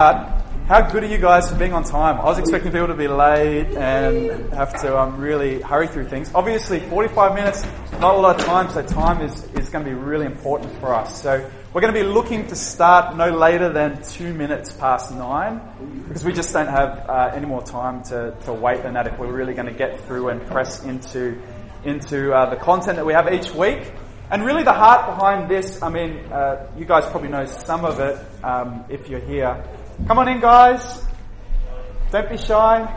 how 0.00 0.80
good 0.80 1.04
are 1.04 1.08
you 1.08 1.18
guys 1.18 1.50
for 1.50 1.58
being 1.58 1.74
on 1.74 1.84
time? 1.84 2.18
I 2.18 2.24
was 2.24 2.38
expecting 2.38 2.72
people 2.72 2.86
to 2.86 2.94
be 2.94 3.06
late 3.06 3.66
and 3.76 4.50
have 4.54 4.80
to 4.80 4.98
um, 4.98 5.18
really 5.18 5.60
hurry 5.60 5.88
through 5.88 6.08
things. 6.08 6.30
Obviously, 6.34 6.80
45 6.80 7.34
minutes, 7.34 7.66
not 8.00 8.14
a 8.14 8.18
lot 8.18 8.40
of 8.40 8.46
time, 8.46 8.70
so 8.70 8.80
time 8.80 9.20
is, 9.20 9.44
is 9.56 9.68
going 9.68 9.84
to 9.84 9.90
be 9.90 9.94
really 9.94 10.24
important 10.24 10.74
for 10.80 10.94
us. 10.94 11.20
So 11.20 11.50
we're 11.74 11.82
going 11.82 11.92
to 11.92 12.00
be 12.00 12.06
looking 12.06 12.46
to 12.46 12.56
start 12.56 13.14
no 13.14 13.28
later 13.28 13.70
than 13.70 14.02
two 14.02 14.32
minutes 14.32 14.72
past 14.72 15.12
nine 15.12 15.60
because 16.08 16.24
we 16.24 16.32
just 16.32 16.50
don't 16.54 16.68
have 16.68 17.06
uh, 17.06 17.32
any 17.34 17.44
more 17.44 17.62
time 17.62 18.02
to, 18.04 18.34
to 18.46 18.54
wait 18.54 18.82
than 18.82 18.94
that 18.94 19.06
if 19.06 19.18
we're 19.18 19.30
really 19.30 19.52
going 19.52 19.68
to 19.68 19.74
get 19.74 20.00
through 20.06 20.30
and 20.30 20.40
press 20.46 20.82
into, 20.82 21.38
into 21.84 22.32
uh, 22.32 22.48
the 22.48 22.56
content 22.56 22.96
that 22.96 23.04
we 23.04 23.12
have 23.12 23.30
each 23.30 23.52
week. 23.52 23.92
And 24.32 24.46
really, 24.46 24.62
the 24.62 24.72
heart 24.72 25.06
behind 25.06 25.50
this, 25.50 25.82
I 25.82 25.90
mean, 25.90 26.18
uh, 26.32 26.70
you 26.78 26.84
guys 26.84 27.04
probably 27.10 27.30
know 27.30 27.46
some 27.46 27.84
of 27.84 27.98
it 27.98 28.16
um, 28.44 28.84
if 28.88 29.08
you're 29.08 29.18
here. 29.18 29.62
Come 30.06 30.18
on 30.18 30.28
in, 30.28 30.40
guys. 30.40 31.04
Don't 32.10 32.28
be 32.28 32.36
shy. 32.36 32.96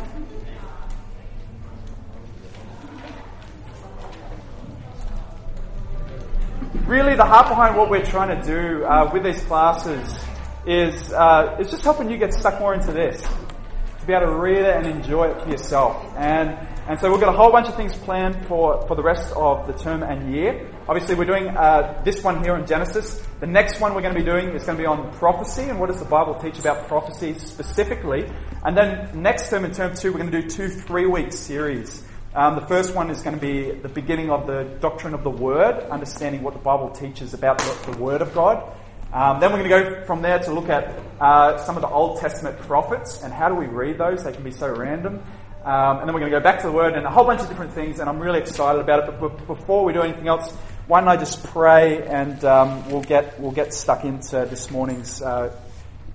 Really, 6.85 7.15
the 7.15 7.23
heart 7.23 7.47
behind 7.47 7.77
what 7.77 7.89
we're 7.89 8.03
trying 8.03 8.39
to 8.39 8.45
do 8.45 8.83
uh, 8.85 9.09
with 9.13 9.23
these 9.23 9.41
classes 9.43 10.19
is 10.65 11.13
uh, 11.13 11.57
is 11.59 11.69
just 11.69 11.83
helping 11.83 12.09
you 12.09 12.17
get 12.17 12.33
stuck 12.33 12.59
more 12.59 12.73
into 12.73 12.91
this, 12.91 13.21
to 13.21 14.05
be 14.07 14.13
able 14.13 14.27
to 14.27 14.35
read 14.35 14.57
it 14.57 14.75
and 14.75 14.87
enjoy 14.87 15.29
it 15.29 15.41
for 15.43 15.49
yourself. 15.49 16.03
And 16.17 16.57
and 16.87 16.99
so 16.99 17.09
we've 17.11 17.19
got 17.21 17.33
a 17.33 17.37
whole 17.37 17.51
bunch 17.51 17.67
of 17.67 17.75
things 17.75 17.95
planned 17.95 18.45
for, 18.47 18.85
for 18.87 18.95
the 18.95 19.03
rest 19.03 19.33
of 19.35 19.67
the 19.67 19.73
term 19.73 20.03
and 20.03 20.33
year. 20.33 20.72
Obviously, 20.85 21.15
we're 21.15 21.23
doing 21.23 21.47
uh, 21.47 22.01
this 22.03 22.21
one 22.21 22.43
here 22.43 22.57
in 22.57 22.67
Genesis. 22.67 23.25
The 23.39 23.47
next 23.47 23.79
one 23.79 23.93
we're 23.93 24.01
going 24.01 24.13
to 24.13 24.19
be 24.19 24.25
doing 24.25 24.49
is 24.49 24.65
going 24.65 24.77
to 24.77 24.81
be 24.81 24.85
on 24.85 25.13
prophecy 25.13 25.61
and 25.63 25.79
what 25.79 25.87
does 25.87 25.99
the 25.99 26.05
Bible 26.05 26.35
teach 26.35 26.59
about 26.59 26.89
prophecy 26.89 27.39
specifically. 27.39 28.29
And 28.65 28.75
then 28.75 29.21
next 29.21 29.49
term, 29.49 29.63
in 29.63 29.71
term 29.71 29.95
two, 29.95 30.11
we're 30.11 30.19
going 30.19 30.31
to 30.31 30.41
do 30.41 30.49
two 30.49 30.67
three 30.67 31.05
week 31.05 31.31
series. 31.31 32.03
Um, 32.35 32.55
the 32.55 32.67
first 32.67 32.93
one 32.95 33.09
is 33.09 33.21
going 33.21 33.39
to 33.39 33.41
be 33.41 33.71
the 33.71 33.87
beginning 33.87 34.29
of 34.29 34.45
the 34.45 34.63
doctrine 34.81 35.13
of 35.13 35.23
the 35.23 35.29
Word, 35.29 35.89
understanding 35.89 36.43
what 36.43 36.53
the 36.53 36.59
Bible 36.59 36.89
teaches 36.89 37.33
about 37.33 37.59
the, 37.59 37.91
the 37.91 37.97
Word 37.97 38.21
of 38.21 38.33
God. 38.33 38.75
Um, 39.13 39.39
then 39.39 39.53
we're 39.53 39.65
going 39.65 39.69
to 39.69 39.99
go 39.99 40.05
from 40.05 40.21
there 40.21 40.39
to 40.39 40.51
look 40.51 40.67
at 40.67 40.99
uh, 41.21 41.59
some 41.59 41.77
of 41.77 41.81
the 41.81 41.87
Old 41.87 42.19
Testament 42.19 42.59
prophets 42.59 43.23
and 43.23 43.31
how 43.31 43.47
do 43.47 43.55
we 43.55 43.67
read 43.67 43.99
those? 43.99 44.25
They 44.25 44.33
can 44.33 44.43
be 44.43 44.51
so 44.51 44.67
random. 44.67 45.23
Um, 45.63 45.99
and 45.99 46.07
then 46.09 46.13
we're 46.13 46.19
going 46.19 46.31
to 46.31 46.37
go 46.39 46.43
back 46.43 46.59
to 46.59 46.67
the 46.67 46.73
Word 46.73 46.95
and 46.95 47.05
a 47.05 47.09
whole 47.09 47.23
bunch 47.23 47.39
of 47.39 47.47
different 47.47 47.71
things, 47.71 48.01
and 48.01 48.09
I'm 48.09 48.19
really 48.19 48.39
excited 48.39 48.79
about 48.79 49.07
it. 49.07 49.17
But 49.17 49.47
before 49.47 49.85
we 49.85 49.93
do 49.93 50.01
anything 50.01 50.27
else, 50.27 50.53
why 50.85 50.99
don't 50.99 51.07
I 51.07 51.15
just 51.15 51.43
pray 51.45 52.05
and 52.05 52.43
um, 52.43 52.89
we'll 52.89 53.03
get 53.03 53.39
we'll 53.39 53.51
get 53.51 53.73
stuck 53.73 54.03
into 54.03 54.45
this 54.49 54.69
morning's 54.69 55.21
uh, 55.21 55.55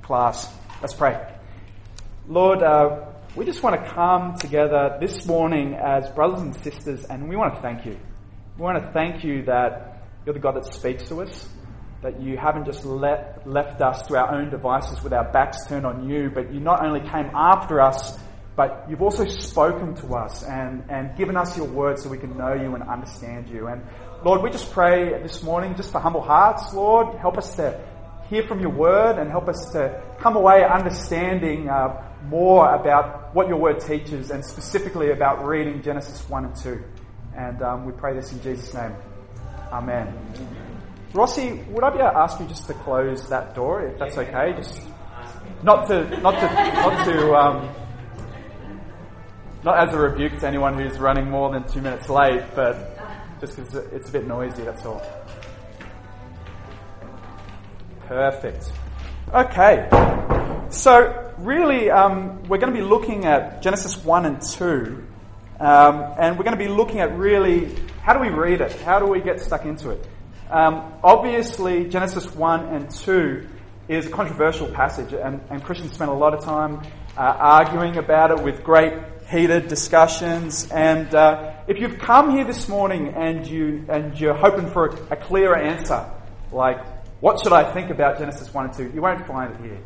class. 0.02 0.52
Let's 0.82 0.92
pray. 0.92 1.26
Lord, 2.28 2.62
uh, 2.62 3.06
we 3.34 3.46
just 3.46 3.62
want 3.62 3.82
to 3.82 3.90
come 3.90 4.36
together 4.36 4.98
this 5.00 5.24
morning 5.24 5.74
as 5.74 6.10
brothers 6.10 6.42
and 6.42 6.54
sisters, 6.54 7.04
and 7.06 7.28
we 7.28 7.36
want 7.36 7.54
to 7.54 7.62
thank 7.62 7.86
you. 7.86 7.98
We 8.58 8.62
want 8.62 8.84
to 8.84 8.92
thank 8.92 9.24
you 9.24 9.44
that 9.44 10.02
you're 10.26 10.34
the 10.34 10.40
God 10.40 10.56
that 10.56 10.66
speaks 10.66 11.08
to 11.08 11.22
us, 11.22 11.48
that 12.02 12.20
you 12.20 12.36
haven't 12.36 12.66
just 12.66 12.84
let, 12.84 13.48
left 13.48 13.80
us 13.80 14.06
to 14.08 14.16
our 14.16 14.34
own 14.34 14.50
devices 14.50 15.02
with 15.02 15.14
our 15.14 15.32
backs 15.32 15.66
turned 15.66 15.86
on 15.86 16.10
you, 16.10 16.30
but 16.34 16.52
you 16.52 16.60
not 16.60 16.84
only 16.84 17.00
came 17.00 17.30
after 17.34 17.80
us 17.80 18.18
but 18.58 18.86
you've 18.90 19.02
also 19.02 19.24
spoken 19.24 19.94
to 19.94 20.16
us 20.16 20.42
and, 20.42 20.82
and 20.90 21.16
given 21.16 21.36
us 21.36 21.56
your 21.56 21.68
word 21.68 21.96
so 21.96 22.08
we 22.08 22.18
can 22.18 22.36
know 22.36 22.54
you 22.54 22.74
and 22.74 22.82
understand 22.82 23.48
you. 23.48 23.68
And 23.68 23.80
Lord, 24.24 24.42
we 24.42 24.50
just 24.50 24.72
pray 24.72 25.22
this 25.22 25.44
morning 25.44 25.76
just 25.76 25.92
for 25.92 26.00
humble 26.00 26.22
hearts, 26.22 26.74
Lord. 26.74 27.16
Help 27.18 27.38
us 27.38 27.54
to 27.54 27.80
hear 28.28 28.42
from 28.48 28.58
your 28.58 28.70
word 28.70 29.16
and 29.16 29.30
help 29.30 29.48
us 29.48 29.70
to 29.74 30.02
come 30.18 30.34
away 30.34 30.64
understanding 30.64 31.68
uh, 31.68 32.04
more 32.24 32.74
about 32.74 33.32
what 33.32 33.46
your 33.46 33.58
word 33.58 33.78
teaches 33.78 34.32
and 34.32 34.44
specifically 34.44 35.12
about 35.12 35.46
reading 35.46 35.80
Genesis 35.82 36.28
1 36.28 36.46
and 36.46 36.56
2. 36.56 36.84
And 37.36 37.62
um, 37.62 37.84
we 37.84 37.92
pray 37.92 38.12
this 38.14 38.32
in 38.32 38.42
Jesus' 38.42 38.74
name. 38.74 38.92
Amen. 39.70 40.12
Rossi, 41.12 41.52
would 41.68 41.84
I 41.84 41.90
be 41.90 42.00
able 42.00 42.10
to 42.10 42.18
ask 42.18 42.40
you 42.40 42.46
just 42.46 42.66
to 42.66 42.74
close 42.74 43.28
that 43.28 43.54
door, 43.54 43.86
if 43.86 44.00
that's 44.00 44.18
okay? 44.18 44.52
Just 44.56 44.82
not 45.62 45.86
to, 45.86 46.20
not 46.20 46.32
to, 46.32 46.72
not 46.72 47.04
to, 47.04 47.34
um, 47.36 47.74
not 49.62 49.88
as 49.88 49.94
a 49.94 49.98
rebuke 49.98 50.40
to 50.40 50.48
anyone 50.48 50.74
who's 50.74 50.98
running 50.98 51.30
more 51.30 51.52
than 51.52 51.68
two 51.68 51.80
minutes 51.80 52.08
late, 52.08 52.42
but 52.56 52.97
just 53.40 53.56
because 53.56 53.74
it's 53.92 54.08
a 54.08 54.12
bit 54.12 54.26
noisy, 54.26 54.62
that's 54.62 54.84
all. 54.84 55.02
Perfect. 58.06 58.72
Okay. 59.32 59.88
So, 60.70 61.34
really, 61.38 61.90
um, 61.90 62.42
we're 62.44 62.58
going 62.58 62.72
to 62.72 62.78
be 62.78 62.84
looking 62.84 63.24
at 63.24 63.62
Genesis 63.62 64.02
1 64.04 64.26
and 64.26 64.40
2. 64.40 65.04
Um, 65.60 66.14
and 66.18 66.38
we're 66.38 66.44
going 66.44 66.56
to 66.56 66.64
be 66.64 66.68
looking 66.68 67.00
at 67.00 67.16
really 67.18 67.74
how 68.02 68.14
do 68.14 68.20
we 68.20 68.30
read 68.30 68.62
it? 68.62 68.72
How 68.80 68.98
do 68.98 69.06
we 69.06 69.20
get 69.20 69.40
stuck 69.40 69.66
into 69.66 69.90
it? 69.90 70.06
Um, 70.50 70.94
obviously, 71.04 71.88
Genesis 71.88 72.34
1 72.34 72.74
and 72.74 72.90
2 72.90 73.46
is 73.88 74.06
a 74.06 74.10
controversial 74.10 74.68
passage, 74.68 75.12
and, 75.12 75.42
and 75.50 75.62
Christians 75.62 75.92
spend 75.92 76.10
a 76.10 76.14
lot 76.14 76.32
of 76.32 76.42
time 76.42 76.80
uh, 77.16 77.20
arguing 77.20 77.98
about 77.98 78.30
it 78.30 78.42
with 78.42 78.64
great 78.64 78.94
heated 79.28 79.68
discussions. 79.68 80.70
And 80.70 81.14
uh, 81.14 81.52
if 81.66 81.78
you've 81.78 81.98
come 81.98 82.30
here 82.30 82.44
this 82.44 82.68
morning 82.68 83.14
and 83.14 83.46
you 83.46 83.84
and 83.88 84.18
you're 84.18 84.34
hoping 84.34 84.70
for 84.70 84.86
a, 84.86 85.12
a, 85.12 85.16
clearer 85.16 85.56
answer, 85.56 86.10
like 86.50 86.78
what 87.20 87.42
should 87.42 87.52
I 87.52 87.72
think 87.72 87.90
about 87.90 88.18
Genesis 88.18 88.52
one 88.54 88.66
and 88.66 88.74
two, 88.74 88.90
you 88.94 89.02
won't 89.02 89.26
find 89.26 89.54
it 89.54 89.60
here. 89.60 89.80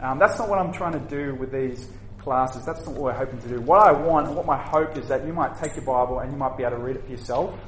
Um, 0.00 0.18
that's 0.18 0.38
not 0.38 0.48
what 0.48 0.58
I'm 0.58 0.72
trying 0.72 0.92
to 0.92 1.00
do 1.00 1.34
with 1.34 1.50
these 1.50 1.88
classes. 2.18 2.64
That's 2.64 2.84
not 2.86 2.94
what 2.94 3.02
we're 3.02 3.12
hoping 3.12 3.40
to 3.40 3.48
do. 3.48 3.60
What 3.60 3.80
I 3.80 3.92
want 3.92 4.28
and 4.28 4.36
what 4.36 4.46
my 4.46 4.60
hope 4.60 4.96
is 4.96 5.08
that 5.08 5.26
you 5.26 5.32
might 5.32 5.56
take 5.56 5.74
your 5.74 5.84
Bible 5.84 6.20
and 6.20 6.30
you 6.30 6.36
might 6.36 6.56
be 6.56 6.64
able 6.64 6.76
to 6.76 6.82
read 6.82 6.96
it 6.96 7.04
for 7.04 7.10
yourself. 7.10 7.58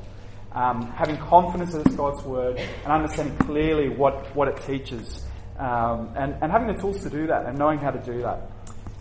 Um, 0.53 0.91
having 0.93 1.17
confidence 1.17 1.73
that 1.73 1.87
it's 1.87 1.95
God's 1.95 2.23
word 2.25 2.59
and 2.59 2.93
understanding 2.93 3.37
clearly 3.39 3.89
what, 3.89 4.35
what 4.35 4.49
it 4.49 4.57
teaches, 4.67 5.23
um, 5.59 6.13
and, 6.17 6.37
and 6.41 6.51
having 6.51 6.69
the 6.69 6.81
tools 6.81 7.03
to 7.03 7.11
do 7.11 7.27
that 7.27 7.47
and 7.47 7.59
knowing 7.59 7.79
how 7.79 7.91
to 7.91 8.01
do 8.01 8.23
that. 8.23 8.51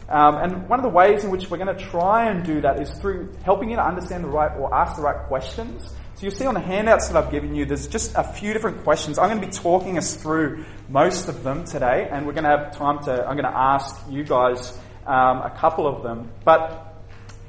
Um, 0.09 0.37
and 0.37 0.69
one 0.69 0.79
of 0.79 0.83
the 0.83 0.89
ways 0.89 1.25
in 1.25 1.31
which 1.31 1.49
we're 1.49 1.57
going 1.57 1.75
to 1.75 1.83
try 1.83 2.29
and 2.29 2.45
do 2.45 2.61
that 2.61 2.81
is 2.81 2.89
through 2.99 3.33
helping 3.43 3.69
you 3.69 3.75
to 3.75 3.85
understand 3.85 4.23
the 4.23 4.29
right 4.29 4.51
or 4.57 4.73
ask 4.73 4.95
the 4.95 5.01
right 5.01 5.27
questions. 5.27 5.83
So 6.15 6.21
you'll 6.21 6.31
see 6.31 6.45
on 6.45 6.53
the 6.53 6.61
handouts 6.61 7.09
that 7.09 7.21
I've 7.21 7.29
given 7.29 7.53
you, 7.53 7.65
there's 7.65 7.87
just 7.87 8.13
a 8.15 8.23
few 8.23 8.53
different 8.53 8.83
questions. 8.83 9.19
I'm 9.19 9.29
going 9.29 9.41
to 9.41 9.47
be 9.47 9.53
talking 9.53 9.97
us 9.97 10.15
through 10.15 10.65
most 10.89 11.27
of 11.27 11.43
them 11.43 11.65
today, 11.65 12.07
and 12.09 12.25
we're 12.25 12.33
going 12.33 12.45
to 12.45 12.49
have 12.49 12.75
time 12.75 13.03
to, 13.03 13.11
I'm 13.11 13.35
going 13.35 13.51
to 13.51 13.55
ask 13.55 14.01
you 14.09 14.23
guys 14.23 14.75
um, 15.05 15.41
a 15.41 15.53
couple 15.55 15.85
of 15.85 16.03
them. 16.03 16.31
But 16.43 16.95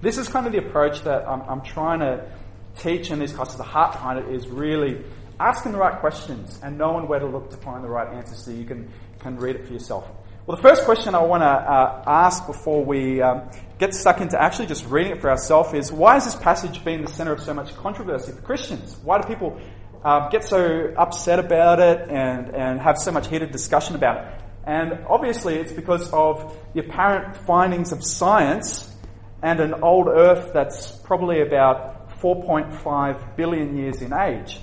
this 0.03 0.19
is 0.19 0.29
kind 0.29 0.47
of 0.47 0.53
the 0.53 0.59
approach 0.59 1.03
that 1.05 1.27
I'm, 1.27 1.43
I'm 1.43 1.63
trying 1.63 2.01
to 2.01 2.31
teach 2.79 3.11
in 3.11 3.21
these 3.21 3.33
classes. 3.33 3.57
The 3.57 3.63
heart 3.63 3.93
behind 3.93 4.19
it 4.19 4.35
is 4.35 4.49
really 4.49 5.03
asking 5.41 5.73
the 5.73 5.79
right 5.79 5.99
questions 5.99 6.59
and 6.63 6.77
knowing 6.77 7.09
where 7.09 7.21
to 7.21 7.27
look 7.27 7.51
to 7.51 7.57
find 7.57 7.83
the 7.83 7.89
right 7.89 8.13
answers 8.13 8.45
so 8.45 8.51
you 8.51 8.65
can, 8.65 8.91
can 9.21 9.37
read 9.37 9.57
it 9.57 9.67
for 9.67 9.73
yourself. 9.73 10.11
Well, 10.48 10.56
the 10.56 10.62
first 10.62 10.86
question 10.86 11.14
I 11.14 11.20
want 11.20 11.42
to 11.42 11.47
uh, 11.47 12.04
ask 12.06 12.47
before 12.47 12.82
we 12.82 13.20
um, 13.20 13.50
get 13.76 13.92
stuck 13.92 14.22
into 14.22 14.42
actually 14.42 14.64
just 14.64 14.86
reading 14.86 15.12
it 15.12 15.20
for 15.20 15.28
ourselves 15.28 15.75
is 15.75 15.92
why 15.92 16.14
has 16.14 16.25
this 16.25 16.36
passage 16.36 16.82
been 16.82 17.03
the 17.03 17.10
center 17.10 17.32
of 17.32 17.41
so 17.42 17.53
much 17.53 17.76
controversy 17.76 18.32
for 18.32 18.41
Christians? 18.41 18.97
Why 19.04 19.20
do 19.20 19.28
people 19.28 19.60
uh, 20.03 20.31
get 20.31 20.44
so 20.44 20.94
upset 20.97 21.38
about 21.38 21.81
it 21.81 22.09
and, 22.09 22.54
and 22.54 22.81
have 22.81 22.97
so 22.97 23.12
much 23.12 23.28
heated 23.28 23.50
discussion 23.50 23.94
about 23.94 24.25
it? 24.25 24.42
And 24.64 25.04
obviously, 25.06 25.56
it's 25.56 25.72
because 25.72 26.10
of 26.14 26.56
the 26.72 26.80
apparent 26.80 27.36
findings 27.47 27.92
of 27.92 28.03
science 28.03 28.97
and 29.42 29.60
an 29.60 29.75
old 29.82 30.09
Earth 30.09 30.53
that's 30.54 30.92
probably 30.92 31.42
about 31.42 32.09
4.5 32.22 33.36
billion 33.36 33.76
years 33.76 34.00
in 34.00 34.15
age. 34.15 34.60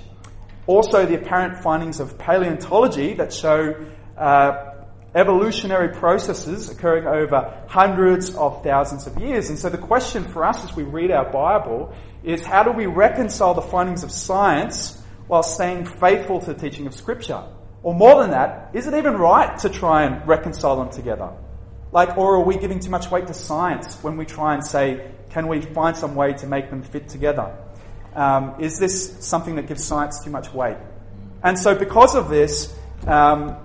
Also, 0.66 1.06
the 1.06 1.14
apparent 1.14 1.62
findings 1.62 2.00
of 2.00 2.18
paleontology 2.18 3.14
that 3.14 3.32
show 3.32 3.86
uh, 4.18 4.72
evolutionary 5.16 5.88
processes 5.96 6.68
occurring 6.68 7.06
over 7.06 7.64
hundreds 7.68 8.34
of 8.36 8.62
thousands 8.62 9.06
of 9.06 9.18
years. 9.18 9.48
And 9.48 9.58
so 9.58 9.70
the 9.70 9.78
question 9.78 10.24
for 10.24 10.44
us 10.44 10.62
as 10.62 10.76
we 10.76 10.82
read 10.82 11.10
our 11.10 11.24
Bible 11.32 11.94
is 12.22 12.44
how 12.44 12.62
do 12.62 12.70
we 12.70 12.84
reconcile 12.84 13.54
the 13.54 13.62
findings 13.62 14.04
of 14.04 14.12
science 14.12 15.02
while 15.26 15.42
staying 15.42 15.86
faithful 15.86 16.40
to 16.40 16.52
the 16.52 16.60
teaching 16.60 16.86
of 16.86 16.94
Scripture? 16.94 17.42
Or 17.82 17.94
more 17.94 18.20
than 18.20 18.32
that, 18.32 18.70
is 18.74 18.86
it 18.86 18.94
even 18.94 19.14
right 19.14 19.56
to 19.60 19.70
try 19.70 20.04
and 20.04 20.26
reconcile 20.28 20.76
them 20.76 20.90
together? 20.90 21.32
Like, 21.92 22.18
or 22.18 22.36
are 22.36 22.44
we 22.44 22.58
giving 22.58 22.80
too 22.80 22.90
much 22.90 23.10
weight 23.10 23.26
to 23.28 23.34
science 23.34 24.02
when 24.02 24.18
we 24.18 24.26
try 24.26 24.52
and 24.52 24.62
say, 24.62 25.10
can 25.30 25.48
we 25.48 25.62
find 25.62 25.96
some 25.96 26.14
way 26.14 26.34
to 26.34 26.46
make 26.46 26.68
them 26.68 26.82
fit 26.82 27.08
together? 27.08 27.56
Um, 28.14 28.56
is 28.58 28.78
this 28.78 29.24
something 29.24 29.56
that 29.56 29.66
gives 29.66 29.82
science 29.82 30.22
too 30.22 30.30
much 30.30 30.52
weight? 30.52 30.76
And 31.42 31.58
so, 31.58 31.74
because 31.74 32.14
of 32.16 32.28
this, 32.28 32.74
um, 33.06 33.56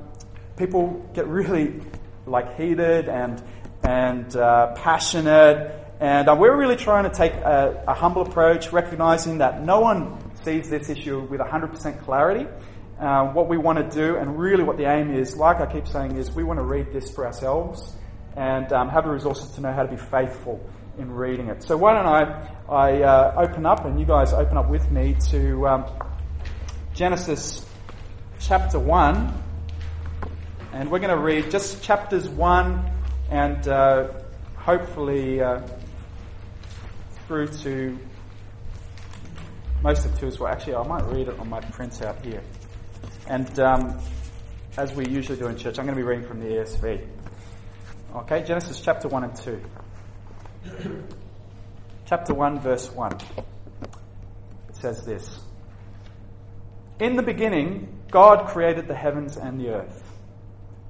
people 0.62 1.10
get 1.16 1.28
really 1.28 1.82
like 2.28 2.56
heated 2.56 3.10
and 3.10 3.42
and 3.84 4.36
uh, 4.36 4.74
passionate, 4.76 5.76
and 6.00 6.30
uh, 6.30 6.36
we're 6.38 6.56
really 6.56 6.76
trying 6.76 7.04
to 7.04 7.10
take 7.10 7.34
a, 7.34 7.84
a, 7.88 7.96
humble 7.96 8.22
approach, 8.22 8.72
recognizing 8.72 9.40
that 9.40 9.64
no 9.64 9.80
one 9.80 10.20
sees 10.44 10.70
this 10.70 10.88
issue 10.88 11.20
with 11.22 11.42
100% 11.42 12.04
clarity. 12.04 12.46
uh, 13.00 13.26
what 13.34 13.50
we 13.50 13.58
want 13.58 13.80
to 13.80 13.96
do, 13.96 14.18
and 14.18 14.38
really 14.38 14.64
what 14.64 14.78
the 14.78 14.86
aim 14.86 15.12
is, 15.12 15.36
like 15.36 15.60
I 15.60 15.66
keep 15.66 15.88
saying, 15.88 16.18
is 16.18 16.32
we 16.32 16.44
want 16.44 16.60
to 16.60 16.64
read 16.64 16.94
this 16.94 17.10
for 17.10 17.26
ourselves 17.26 17.96
and 18.38 18.72
um, 18.72 18.88
have 18.90 19.06
the 19.06 19.10
resources 19.10 19.50
to 19.56 19.62
know 19.62 19.74
how 19.74 19.82
to 19.82 19.90
be 19.90 19.98
faithful 19.98 20.62
in 21.00 21.10
reading 21.12 21.48
it. 21.48 21.64
So 21.64 21.76
why 21.76 21.94
don't 21.96 22.06
I, 22.06 22.22
I 22.70 23.02
uh, 23.02 23.46
open 23.48 23.66
up, 23.66 23.86
and 23.86 24.00
you 24.00 24.06
guys 24.06 24.32
open 24.32 24.58
up 24.58 24.70
with 24.70 24.92
me 24.92 25.16
to 25.32 25.68
um, 25.68 25.86
Genesis 26.94 27.66
chapter 28.40 28.78
1. 28.78 29.51
And 30.74 30.90
we're 30.90 31.00
going 31.00 31.16
to 31.16 31.22
read 31.22 31.52
just 31.52 31.84
chapters 31.84 32.30
1 32.30 32.92
and 33.30 33.68
uh, 33.68 34.08
hopefully 34.56 35.42
uh, 35.42 35.68
through 37.28 37.48
to 37.48 38.00
most 39.84 40.06
of 40.06 40.18
2 40.18 40.28
as 40.28 40.40
well. 40.40 40.50
Actually, 40.50 40.76
I 40.76 40.88
might 40.88 41.04
read 41.08 41.28
it 41.28 41.38
on 41.40 41.50
my 41.50 41.60
printout 41.60 42.24
here. 42.24 42.42
And 43.28 43.60
um, 43.60 44.00
as 44.78 44.94
we 44.94 45.06
usually 45.08 45.38
do 45.38 45.48
in 45.48 45.58
church, 45.58 45.78
I'm 45.78 45.86
going 45.86 45.98
to 45.98 46.02
be 46.02 46.08
reading 46.08 46.26
from 46.26 46.40
the 46.40 46.46
ESV. 46.46 47.06
Okay, 48.16 48.44
Genesis 48.44 48.80
chapter 48.80 49.10
1 49.10 49.24
and 49.26 49.36
2. 49.36 49.62
chapter 52.06 52.34
1, 52.34 52.60
verse 52.62 52.90
1. 52.92 53.12
It 54.70 54.76
says 54.78 55.04
this 55.06 55.38
In 57.02 57.18
the 57.18 57.24
beginning, 57.24 58.00
God 58.10 58.48
created 58.48 58.88
the 58.88 58.96
heavens 58.96 59.36
and 59.36 59.60
the 59.60 59.72
earth. 59.72 60.01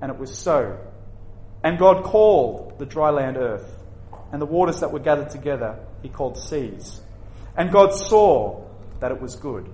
And 0.00 0.10
it 0.10 0.18
was 0.18 0.36
so. 0.36 0.78
And 1.62 1.78
God 1.78 2.04
called 2.04 2.78
the 2.78 2.86
dry 2.86 3.10
land 3.10 3.36
earth, 3.36 3.72
and 4.32 4.40
the 4.40 4.46
waters 4.46 4.80
that 4.80 4.92
were 4.92 5.00
gathered 5.00 5.30
together 5.30 5.78
he 6.02 6.08
called 6.08 6.38
seas. 6.38 7.00
And 7.56 7.72
God 7.72 7.92
saw 7.94 8.64
that 9.00 9.10
it 9.10 9.20
was 9.20 9.36
good. 9.36 9.68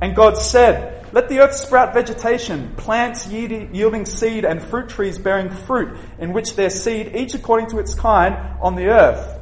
And 0.00 0.16
God 0.16 0.36
said, 0.36 1.06
Let 1.12 1.28
the 1.28 1.40
earth 1.40 1.54
sprout 1.54 1.94
vegetation, 1.94 2.74
plants 2.76 3.26
yielding 3.28 4.06
seed, 4.06 4.44
and 4.44 4.62
fruit 4.62 4.88
trees 4.88 5.18
bearing 5.18 5.50
fruit, 5.50 5.96
in 6.18 6.32
which 6.32 6.56
their 6.56 6.70
seed, 6.70 7.14
each 7.14 7.34
according 7.34 7.70
to 7.70 7.78
its 7.78 7.94
kind, 7.94 8.34
on 8.60 8.76
the 8.76 8.88
earth. 8.88 9.40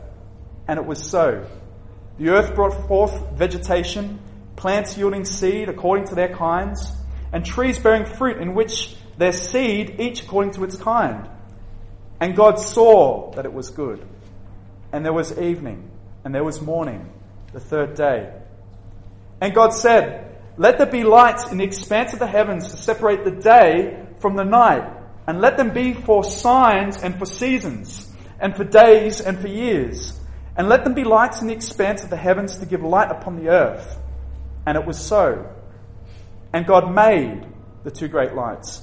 And 0.67 0.79
it 0.79 0.87
was 0.87 1.03
so. 1.03 1.47
The 2.19 2.31
earth 2.31 2.55
brought 2.55 2.89
forth 2.89 3.33
vegetation, 3.33 4.21
plants 4.57 4.99
yielding 4.99 5.25
seed 5.25 5.69
according 5.69 6.09
to 6.09 6.15
their 6.15 6.35
kinds, 6.35 6.93
and 7.33 7.45
trees 7.45 7.79
bearing 7.79 8.05
fruit, 8.05 8.39
in 8.39 8.55
which 8.55 8.97
their 9.19 9.33
seed, 9.33 9.97
each 9.99 10.23
according 10.23 10.53
to 10.53 10.65
its 10.65 10.77
kind. 10.77 11.29
And 12.21 12.37
God 12.37 12.59
saw 12.59 13.33
that 13.33 13.45
it 13.45 13.53
was 13.53 13.71
good. 13.71 14.05
And 14.93 15.05
there 15.05 15.13
was 15.13 15.39
evening, 15.39 15.91
and 16.25 16.35
there 16.35 16.45
was 16.45 16.63
morning, 16.63 17.13
the 17.53 17.61
third 17.61 17.95
day. 17.95 18.33
And 19.41 19.55
God 19.55 19.71
said, 19.71 20.39
Let 20.57 20.79
there 20.79 20.87
be 20.87 21.03
lights 21.03 21.51
in 21.51 21.59
the 21.59 21.65
expanse 21.65 22.13
of 22.13 22.21
the 22.21 22.27
heavens 22.27 22.71
to 22.71 22.77
separate 22.77 23.25
the 23.25 23.33
day 23.33 24.07
from 24.21 24.37
the 24.37 24.45
night, 24.45 24.89
and 25.27 25.41
let 25.41 25.57
them 25.57 25.75
be 25.75 25.93
for 25.93 26.25
signs 26.25 26.97
and 26.97 27.19
for 27.19 27.27
seasons, 27.27 28.11
and 28.41 28.57
for 28.57 28.65
days 28.65 29.21
and 29.21 29.39
for 29.39 29.49
years. 29.49 30.19
And 30.57 30.69
let 30.69 30.85
them 30.85 30.95
be 30.95 31.05
lights 31.05 31.41
in 31.41 31.49
the 31.49 31.55
expanse 31.55 32.03
of 32.03 32.11
the 32.11 32.17
heavens 32.17 32.59
to 32.59 32.67
give 32.67 32.83
light 32.83 33.11
upon 33.11 33.37
the 33.37 33.51
earth. 33.51 33.99
And 34.67 34.77
it 34.77 34.85
was 34.85 34.99
so. 34.99 35.55
And 36.53 36.67
God 36.67 36.93
made 36.93 37.47
the 37.85 37.93
two 37.93 38.09
great 38.09 38.35
lights 38.35 38.83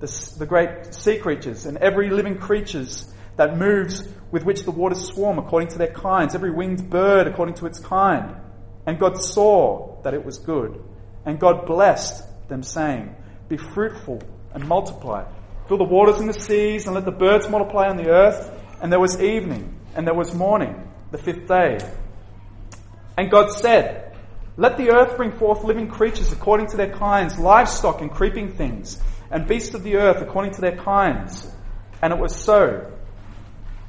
the, 0.00 0.34
the 0.38 0.46
great 0.46 0.94
sea 0.94 1.18
creatures 1.18 1.66
and 1.66 1.78
every 1.78 2.10
living 2.10 2.38
creatures 2.38 3.12
that 3.36 3.56
moves 3.56 4.06
with 4.30 4.44
which 4.44 4.64
the 4.64 4.70
waters 4.70 5.06
swarm 5.06 5.38
according 5.38 5.68
to 5.68 5.78
their 5.78 5.92
kinds, 5.92 6.34
every 6.34 6.50
winged 6.50 6.90
bird 6.90 7.26
according 7.26 7.54
to 7.54 7.66
its 7.66 7.78
kind. 7.78 8.36
And 8.86 8.98
God 8.98 9.22
saw 9.22 10.00
that 10.02 10.14
it 10.14 10.24
was 10.24 10.38
good. 10.38 10.82
And 11.24 11.40
God 11.40 11.66
blessed 11.66 12.24
them, 12.48 12.62
saying, 12.62 13.14
Be 13.48 13.56
fruitful 13.56 14.22
and 14.54 14.66
multiply. 14.66 15.24
Fill 15.68 15.78
the 15.78 15.84
waters 15.84 16.20
and 16.20 16.28
the 16.28 16.38
seas, 16.38 16.86
and 16.86 16.94
let 16.94 17.04
the 17.04 17.10
birds 17.10 17.48
multiply 17.48 17.88
on 17.88 17.96
the 17.96 18.08
earth. 18.08 18.52
And 18.80 18.92
there 18.92 19.00
was 19.00 19.20
evening, 19.20 19.78
and 19.94 20.06
there 20.06 20.14
was 20.14 20.34
morning, 20.34 20.88
the 21.10 21.18
fifth 21.18 21.48
day. 21.48 21.78
And 23.18 23.30
God 23.30 23.50
said, 23.50 24.16
Let 24.56 24.76
the 24.76 24.90
earth 24.90 25.16
bring 25.16 25.32
forth 25.32 25.64
living 25.64 25.88
creatures 25.88 26.32
according 26.32 26.68
to 26.68 26.76
their 26.76 26.92
kinds, 26.92 27.38
livestock 27.38 28.00
and 28.00 28.10
creeping 28.10 28.52
things 28.52 29.00
and 29.30 29.46
beasts 29.46 29.74
of 29.74 29.82
the 29.82 29.96
earth 29.96 30.22
according 30.22 30.54
to 30.54 30.60
their 30.60 30.76
kinds. 30.76 31.50
And 32.02 32.12
it 32.12 32.18
was 32.18 32.34
so. 32.34 32.92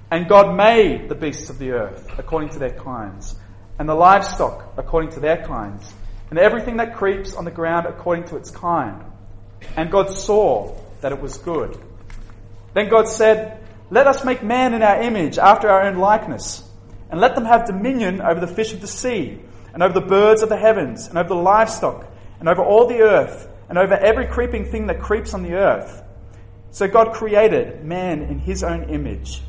And 0.10 0.30
God 0.30 0.56
made 0.56 1.10
the 1.10 1.16
beasts 1.16 1.50
of 1.50 1.60
the 1.60 1.72
earth 1.72 2.08
according 2.18 2.50
to 2.50 2.60
their 2.60 2.72
kinds, 2.72 3.36
and 3.78 3.90
the 3.90 3.94
livestock 3.94 4.74
according 4.78 5.12
to 5.12 5.20
their 5.20 5.46
kinds, 5.46 5.94
and 6.30 6.40
everything 6.40 6.78
that 6.78 6.96
creeps 6.96 7.34
on 7.34 7.44
the 7.44 7.52
ground 7.52 7.86
according 7.86 8.26
to 8.26 8.38
its 8.38 8.50
kind. 8.50 9.04
And 9.76 9.92
God 9.92 10.10
saw 10.10 10.76
that 11.02 11.12
it 11.12 11.22
was 11.22 11.38
good. 11.38 11.78
Then 12.74 12.90
God 12.90 13.10
said, 13.10 13.62
Let 13.90 14.08
us 14.08 14.24
make 14.24 14.44
man 14.44 14.74
in 14.74 14.82
our 14.82 15.02
image, 15.02 15.38
after 15.38 15.70
our 15.70 15.84
own 15.84 15.98
likeness, 15.98 16.64
and 17.10 17.20
let 17.20 17.36
them 17.36 17.46
have 17.46 17.68
dominion 17.68 18.22
over 18.22 18.40
the 18.40 18.48
fish 18.48 18.74
of 18.74 18.80
the 18.80 18.88
sea, 18.88 19.40
and 19.74 19.84
over 19.84 19.94
the 19.94 20.06
birds 20.06 20.42
of 20.42 20.50
the 20.50 20.58
heavens, 20.58 21.08
and 21.08 21.18
over 21.18 21.30
the 21.30 21.36
livestock, 21.36 22.06
and 22.40 22.48
over 22.48 22.64
all 22.64 22.88
the 22.88 23.02
earth 23.02 23.50
and 23.70 23.78
over 23.78 23.94
every 23.94 24.28
creeping 24.28 24.66
thing 24.66 24.88
that 24.88 25.00
creeps 25.00 25.34
on 25.34 25.44
the 25.44 25.54
earth. 25.54 26.04
So 26.72 26.88
God 26.88 27.14
created 27.14 27.84
man 27.84 28.22
in 28.22 28.40
his 28.40 28.64
own 28.64 28.84
image. 28.90 29.42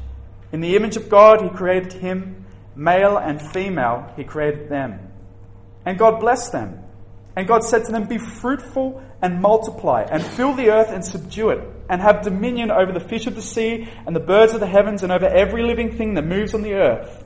In 0.52 0.60
the 0.60 0.76
image 0.76 0.96
of 0.96 1.08
God, 1.08 1.42
he 1.42 1.48
created 1.50 1.92
him, 1.92 2.46
male 2.74 3.18
and 3.18 3.40
female, 3.40 4.12
he 4.16 4.24
created 4.24 4.68
them. 4.68 5.12
And 5.84 5.98
God 5.98 6.20
blessed 6.20 6.52
them. 6.52 6.82
And 7.36 7.46
God 7.46 7.62
said 7.62 7.84
to 7.84 7.92
them, 7.92 8.08
Be 8.08 8.18
fruitful 8.18 9.02
and 9.22 9.40
multiply, 9.40 10.02
and 10.02 10.24
fill 10.24 10.54
the 10.54 10.70
earth 10.70 10.88
and 10.90 11.04
subdue 11.04 11.50
it, 11.50 11.60
and 11.88 12.00
have 12.00 12.22
dominion 12.22 12.70
over 12.70 12.92
the 12.92 13.00
fish 13.00 13.26
of 13.26 13.34
the 13.34 13.42
sea, 13.42 13.88
and 14.06 14.14
the 14.14 14.20
birds 14.20 14.54
of 14.54 14.60
the 14.60 14.66
heavens, 14.66 15.02
and 15.02 15.12
over 15.12 15.26
every 15.26 15.62
living 15.62 15.96
thing 15.96 16.14
that 16.14 16.24
moves 16.24 16.54
on 16.54 16.62
the 16.62 16.74
earth. 16.74 17.24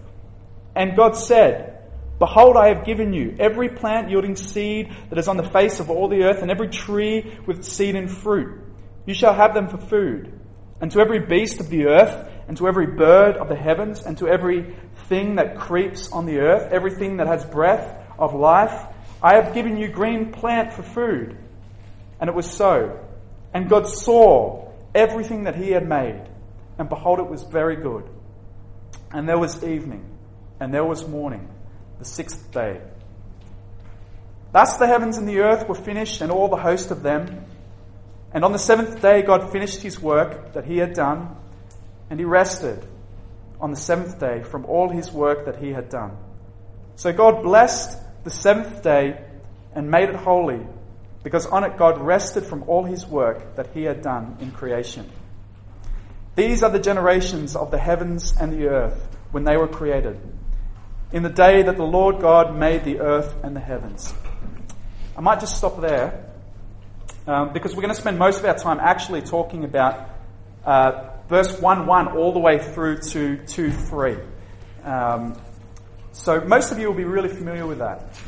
And 0.74 0.96
God 0.96 1.16
said, 1.16 1.81
Behold, 2.22 2.56
I 2.56 2.68
have 2.68 2.84
given 2.84 3.12
you 3.12 3.34
every 3.40 3.68
plant 3.68 4.08
yielding 4.08 4.36
seed 4.36 4.94
that 5.10 5.18
is 5.18 5.26
on 5.26 5.36
the 5.36 5.42
face 5.42 5.80
of 5.80 5.90
all 5.90 6.06
the 6.06 6.22
earth, 6.22 6.40
and 6.40 6.52
every 6.52 6.68
tree 6.68 7.36
with 7.48 7.64
seed 7.64 7.96
and 7.96 8.08
fruit. 8.08 8.60
You 9.06 9.12
shall 9.12 9.34
have 9.34 9.54
them 9.54 9.66
for 9.66 9.76
food. 9.76 10.32
And 10.80 10.88
to 10.92 11.00
every 11.00 11.18
beast 11.18 11.58
of 11.58 11.68
the 11.68 11.86
earth, 11.86 12.30
and 12.46 12.56
to 12.58 12.68
every 12.68 12.86
bird 12.86 13.36
of 13.36 13.48
the 13.48 13.56
heavens, 13.56 14.06
and 14.06 14.16
to 14.18 14.28
every 14.28 14.72
thing 15.08 15.34
that 15.34 15.58
creeps 15.58 16.12
on 16.12 16.26
the 16.26 16.38
earth, 16.38 16.70
everything 16.70 17.16
that 17.16 17.26
has 17.26 17.44
breath 17.44 17.92
of 18.20 18.34
life, 18.34 18.86
I 19.20 19.34
have 19.34 19.52
given 19.52 19.76
you 19.76 19.88
green 19.88 20.30
plant 20.30 20.74
for 20.74 20.84
food. 20.84 21.36
And 22.20 22.30
it 22.30 22.36
was 22.36 22.48
so. 22.48 23.00
And 23.52 23.68
God 23.68 23.88
saw 23.88 24.70
everything 24.94 25.42
that 25.42 25.56
he 25.56 25.72
had 25.72 25.88
made, 25.88 26.22
and 26.78 26.88
behold, 26.88 27.18
it 27.18 27.28
was 27.28 27.42
very 27.42 27.74
good. 27.74 28.08
And 29.10 29.28
there 29.28 29.40
was 29.40 29.64
evening, 29.64 30.08
and 30.60 30.72
there 30.72 30.84
was 30.84 31.04
morning, 31.08 31.48
the 32.02 32.08
sixth 32.08 32.50
day. 32.50 32.80
Thus 34.52 34.76
the 34.76 34.86
heavens 34.86 35.18
and 35.18 35.28
the 35.28 35.38
earth 35.38 35.68
were 35.68 35.74
finished, 35.74 36.20
and 36.20 36.32
all 36.32 36.48
the 36.48 36.56
host 36.56 36.90
of 36.90 37.02
them. 37.02 37.46
And 38.32 38.44
on 38.44 38.52
the 38.52 38.58
seventh 38.58 39.00
day, 39.00 39.22
God 39.22 39.52
finished 39.52 39.82
his 39.82 40.00
work 40.00 40.54
that 40.54 40.64
he 40.64 40.78
had 40.78 40.94
done, 40.94 41.36
and 42.10 42.18
he 42.18 42.24
rested 42.24 42.84
on 43.60 43.70
the 43.70 43.76
seventh 43.76 44.18
day 44.18 44.42
from 44.42 44.64
all 44.64 44.88
his 44.88 45.12
work 45.12 45.44
that 45.46 45.56
he 45.62 45.70
had 45.70 45.88
done. 45.88 46.16
So 46.96 47.12
God 47.12 47.42
blessed 47.42 47.98
the 48.24 48.30
seventh 48.30 48.82
day 48.82 49.24
and 49.74 49.90
made 49.90 50.08
it 50.08 50.16
holy, 50.16 50.60
because 51.22 51.46
on 51.46 51.62
it 51.62 51.76
God 51.78 52.00
rested 52.00 52.44
from 52.44 52.64
all 52.68 52.84
his 52.84 53.06
work 53.06 53.54
that 53.56 53.68
he 53.72 53.84
had 53.84 54.02
done 54.02 54.36
in 54.40 54.50
creation. 54.50 55.08
These 56.34 56.62
are 56.62 56.70
the 56.70 56.80
generations 56.80 57.54
of 57.54 57.70
the 57.70 57.78
heavens 57.78 58.34
and 58.40 58.52
the 58.52 58.66
earth 58.66 59.16
when 59.30 59.44
they 59.44 59.56
were 59.56 59.68
created, 59.68 60.20
in 61.12 61.22
the 61.22 61.30
day 61.30 61.62
that 61.62 61.76
the 61.76 61.84
Lord 61.84 62.20
God 62.20 62.56
made 62.56 62.84
the 62.84 63.00
earth 63.00 63.34
and 63.42 63.54
the 63.54 63.60
heavens. 63.60 64.12
I 65.16 65.20
might 65.20 65.40
just 65.40 65.56
stop 65.56 65.80
there 65.80 66.30
um, 67.26 67.52
because 67.52 67.74
we're 67.74 67.82
going 67.82 67.94
to 67.94 68.00
spend 68.00 68.18
most 68.18 68.38
of 68.38 68.44
our 68.46 68.56
time 68.56 68.80
actually 68.80 69.20
talking 69.20 69.64
about 69.64 70.08
uh, 70.64 71.10
verse 71.28 71.60
1 71.60 71.86
1 71.86 72.16
all 72.16 72.32
the 72.32 72.38
way 72.38 72.58
through 72.58 72.98
to 72.98 73.36
2 73.46 73.70
3. 73.70 74.16
Um, 74.84 75.40
so 76.12 76.40
most 76.40 76.72
of 76.72 76.78
you 76.78 76.88
will 76.88 76.96
be 76.96 77.04
really 77.04 77.28
familiar 77.28 77.66
with 77.66 77.78
that. 77.78 78.18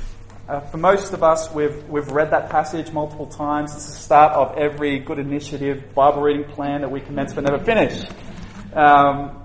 Uh, 0.47 0.61
for 0.61 0.77
most 0.77 1.15
of 1.15 1.23
us, 1.23 1.51
we've, 1.55 1.89
we've 1.89 2.09
read 2.09 2.31
that 2.33 2.51
passage 2.51 2.93
multiple 2.93 3.27
times. 3.27 3.75
It's 3.75 3.87
the 3.87 3.93
start 3.93 4.35
of 4.35 4.59
every 4.59 4.99
good 4.99 5.19
initiative 5.19 5.95
Bible 5.95 6.21
reading 6.21 6.45
plan 6.45 6.83
that 6.83 6.91
we 6.91 7.01
commence 7.01 7.33
but 7.33 7.45
never 7.45 7.65
finish. 7.65 8.07
Um, 8.75 9.44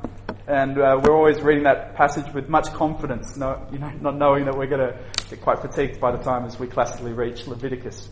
and 0.50 0.80
uh, 0.80 1.00
we're 1.04 1.16
always 1.16 1.42
reading 1.42 1.66
that 1.66 1.94
passage 1.94 2.34
with 2.34 2.50
much 2.50 2.74
confidence, 2.74 3.38
no, 3.38 3.68
you 3.72 3.78
know, 3.78 3.92
not 4.02 4.16
knowing 4.16 4.46
that 4.46 4.58
we're 4.58 4.66
going 4.66 4.82
to 4.82 4.98
get 5.30 5.42
quite 5.42 5.60
fatigued 5.60 6.00
by 6.00 6.12
the 6.12 6.18
time 6.24 6.44
as 6.44 6.60
we 6.60 6.66
classically 6.66 7.14
reach 7.14 7.46
Leviticus. 7.46 8.10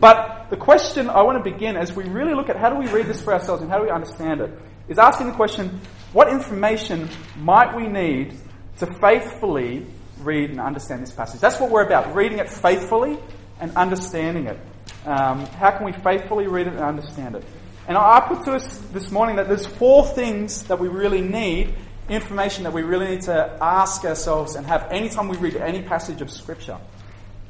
But 0.00 0.48
the 0.50 0.56
question 0.56 1.08
I 1.08 1.22
want 1.22 1.42
to 1.42 1.48
begin 1.48 1.76
as 1.76 1.94
we 1.94 2.02
really 2.04 2.34
look 2.34 2.48
at 2.48 2.56
how 2.56 2.68
do 2.68 2.76
we 2.76 2.88
read 2.88 3.06
this 3.06 3.22
for 3.22 3.32
ourselves 3.32 3.62
and 3.62 3.70
how 3.70 3.78
do 3.78 3.84
we 3.84 3.90
understand 3.90 4.40
it 4.40 4.50
is 4.88 4.98
asking 4.98 5.28
the 5.28 5.32
question 5.34 5.80
what 6.12 6.28
information 6.28 7.08
might 7.36 7.76
we 7.76 7.86
need 7.86 8.34
to 8.78 8.92
faithfully 9.00 9.86
read 10.18 10.50
and 10.50 10.60
understand 10.60 11.00
this 11.00 11.12
passage? 11.12 11.40
That's 11.40 11.60
what 11.60 11.70
we're 11.70 11.86
about 11.86 12.12
reading 12.16 12.40
it 12.40 12.50
faithfully 12.50 13.20
and 13.60 13.70
understanding 13.76 14.48
it. 14.48 14.58
Um, 15.06 15.46
how 15.46 15.70
can 15.70 15.86
we 15.86 15.92
faithfully 15.92 16.48
read 16.48 16.66
it 16.66 16.72
and 16.72 16.82
understand 16.82 17.36
it? 17.36 17.44
And 17.88 17.98
I 17.98 18.20
put 18.20 18.44
to 18.44 18.52
us 18.52 18.78
this 18.92 19.10
morning 19.10 19.36
that 19.36 19.48
there's 19.48 19.66
four 19.66 20.06
things 20.06 20.64
that 20.64 20.78
we 20.78 20.88
really 20.88 21.22
need, 21.22 21.74
information 22.08 22.64
that 22.64 22.72
we 22.72 22.82
really 22.82 23.08
need 23.08 23.22
to 23.22 23.58
ask 23.60 24.04
ourselves 24.04 24.54
and 24.54 24.66
have 24.66 24.90
anytime 24.92 25.28
we 25.28 25.36
read 25.38 25.56
any 25.56 25.82
passage 25.82 26.20
of 26.20 26.30
Scripture. 26.30 26.78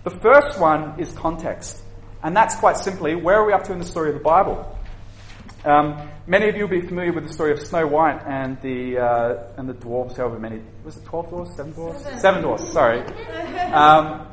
The 0.05 0.11
first 0.11 0.59
one 0.59 0.99
is 0.99 1.13
context. 1.13 1.83
And 2.23 2.37
that's 2.37 2.57
quite 2.57 2.77
simply 2.77 3.15
where 3.15 3.37
are 3.37 3.47
we 3.47 3.53
up 3.53 3.65
to 3.65 3.73
in 3.73 3.79
the 3.79 3.85
story 3.85 4.11
of 4.11 4.15
the 4.15 4.23
Bible? 4.23 4.79
Um, 5.65 6.09
many 6.27 6.49
of 6.49 6.57
you 6.57 6.63
will 6.67 6.81
be 6.81 6.87
familiar 6.87 7.13
with 7.13 7.27
the 7.27 7.33
story 7.33 7.53
of 7.53 7.61
Snow 7.61 7.87
White 7.87 8.23
and 8.27 8.61
the 8.63 8.99
uh, 8.99 9.53
and 9.59 9.69
the 9.69 9.75
dwarves. 9.75 10.17
However 10.17 10.39
many 10.39 10.63
was 10.85 10.97
it? 10.97 11.05
Twelve 11.05 11.29
dwarves? 11.29 11.55
Seven 11.55 11.75
dwarves? 11.75 12.01
Seven, 12.01 12.21
seven 12.21 12.43
dwarves. 12.43 12.73
Sorry. 12.73 13.01
Um, 13.73 14.27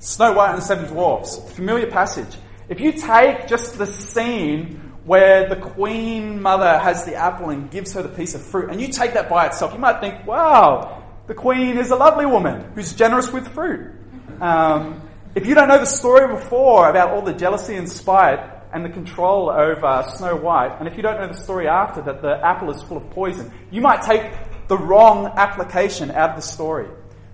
Snow 0.00 0.32
White 0.32 0.50
and 0.50 0.58
the 0.58 0.64
Seven 0.64 0.86
Dwarfs. 0.86 1.38
Familiar 1.54 1.88
passage. 1.88 2.36
If 2.68 2.80
you 2.80 2.92
take 2.92 3.46
just 3.46 3.78
the 3.78 3.86
scene 3.86 4.91
where 5.04 5.48
the 5.48 5.56
queen 5.56 6.40
mother 6.40 6.78
has 6.78 7.04
the 7.04 7.14
apple 7.14 7.50
and 7.50 7.70
gives 7.70 7.92
her 7.94 8.02
the 8.02 8.08
piece 8.08 8.34
of 8.34 8.42
fruit. 8.42 8.70
And 8.70 8.80
you 8.80 8.88
take 8.88 9.14
that 9.14 9.28
by 9.28 9.46
itself, 9.46 9.72
you 9.72 9.78
might 9.78 10.00
think, 10.00 10.26
wow, 10.26 11.02
the 11.26 11.34
queen 11.34 11.76
is 11.76 11.90
a 11.90 11.96
lovely 11.96 12.26
woman 12.26 12.72
who's 12.74 12.92
generous 12.92 13.32
with 13.32 13.48
fruit. 13.48 13.92
Um, 14.40 15.00
if 15.34 15.46
you 15.46 15.54
don't 15.54 15.68
know 15.68 15.78
the 15.78 15.86
story 15.86 16.32
before 16.32 16.88
about 16.88 17.10
all 17.10 17.22
the 17.22 17.32
jealousy 17.32 17.74
and 17.74 17.90
spite 17.90 18.40
and 18.72 18.84
the 18.84 18.90
control 18.90 19.50
over 19.50 20.04
Snow 20.14 20.36
White, 20.36 20.76
and 20.78 20.86
if 20.86 20.96
you 20.96 21.02
don't 21.02 21.20
know 21.20 21.28
the 21.28 21.40
story 21.40 21.68
after 21.68 22.02
that 22.02 22.22
the 22.22 22.44
apple 22.44 22.70
is 22.70 22.82
full 22.82 22.96
of 22.96 23.10
poison, 23.10 23.52
you 23.70 23.80
might 23.80 24.02
take 24.02 24.30
the 24.68 24.76
wrong 24.76 25.32
application 25.36 26.10
out 26.10 26.30
of 26.30 26.36
the 26.36 26.42
story. 26.42 26.88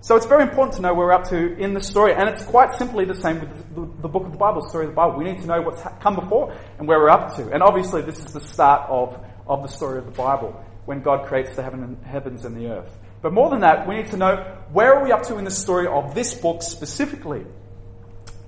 So 0.08 0.16
it's 0.16 0.24
very 0.24 0.44
important 0.44 0.74
to 0.76 0.80
know 0.80 0.94
where 0.94 1.08
we're 1.08 1.12
up 1.12 1.28
to 1.28 1.58
in 1.58 1.74
the 1.74 1.82
story, 1.82 2.14
and 2.14 2.30
it's 2.30 2.42
quite 2.42 2.74
simply 2.78 3.04
the 3.04 3.14
same 3.14 3.40
with 3.40 3.74
the, 3.74 4.00
the 4.00 4.08
book 4.08 4.24
of 4.24 4.32
the 4.32 4.38
Bible, 4.38 4.62
the 4.62 4.70
story 4.70 4.86
of 4.86 4.92
the 4.92 4.96
Bible. 4.96 5.18
We 5.18 5.24
need 5.24 5.42
to 5.42 5.46
know 5.46 5.60
what's 5.60 5.82
come 6.00 6.14
before 6.14 6.56
and 6.78 6.88
where 6.88 6.98
we're 6.98 7.10
up 7.10 7.36
to. 7.36 7.50
And 7.52 7.62
obviously, 7.62 8.00
this 8.00 8.18
is 8.18 8.32
the 8.32 8.40
start 8.40 8.88
of, 8.88 9.22
of 9.46 9.60
the 9.60 9.68
story 9.68 9.98
of 9.98 10.06
the 10.06 10.12
Bible, 10.12 10.64
when 10.86 11.02
God 11.02 11.26
creates 11.26 11.54
the 11.56 11.62
heaven 11.62 11.82
and, 11.82 12.02
heavens 12.06 12.46
and 12.46 12.56
the 12.56 12.68
earth. 12.68 12.88
But 13.20 13.34
more 13.34 13.50
than 13.50 13.60
that, 13.60 13.86
we 13.86 13.96
need 13.96 14.06
to 14.06 14.16
know 14.16 14.36
where 14.72 14.94
are 14.94 15.04
we 15.04 15.12
up 15.12 15.24
to 15.24 15.36
in 15.36 15.44
the 15.44 15.50
story 15.50 15.86
of 15.86 16.14
this 16.14 16.32
book 16.32 16.62
specifically. 16.62 17.44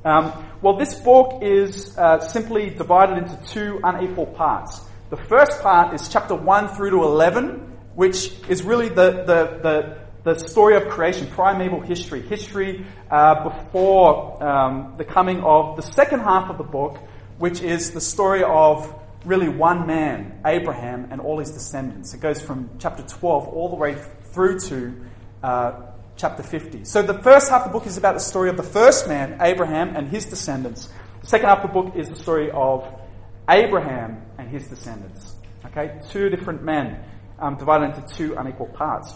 Um, 0.03 0.33
well, 0.63 0.79
this 0.79 0.95
book 0.95 1.43
is 1.43 1.95
uh, 1.99 2.21
simply 2.21 2.71
divided 2.71 3.19
into 3.19 3.39
two 3.49 3.81
unequal 3.85 4.29
parts. 4.29 4.81
The 5.11 5.19
first 5.19 5.61
part 5.61 5.93
is 5.93 6.09
chapter 6.09 6.35
1 6.35 6.69
through 6.69 6.93
to 6.93 7.03
11, 7.03 7.77
which 7.97 8.33
is 8.49 8.63
really 8.63 8.89
the, 8.89 9.25
the, 9.27 9.61
the 9.61 10.10
the 10.23 10.39
story 10.39 10.77
of 10.77 10.89
creation, 10.89 11.27
primeval 11.29 11.81
history, 11.81 12.21
history 12.21 12.85
uh, 13.11 13.43
before 13.49 14.43
um, 14.43 14.95
the 14.99 15.05
coming 15.05 15.43
of 15.43 15.77
the 15.77 15.83
second 15.83 16.21
half 16.21 16.51
of 16.51 16.59
the 16.59 16.65
book, 16.65 16.99
which 17.39 17.63
is 17.63 17.93
the 17.93 18.01
story 18.01 18.43
of 18.43 18.95
really 19.25 19.49
one 19.49 19.87
man, 19.87 20.41
Abraham, 20.45 21.09
and 21.11 21.21
all 21.21 21.39
his 21.39 21.51
descendants. 21.51 22.13
It 22.15 22.21
goes 22.21 22.41
from 22.41 22.71
chapter 22.79 23.03
12 23.03 23.49
all 23.49 23.69
the 23.71 23.77
way 23.77 23.97
through 24.33 24.59
to 24.61 24.95
uh, 25.43 25.73
chapter 26.17 26.43
50. 26.43 26.85
So 26.85 27.03
the 27.03 27.19
first 27.23 27.49
half 27.49 27.63
of 27.63 27.73
the 27.73 27.79
book 27.79 27.87
is 27.87 27.97
about 27.97 28.15
the 28.15 28.21
story 28.21 28.51
of 28.51 28.57
the 28.57 28.63
first 28.63 29.09
man, 29.09 29.39
Abraham, 29.41 29.97
and 29.97 30.09
his 30.09 30.27
descendants. 30.27 30.89
The 31.23 31.27
second 31.27 31.49
half 31.49 31.65
of 31.65 31.73
the 31.73 31.83
book 31.83 31.97
is 31.97 32.09
the 32.09 32.17
story 32.17 32.51
of 32.51 32.87
Abraham 33.49 34.23
and 34.39 34.49
his 34.49 34.69
descendants. 34.69 35.35
Okay, 35.67 35.99
two 36.11 36.29
different 36.29 36.63
men 36.63 37.03
um, 37.39 37.57
divided 37.57 37.95
into 37.95 38.15
two 38.15 38.35
unequal 38.37 38.67
parts. 38.67 39.13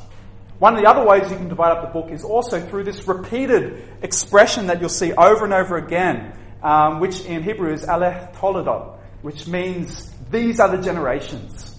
One 0.58 0.74
of 0.74 0.80
the 0.80 0.88
other 0.88 1.04
ways 1.04 1.30
you 1.30 1.36
can 1.36 1.48
divide 1.48 1.72
up 1.72 1.82
the 1.82 2.00
book 2.00 2.12
is 2.12 2.22
also 2.22 2.60
through 2.60 2.84
this 2.84 3.06
repeated 3.08 3.82
expression 4.02 4.68
that 4.68 4.80
you'll 4.80 4.88
see 4.88 5.12
over 5.12 5.44
and 5.44 5.52
over 5.52 5.76
again, 5.76 6.38
um, 6.62 7.00
which 7.00 7.24
in 7.24 7.42
Hebrew 7.42 7.72
is 7.72 7.84
Eleh 7.84 8.32
Toledot, 8.36 8.96
which 9.22 9.48
means 9.48 10.10
these 10.30 10.60
are 10.60 10.74
the 10.74 10.82
generations. 10.82 11.76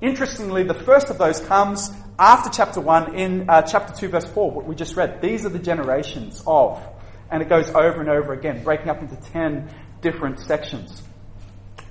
Interestingly, 0.00 0.64
the 0.64 0.74
first 0.74 1.08
of 1.08 1.18
those 1.18 1.40
comes 1.40 1.90
after 2.18 2.50
chapter 2.50 2.80
1 2.80 3.14
in 3.14 3.48
uh, 3.48 3.62
chapter 3.62 3.94
2, 3.94 4.08
verse 4.08 4.24
4, 4.26 4.50
what 4.50 4.66
we 4.66 4.74
just 4.74 4.96
read. 4.96 5.22
These 5.22 5.46
are 5.46 5.48
the 5.48 5.58
generations 5.58 6.42
of. 6.46 6.82
And 7.30 7.42
it 7.42 7.48
goes 7.48 7.70
over 7.70 8.00
and 8.00 8.08
over 8.08 8.32
again, 8.32 8.64
breaking 8.64 8.88
up 8.88 9.00
into 9.00 9.16
10 9.16 9.72
different 10.00 10.40
sections. 10.40 11.02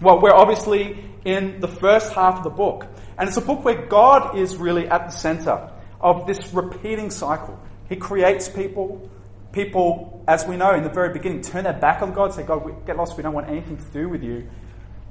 Well, 0.01 0.19
we're 0.19 0.33
obviously 0.33 1.03
in 1.23 1.61
the 1.61 1.67
first 1.67 2.13
half 2.13 2.37
of 2.37 2.43
the 2.43 2.49
book. 2.49 2.85
And 3.17 3.27
it's 3.27 3.37
a 3.37 3.41
book 3.41 3.63
where 3.63 3.85
God 3.85 4.37
is 4.37 4.57
really 4.57 4.87
at 4.87 5.05
the 5.05 5.11
center 5.11 5.71
of 5.99 6.25
this 6.27 6.53
repeating 6.53 7.09
cycle. 7.09 7.59
He 7.87 7.95
creates 7.95 8.47
people. 8.49 9.09
People, 9.51 10.23
as 10.27 10.45
we 10.45 10.57
know 10.57 10.75
in 10.75 10.83
the 10.83 10.89
very 10.89 11.11
beginning, 11.11 11.41
turn 11.41 11.63
their 11.63 11.73
back 11.73 12.03
on 12.03 12.13
God, 12.13 12.33
say, 12.33 12.43
God, 12.43 12.63
we 12.63 12.71
get 12.85 12.97
lost, 12.97 13.17
we 13.17 13.23
don't 13.23 13.33
want 13.33 13.49
anything 13.49 13.77
to 13.77 13.83
do 13.85 14.07
with 14.07 14.21
you. 14.23 14.47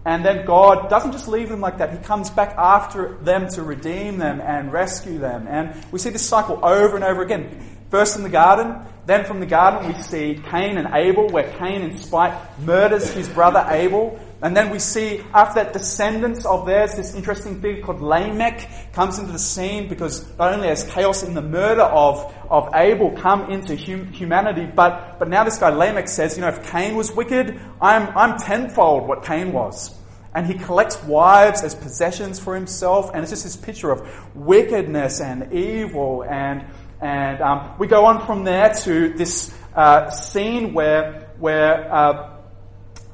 And 0.05 0.25
then 0.25 0.47
God 0.47 0.89
doesn't 0.89 1.13
just 1.13 1.29
leave 1.29 1.49
them 1.49 1.61
like 1.61 1.79
that. 1.79 1.91
He 1.91 1.99
comes 1.99 2.31
back 2.31 2.55
after 2.57 3.15
them 3.17 3.49
to 3.51 3.63
redeem 3.63 4.19
them 4.19 4.41
and 4.41 4.73
rescue 4.73 5.19
them. 5.19 5.47
And 5.49 5.75
we 5.91 5.99
see 5.99 6.11
this 6.11 6.27
cycle 6.27 6.65
over 6.65 6.95
and 6.95 7.05
over 7.05 7.23
again. 7.23 7.79
First 7.91 8.17
in 8.17 8.23
the 8.23 8.29
garden, 8.29 8.87
then 9.07 9.25
from 9.25 9.41
the 9.41 9.47
garden 9.47 9.89
we 9.89 10.01
see 10.01 10.41
Cain 10.51 10.79
and 10.79 10.95
Abel, 10.95 11.29
where 11.29 11.51
Cain 11.59 11.83
in 11.83 11.99
spite 11.99 12.33
murders 12.61 13.13
his 13.13 13.29
brother 13.29 13.67
Abel. 13.69 14.21
And 14.41 14.57
then 14.57 14.71
we 14.71 14.79
see 14.79 15.21
after 15.35 15.65
that 15.65 15.73
descendants 15.73 16.47
of 16.47 16.65
theirs, 16.65 16.95
this 16.95 17.15
interesting 17.15 17.61
figure 17.61 17.83
called 17.83 18.01
Lamech 18.01 18.93
comes 18.93 19.19
into 19.19 19.33
the 19.33 19.39
scene 19.39 19.89
because 19.89 20.25
not 20.39 20.55
only 20.55 20.69
has 20.69 20.85
chaos 20.85 21.25
in 21.25 21.35
the 21.35 21.43
murder 21.43 21.83
of, 21.83 22.33
of 22.49 22.73
Abel 22.73 23.11
come 23.11 23.51
into 23.51 23.77
hum, 23.77 24.13
humanity, 24.13 24.65
but, 24.65 25.19
but 25.19 25.29
now 25.29 25.43
this 25.43 25.59
guy 25.59 25.71
Lamech 25.71 26.07
says, 26.07 26.37
you 26.37 26.43
know, 26.43 26.49
if 26.49 26.71
Cain 26.71 26.95
was 26.95 27.11
wicked, 27.11 27.61
I'm, 27.83 28.17
I'm 28.17 28.39
tenfold 28.39 29.09
what 29.09 29.25
Cain 29.25 29.53
was. 29.53 29.97
And 30.35 30.47
he 30.47 30.55
collects 30.55 31.03
wives 31.03 31.65
as 31.65 31.75
possessions 31.75 32.39
for 32.39 32.55
himself, 32.55 33.11
and 33.13 33.23
it's 33.23 33.33
just 33.33 33.43
this 33.43 33.57
picture 33.57 33.91
of 33.91 34.09
wickedness 34.37 35.21
and 35.21 35.53
evil. 35.53 36.23
And, 36.23 36.65
and 37.01 37.41
um, 37.41 37.75
we 37.79 37.89
go 37.89 38.05
on 38.05 38.25
from 38.25 38.45
there 38.45 38.73
to 38.73 39.09
this 39.15 39.53
uh, 39.75 40.11
scene 40.11 40.75
where, 40.75 41.31
where 41.41 41.93
uh, 41.93 42.38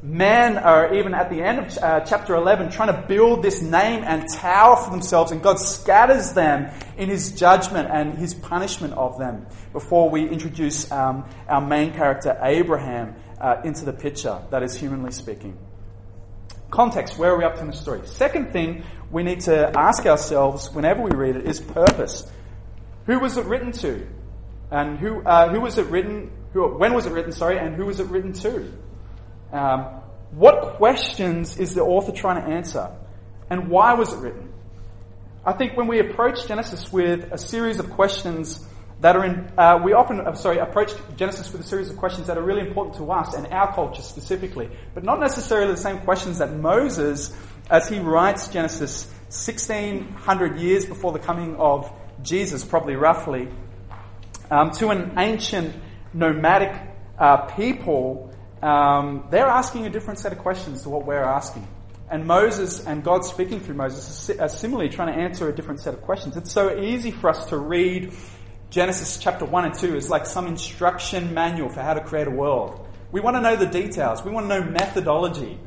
men 0.04 0.58
are 0.58 0.94
even 0.94 1.14
at 1.14 1.30
the 1.30 1.40
end 1.40 1.58
of 1.60 1.78
uh, 1.78 2.00
chapter 2.00 2.34
11 2.34 2.70
trying 2.70 2.94
to 2.94 3.08
build 3.08 3.42
this 3.42 3.62
name 3.62 4.04
and 4.04 4.28
tower 4.30 4.76
for 4.76 4.90
themselves, 4.90 5.32
and 5.32 5.42
God 5.42 5.58
scatters 5.58 6.34
them 6.34 6.70
in 6.98 7.08
his 7.08 7.32
judgment 7.32 7.88
and 7.90 8.18
his 8.18 8.34
punishment 8.34 8.92
of 8.94 9.18
them 9.18 9.46
before 9.72 10.10
we 10.10 10.28
introduce 10.28 10.90
um, 10.92 11.24
our 11.48 11.62
main 11.62 11.94
character, 11.94 12.38
Abraham, 12.42 13.16
uh, 13.40 13.62
into 13.64 13.86
the 13.86 13.94
picture, 13.94 14.38
that 14.50 14.62
is 14.62 14.74
humanly 14.74 15.10
speaking. 15.10 15.56
Context, 16.70 17.18
where 17.18 17.32
are 17.32 17.38
we 17.38 17.44
up 17.44 17.54
to 17.54 17.60
in 17.62 17.68
the 17.68 17.72
story? 17.72 18.06
Second 18.06 18.52
thing 18.52 18.84
we 19.10 19.22
need 19.22 19.40
to 19.40 19.78
ask 19.78 20.04
ourselves 20.04 20.70
whenever 20.70 21.00
we 21.00 21.12
read 21.12 21.36
it 21.36 21.46
is 21.46 21.60
purpose. 21.60 22.30
Who 23.06 23.20
was 23.20 23.38
it 23.38 23.46
written 23.46 23.72
to? 23.72 24.06
And 24.70 24.98
who, 24.98 25.22
uh, 25.22 25.48
who 25.48 25.60
was 25.60 25.78
it 25.78 25.86
written, 25.86 26.30
who, 26.52 26.76
when 26.76 26.92
was 26.92 27.06
it 27.06 27.12
written, 27.12 27.32
sorry, 27.32 27.58
and 27.58 27.74
who 27.74 27.86
was 27.86 28.00
it 28.00 28.06
written 28.08 28.32
to? 28.34 28.70
Um, 29.54 29.84
what 30.32 30.74
questions 30.76 31.58
is 31.58 31.74
the 31.74 31.82
author 31.82 32.10
trying 32.10 32.44
to 32.44 32.50
answer? 32.50 32.90
And 33.48 33.68
why 33.68 33.94
was 33.94 34.12
it 34.12 34.16
written? 34.16 34.52
I 35.46 35.52
think 35.52 35.76
when 35.76 35.86
we 35.86 36.00
approach 36.00 36.48
Genesis 36.48 36.92
with 36.92 37.30
a 37.30 37.38
series 37.38 37.78
of 37.78 37.88
questions 37.90 38.66
that 39.00 39.14
are 39.14 39.24
in, 39.24 39.52
uh, 39.56 39.80
we 39.84 39.92
often, 39.92 40.20
uh, 40.20 40.34
sorry, 40.34 40.58
approach 40.58 40.90
Genesis 41.16 41.52
with 41.52 41.60
a 41.60 41.64
series 41.64 41.88
of 41.88 41.96
questions 41.98 42.26
that 42.26 42.36
are 42.36 42.42
really 42.42 42.66
important 42.66 42.96
to 42.96 43.12
us 43.12 43.34
and 43.34 43.46
our 43.48 43.72
culture 43.72 44.02
specifically, 44.02 44.68
but 44.92 45.04
not 45.04 45.20
necessarily 45.20 45.70
the 45.70 45.80
same 45.80 45.98
questions 46.00 46.38
that 46.38 46.52
Moses, 46.52 47.32
as 47.70 47.88
he 47.88 48.00
writes 48.00 48.48
Genesis 48.48 49.06
1600 49.26 50.58
years 50.58 50.84
before 50.84 51.12
the 51.12 51.20
coming 51.20 51.54
of 51.56 51.92
Jesus, 52.22 52.64
probably 52.64 52.96
roughly, 52.96 53.48
um, 54.50 54.72
to 54.72 54.88
an 54.88 55.12
ancient 55.16 55.76
nomadic 56.12 56.74
uh, 57.18 57.36
people, 57.54 58.33
um, 58.64 59.26
they're 59.30 59.46
asking 59.46 59.84
a 59.84 59.90
different 59.90 60.18
set 60.18 60.32
of 60.32 60.38
questions 60.38 60.84
to 60.84 60.88
what 60.88 61.04
we're 61.04 61.22
asking. 61.22 61.68
And 62.10 62.26
Moses 62.26 62.86
and 62.86 63.04
God 63.04 63.24
speaking 63.24 63.60
through 63.60 63.74
Moses 63.74 64.30
are 64.38 64.48
similarly 64.48 64.88
trying 64.88 65.14
to 65.14 65.20
answer 65.20 65.48
a 65.50 65.54
different 65.54 65.80
set 65.80 65.92
of 65.92 66.00
questions. 66.00 66.36
It's 66.36 66.50
so 66.52 66.80
easy 66.80 67.10
for 67.10 67.28
us 67.28 67.44
to 67.46 67.58
read 67.58 68.14
Genesis 68.70 69.18
chapter 69.18 69.44
1 69.44 69.64
and 69.66 69.74
2 69.74 69.96
as 69.96 70.08
like 70.08 70.24
some 70.24 70.46
instruction 70.46 71.34
manual 71.34 71.68
for 71.68 71.82
how 71.82 71.92
to 71.92 72.00
create 72.00 72.26
a 72.26 72.30
world. 72.30 72.88
We 73.12 73.20
want 73.20 73.36
to 73.36 73.42
know 73.42 73.54
the 73.54 73.66
details. 73.66 74.24
We 74.24 74.30
want 74.30 74.48
to 74.48 74.60
know 74.60 74.64
methodology. 74.64 75.58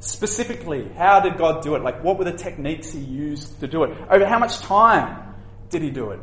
Specifically, 0.00 0.88
how 0.96 1.20
did 1.20 1.36
God 1.36 1.62
do 1.62 1.74
it? 1.74 1.82
Like, 1.82 2.02
what 2.02 2.18
were 2.18 2.24
the 2.24 2.32
techniques 2.32 2.90
He 2.90 3.00
used 3.00 3.60
to 3.60 3.66
do 3.66 3.84
it? 3.84 3.96
Over 4.10 4.26
how 4.26 4.38
much 4.38 4.60
time 4.60 5.34
did 5.68 5.82
He 5.82 5.90
do 5.90 6.10
it? 6.10 6.20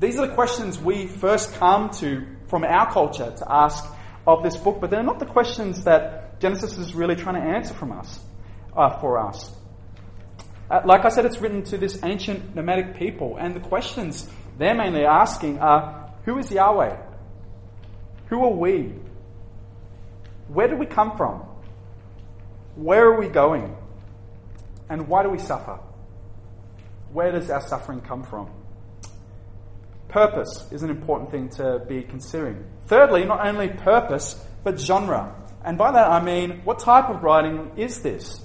These 0.00 0.18
are 0.18 0.26
the 0.26 0.34
questions 0.34 0.80
we 0.80 1.06
first 1.06 1.54
come 1.54 1.90
to 2.00 2.26
from 2.48 2.64
our 2.64 2.92
culture 2.92 3.32
to 3.36 3.46
ask 3.48 3.84
of 4.26 4.42
this 4.42 4.56
book, 4.56 4.80
but 4.80 4.90
they're 4.90 5.02
not 5.02 5.18
the 5.18 5.26
questions 5.26 5.84
that 5.84 6.40
Genesis 6.40 6.78
is 6.78 6.94
really 6.94 7.16
trying 7.16 7.36
to 7.36 7.48
answer 7.48 7.74
from 7.74 7.92
us 7.92 8.20
uh, 8.76 8.98
for 9.00 9.18
us. 9.18 9.54
Uh, 10.70 10.80
like 10.84 11.04
I 11.04 11.10
said, 11.10 11.26
it's 11.26 11.40
written 11.40 11.62
to 11.64 11.78
this 11.78 12.02
ancient 12.02 12.54
nomadic 12.54 12.96
people, 12.96 13.36
and 13.36 13.54
the 13.54 13.60
questions 13.60 14.28
they're 14.56 14.74
mainly 14.74 15.04
asking 15.04 15.58
are 15.58 16.12
Who 16.24 16.38
is 16.38 16.50
Yahweh? 16.50 16.96
Who 18.28 18.44
are 18.44 18.52
we? 18.52 18.94
Where 20.48 20.68
do 20.68 20.76
we 20.76 20.86
come 20.86 21.16
from? 21.16 21.40
Where 22.76 23.06
are 23.06 23.18
we 23.18 23.28
going? 23.28 23.76
And 24.88 25.08
why 25.08 25.22
do 25.22 25.30
we 25.30 25.38
suffer? 25.38 25.78
Where 27.12 27.32
does 27.32 27.50
our 27.50 27.60
suffering 27.60 28.00
come 28.00 28.24
from? 28.24 28.50
Purpose 30.14 30.70
is 30.70 30.84
an 30.84 30.90
important 30.90 31.28
thing 31.32 31.48
to 31.48 31.80
be 31.88 32.00
considering. 32.02 32.64
Thirdly, 32.86 33.24
not 33.24 33.44
only 33.44 33.66
purpose, 33.66 34.40
but 34.62 34.78
genre. 34.78 35.34
And 35.64 35.76
by 35.76 35.90
that 35.90 36.08
I 36.08 36.22
mean, 36.22 36.60
what 36.62 36.78
type 36.78 37.10
of 37.10 37.24
writing 37.24 37.72
is 37.76 38.00
this? 38.00 38.40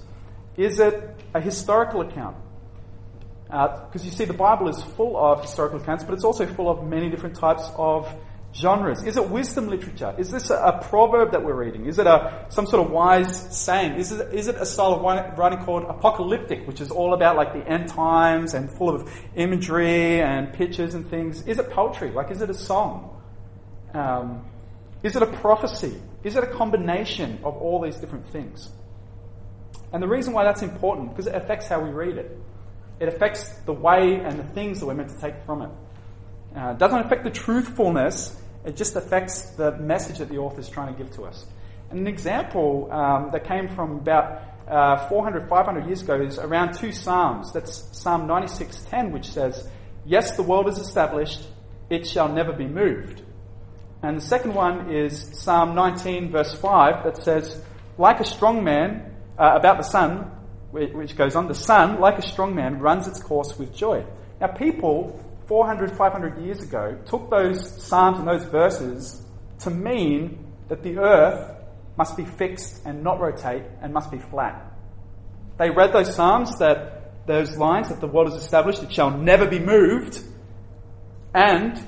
Is 0.58 0.80
it 0.80 0.96
a 1.36 1.40
historical 1.40 2.02
account? 2.02 2.38
Because 3.44 4.02
uh, 4.02 4.06
you 4.06 4.10
see, 4.10 4.26
the 4.26 4.34
Bible 4.34 4.68
is 4.68 4.82
full 4.82 5.16
of 5.16 5.44
historical 5.44 5.80
accounts, 5.80 6.04
but 6.04 6.16
it's 6.16 6.24
also 6.24 6.48
full 6.48 6.72
of 6.72 6.84
many 6.88 7.08
different 7.08 7.36
types 7.36 7.70
of 7.76 8.12
genres. 8.54 9.04
Is 9.04 9.18
it 9.18 9.30
wisdom 9.30 9.68
literature? 9.70 10.16
Is 10.18 10.32
this 10.32 10.50
a, 10.50 10.56
a 10.56 10.84
proverb 10.84 11.32
that 11.32 11.44
we're 11.44 11.56
reading? 11.56 11.86
Is 11.86 12.00
it 12.00 12.08
a, 12.08 12.46
some 12.50 12.66
sort 12.66 12.86
of 12.86 12.92
wise 12.92 13.56
saying? 13.56 13.96
Is 13.96 14.12
it, 14.12 14.34
is 14.34 14.48
it 14.48 14.56
a 14.56 14.66
style 14.66 14.94
of 14.94 15.38
writing 15.38 15.60
called 15.64 15.84
apocalyptic, 15.84 16.68
which 16.68 16.82
is 16.82 16.92
all 16.92 17.14
about 17.14 17.36
like 17.36 17.54
the 17.54 17.68
end 17.68 17.90
times 17.90 18.54
and 18.54 18.72
full 18.72 18.90
of 18.90 19.10
imagery 19.36 20.22
and 20.22 20.52
pictures 20.54 20.94
and 20.94 21.10
things? 21.10 21.46
Is 21.48 21.60
it 21.60 21.70
poetry? 21.70 22.12
Like, 22.12 22.32
is 22.32 22.42
it 22.42 22.50
a 22.50 22.54
song? 22.54 23.22
Um, 23.94 24.46
is 25.04 25.16
it 25.16 25.24
a 25.24 25.28
prophecy? 25.28 26.02
Is 26.24 26.36
it 26.36 26.44
a 26.44 26.48
combination 26.48 27.40
of 27.44 27.56
all 27.56 27.82
these 27.82 27.98
different 27.98 28.28
things? 28.32 28.70
And 29.94 30.04
the 30.04 30.08
reason 30.08 30.34
why 30.34 30.44
that's 30.44 30.62
important, 30.62 31.10
because 31.10 31.28
it 31.28 31.36
affects 31.36 31.68
how 31.68 31.80
we 31.80 31.90
read 31.90 32.18
it. 32.18 32.38
It 33.00 33.08
affects 33.08 33.50
the 33.66 33.74
way 33.74 34.16
and 34.16 34.38
the 34.38 34.44
things 34.44 34.80
that 34.80 34.86
we're 34.86 34.94
meant 34.94 35.10
to 35.10 35.20
take 35.20 35.46
from 35.46 35.62
it. 35.62 35.70
Uh, 36.56 36.72
it 36.72 36.80
doesn't 36.80 37.00
affect 37.00 37.24
the 37.24 37.30
truthfulness, 37.30 38.39
it 38.66 38.76
just 38.76 38.96
affects 38.96 39.52
the 39.52 39.78
message 39.78 40.18
that 40.20 40.30
the 40.30 40.38
author 40.38 40.60
is 40.60 40.70
trying 40.70 40.94
to 40.94 40.98
give 40.98 41.14
to 41.16 41.24
us. 41.24 41.46
And 41.90 42.00
an 42.00 42.08
example 42.08 42.92
um, 42.92 43.30
that 43.32 43.46
came 43.46 43.68
from 43.76 43.98
about 43.98 44.44
uh, 44.68 45.08
400, 45.08 45.50
500 45.50 45.88
years 45.88 46.02
ago 46.02 46.22
is 46.22 46.38
around 46.38 46.74
two 46.74 46.92
Psalms. 46.92 47.52
That's 47.54 47.98
Psalm 47.98 48.28
96.10, 48.28 49.12
which 49.12 49.28
says, 49.28 49.68
Yes, 50.06 50.36
the 50.36 50.44
world 50.44 50.68
is 50.68 50.78
established, 50.78 51.48
it 51.90 52.08
shall 52.08 52.30
never 52.30 52.54
be 52.54 52.68
moved. 52.68 53.24
And 54.04 54.18
the 54.18 54.22
second 54.22 54.54
one 54.54 54.92
is 54.94 55.42
Psalm 55.42 55.76
19, 55.76 56.32
verse 56.32 56.54
5, 56.54 57.04
that 57.04 57.18
says, 57.18 57.62
Like 57.98 58.20
a 58.20 58.26
strong 58.26 58.64
man, 58.64 59.16
uh, 59.38 59.54
about 59.56 59.78
the 59.78 59.84
sun, 59.84 60.32
which 60.72 61.16
goes 61.16 61.36
on, 61.36 61.48
the 61.48 61.56
sun, 61.56 62.00
like 62.00 62.20
a 62.20 62.22
strong 62.22 62.54
man, 62.54 62.80
runs 62.80 63.08
its 63.08 63.22
course 63.22 63.58
with 63.58 63.74
joy. 63.74 64.06
Now, 64.40 64.48
people 64.48 65.20
400, 65.50 65.98
500 65.98 66.38
years 66.44 66.62
ago 66.62 66.96
took 67.08 67.32
those 67.32 67.84
psalms 67.84 68.20
and 68.20 68.28
those 68.28 68.46
verses 68.46 69.26
to 69.58 69.72
mean 69.72 70.46
that 70.68 70.84
the 70.84 71.00
earth 71.00 71.58
must 71.98 72.16
be 72.16 72.24
fixed 72.24 72.86
and 72.86 73.04
not 73.04 73.20
rotate 73.20 73.64
and 73.82 73.92
must 73.92 74.12
be 74.12 74.20
flat. 74.20 74.72
They 75.58 75.72
read 75.72 75.92
those 75.92 76.16
psalms 76.16 76.60
that 76.60 77.26
those 77.26 77.58
lines 77.58 77.90
that 77.90 78.00
the 78.00 78.06
world 78.06 78.28
is 78.28 78.36
established, 78.36 78.84
it 78.84 78.94
shall 78.94 79.10
never 79.10 79.48
be 79.48 79.58
moved, 79.58 80.22
and 81.34 81.84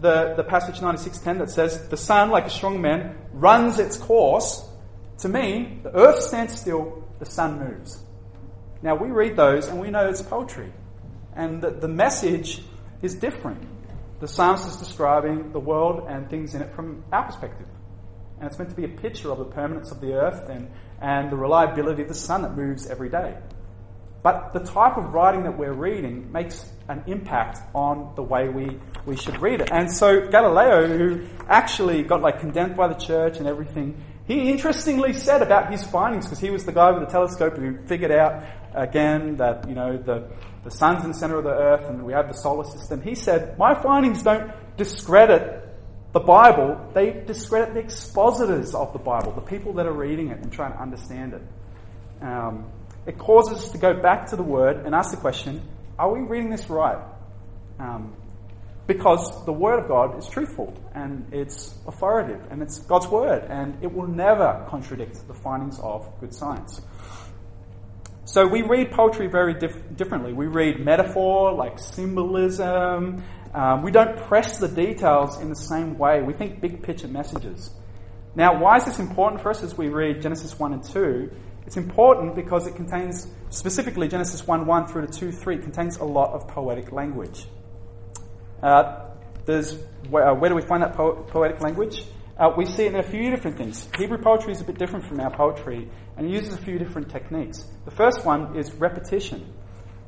the, 0.00 0.34
the 0.36 0.42
passage 0.42 0.80
96.10 0.80 1.38
that 1.38 1.50
says, 1.50 1.88
the 1.88 1.96
sun, 1.96 2.30
like 2.30 2.46
a 2.46 2.50
strong 2.50 2.80
man, 2.80 3.16
runs 3.32 3.78
its 3.78 3.96
course 3.96 4.68
to 5.18 5.28
mean 5.28 5.80
the 5.84 5.94
earth 5.94 6.20
stands 6.20 6.58
still, 6.58 7.04
the 7.20 7.26
sun 7.26 7.60
moves. 7.60 8.02
Now 8.82 8.96
we 8.96 9.10
read 9.10 9.36
those 9.36 9.68
and 9.68 9.80
we 9.80 9.90
know 9.90 10.08
it's 10.08 10.22
poetry. 10.22 10.72
And 11.34 11.62
the, 11.62 11.70
the 11.70 11.88
message 11.88 12.62
is 13.02 13.14
different. 13.14 13.62
The 14.20 14.28
psalmist 14.28 14.66
is 14.66 14.76
describing 14.76 15.52
the 15.52 15.60
world 15.60 16.06
and 16.08 16.28
things 16.30 16.54
in 16.54 16.62
it 16.62 16.74
from 16.74 17.04
our 17.12 17.24
perspective. 17.24 17.66
And 18.38 18.48
it's 18.48 18.58
meant 18.58 18.70
to 18.70 18.76
be 18.76 18.84
a 18.84 18.88
picture 18.88 19.30
of 19.30 19.38
the 19.38 19.44
permanence 19.44 19.90
of 19.90 20.00
the 20.00 20.12
earth 20.14 20.48
and, 20.48 20.70
and 21.00 21.30
the 21.30 21.36
reliability 21.36 22.02
of 22.02 22.08
the 22.08 22.14
sun 22.14 22.42
that 22.42 22.56
moves 22.56 22.86
every 22.86 23.08
day. 23.08 23.36
But 24.22 24.52
the 24.52 24.60
type 24.60 24.96
of 24.96 25.14
writing 25.14 25.44
that 25.44 25.56
we're 25.56 25.72
reading 25.72 26.32
makes 26.32 26.68
an 26.88 27.04
impact 27.06 27.60
on 27.74 28.12
the 28.16 28.22
way 28.22 28.48
we, 28.48 28.78
we 29.04 29.16
should 29.16 29.40
read 29.40 29.60
it. 29.60 29.70
And 29.70 29.90
so 29.90 30.28
Galileo, 30.28 30.86
who 30.88 31.26
actually 31.48 32.02
got 32.02 32.22
like 32.22 32.40
condemned 32.40 32.76
by 32.76 32.88
the 32.88 32.94
church 32.94 33.38
and 33.38 33.46
everything, 33.46 34.02
he 34.26 34.50
interestingly 34.50 35.12
said 35.12 35.42
about 35.42 35.70
his 35.70 35.86
findings, 35.86 36.26
because 36.26 36.40
he 36.40 36.50
was 36.50 36.64
the 36.64 36.72
guy 36.72 36.90
with 36.90 37.06
the 37.06 37.12
telescope 37.12 37.56
who 37.56 37.78
figured 37.86 38.10
out 38.10 38.42
again 38.76 39.36
that, 39.36 39.68
you 39.68 39.74
know, 39.74 39.96
the, 39.96 40.28
the 40.64 40.70
sun's 40.70 41.04
in 41.04 41.12
the 41.12 41.18
center 41.18 41.38
of 41.38 41.44
the 41.44 41.50
earth 41.50 41.88
and 41.88 42.04
we 42.04 42.12
have 42.12 42.28
the 42.28 42.34
solar 42.34 42.64
system. 42.64 43.02
He 43.02 43.14
said, 43.14 43.58
My 43.58 43.80
findings 43.82 44.22
don't 44.22 44.52
discredit 44.76 45.62
the 46.12 46.20
Bible, 46.20 46.90
they 46.94 47.10
discredit 47.10 47.74
the 47.74 47.80
expositors 47.80 48.74
of 48.74 48.92
the 48.92 48.98
Bible, 48.98 49.32
the 49.32 49.40
people 49.40 49.74
that 49.74 49.86
are 49.86 49.92
reading 49.92 50.28
it 50.28 50.38
and 50.38 50.52
trying 50.52 50.72
to 50.72 50.80
understand 50.80 51.34
it. 51.34 51.42
Um, 52.22 52.70
it 53.06 53.18
causes 53.18 53.58
us 53.58 53.70
to 53.72 53.78
go 53.78 53.94
back 53.94 54.26
to 54.30 54.36
the 54.36 54.42
Word 54.42 54.86
and 54.86 54.94
ask 54.94 55.10
the 55.10 55.18
question 55.18 55.62
are 55.98 56.12
we 56.12 56.20
reading 56.20 56.50
this 56.50 56.68
right? 56.68 56.98
Um, 57.78 58.14
because 58.86 59.44
the 59.44 59.52
Word 59.52 59.80
of 59.80 59.88
God 59.88 60.18
is 60.18 60.28
truthful 60.28 60.74
and 60.94 61.26
it's 61.32 61.74
authoritative 61.86 62.46
and 62.50 62.62
it's 62.62 62.78
God's 62.80 63.08
Word 63.08 63.44
and 63.50 63.76
it 63.82 63.92
will 63.92 64.06
never 64.06 64.64
contradict 64.68 65.26
the 65.26 65.34
findings 65.34 65.78
of 65.80 66.08
good 66.20 66.34
science. 66.34 66.80
So 68.26 68.44
we 68.44 68.62
read 68.62 68.90
poetry 68.90 69.28
very 69.28 69.54
dif- 69.54 69.96
differently. 69.96 70.32
We 70.32 70.46
read 70.46 70.84
metaphor, 70.84 71.52
like 71.52 71.78
symbolism. 71.78 73.22
Um, 73.54 73.82
we 73.82 73.92
don't 73.92 74.16
press 74.16 74.58
the 74.58 74.66
details 74.66 75.40
in 75.40 75.48
the 75.48 75.54
same 75.54 75.96
way. 75.96 76.22
We 76.22 76.32
think 76.32 76.60
big 76.60 76.82
picture 76.82 77.06
messages. 77.06 77.70
Now, 78.34 78.60
why 78.60 78.78
is 78.78 78.84
this 78.84 78.98
important 78.98 79.42
for 79.42 79.50
us 79.50 79.62
as 79.62 79.78
we 79.78 79.90
read 79.90 80.22
Genesis 80.22 80.58
1 80.58 80.72
and 80.72 80.82
2? 80.82 81.30
It's 81.66 81.76
important 81.76 82.34
because 82.34 82.66
it 82.66 82.74
contains, 82.74 83.28
specifically 83.50 84.08
Genesis 84.08 84.44
1 84.44 84.66
1 84.66 84.86
through 84.88 85.06
to 85.06 85.12
2 85.12 85.30
3, 85.30 85.58
contains 85.58 85.98
a 85.98 86.04
lot 86.04 86.32
of 86.32 86.48
poetic 86.48 86.90
language. 86.90 87.46
Uh, 88.60 89.06
there's, 89.44 89.76
where, 90.10 90.30
uh, 90.30 90.34
where, 90.34 90.50
do 90.50 90.56
we 90.56 90.62
find 90.62 90.82
that 90.82 90.94
po- 90.94 91.22
poetic 91.28 91.60
language? 91.60 92.02
Uh, 92.38 92.52
we 92.56 92.66
see 92.66 92.84
it 92.84 92.94
in 92.94 93.00
a 93.00 93.02
few 93.02 93.30
different 93.30 93.56
things. 93.56 93.88
Hebrew 93.96 94.18
poetry 94.18 94.52
is 94.52 94.60
a 94.60 94.64
bit 94.64 94.78
different 94.78 95.06
from 95.06 95.20
our 95.20 95.30
poetry 95.30 95.88
and 96.16 96.26
it 96.26 96.30
uses 96.30 96.54
a 96.54 96.58
few 96.58 96.78
different 96.78 97.10
techniques. 97.10 97.66
The 97.86 97.90
first 97.90 98.24
one 98.26 98.56
is 98.56 98.72
repetition. 98.74 99.54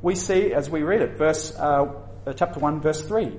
We 0.03 0.15
see 0.15 0.53
as 0.53 0.69
we 0.69 0.83
read 0.83 1.01
it, 1.01 1.17
verse, 1.17 1.55
uh, 1.57 1.87
uh 2.27 2.33
chapter 2.35 2.61
1, 2.61 2.83
verse 2.83 3.01
3. 3.03 3.33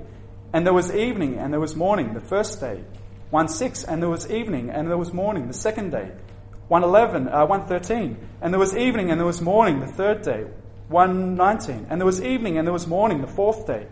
And 0.54 0.66
there 0.66 0.74
was 0.74 0.94
evening 0.94 1.38
and 1.38 1.54
there 1.54 1.60
was 1.60 1.76
morning, 1.76 2.14
the 2.14 2.20
first 2.20 2.60
day. 2.60 2.84
1 3.30 3.48
6, 3.48 3.84
and 3.84 4.02
there 4.02 4.10
was 4.10 4.30
evening, 4.32 4.72
and 4.72 4.90
there 4.90 4.98
was 4.98 5.14
morning, 5.14 5.48
the 5.48 5.54
second 5.54 5.92
day. 5.92 6.12
111, 6.68 7.28
uh, 7.28 7.46
113, 7.46 8.18
and 8.42 8.54
there 8.54 8.60
was 8.60 8.76
evening, 8.76 9.12
and 9.12 9.20
there 9.20 9.28
was 9.28 9.40
morning, 9.40 9.80
the 9.80 9.92
third 9.92 10.24
day. 10.24 10.46
119, 10.88 11.88
and 11.90 12.02
there 12.02 12.06
was 12.06 12.24
evening, 12.24 12.58
and 12.58 12.66
there 12.66 12.74
was 12.74 12.88
morning, 12.88 13.22
the 13.22 13.28
fourth 13.28 13.68
day. 13.68 13.86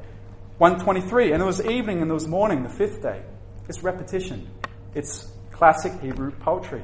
123, 0.57 1.31
and 1.31 1.39
there 1.39 1.45
was 1.45 1.63
evening, 1.63 2.01
and 2.01 2.09
there 2.09 2.15
was 2.15 2.27
morning, 2.27 2.63
the 2.63 2.69
fifth 2.69 3.03
day. 3.03 3.21
It's 3.69 3.83
repetition. 3.83 4.49
It's 4.95 5.31
classic 5.51 5.99
Hebrew 6.01 6.31
poetry. 6.31 6.83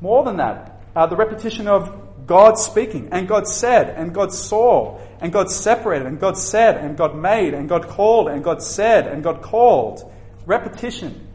More 0.00 0.24
than 0.24 0.38
that, 0.38 0.82
uh, 0.96 1.06
the 1.06 1.16
repetition 1.16 1.68
of 1.68 2.26
God 2.26 2.58
speaking, 2.58 3.08
and 3.12 3.28
God 3.28 3.46
said, 3.46 3.90
and 3.90 4.14
God 4.14 4.32
saw, 4.32 4.98
and 5.20 5.32
God 5.32 5.50
separated, 5.50 6.06
and 6.06 6.18
God 6.18 6.36
said, 6.36 6.76
and 6.76 6.96
God 6.96 7.16
made, 7.16 7.54
and 7.54 7.68
God 7.68 7.88
called, 7.88 8.28
and 8.28 8.42
God 8.42 8.62
said, 8.62 9.06
and 9.06 9.22
God 9.22 9.42
called. 9.42 10.10
Repetition, 10.46 11.26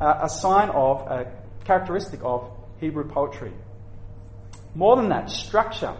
uh, 0.00 0.20
a 0.22 0.28
sign 0.28 0.68
of, 0.70 1.00
a 1.10 1.30
characteristic 1.64 2.20
of 2.22 2.50
Hebrew 2.80 3.08
poetry. 3.08 3.52
More 4.74 4.96
than 4.96 5.08
that, 5.10 5.30
structure. 5.30 5.94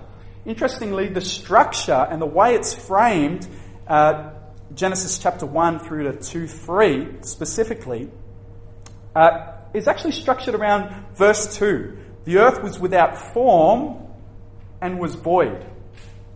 Interestingly, 0.45 1.09
the 1.09 1.21
structure 1.21 2.07
and 2.11 2.21
the 2.21 2.27
way 2.27 2.55
it's 2.55 2.75
framed, 2.75 3.47
uh, 3.87 4.31
Genesis 4.75 5.19
chapter 5.19 5.47
1 5.47 5.81
through 5.81 6.11
to 6.11 6.19
2 6.19 6.47
3 6.47 7.09
specifically, 7.23 8.11
uh, 9.15 9.53
is 9.75 9.89
actually 9.89 10.13
structured 10.13 10.55
around 10.55 11.15
verse 11.15 11.57
2. 11.57 11.99
The 12.25 12.39
earth 12.39 12.63
was 12.63 12.79
without 12.79 13.33
form 13.33 14.07
and 14.81 14.99
was 14.99 15.15
void. 15.15 15.67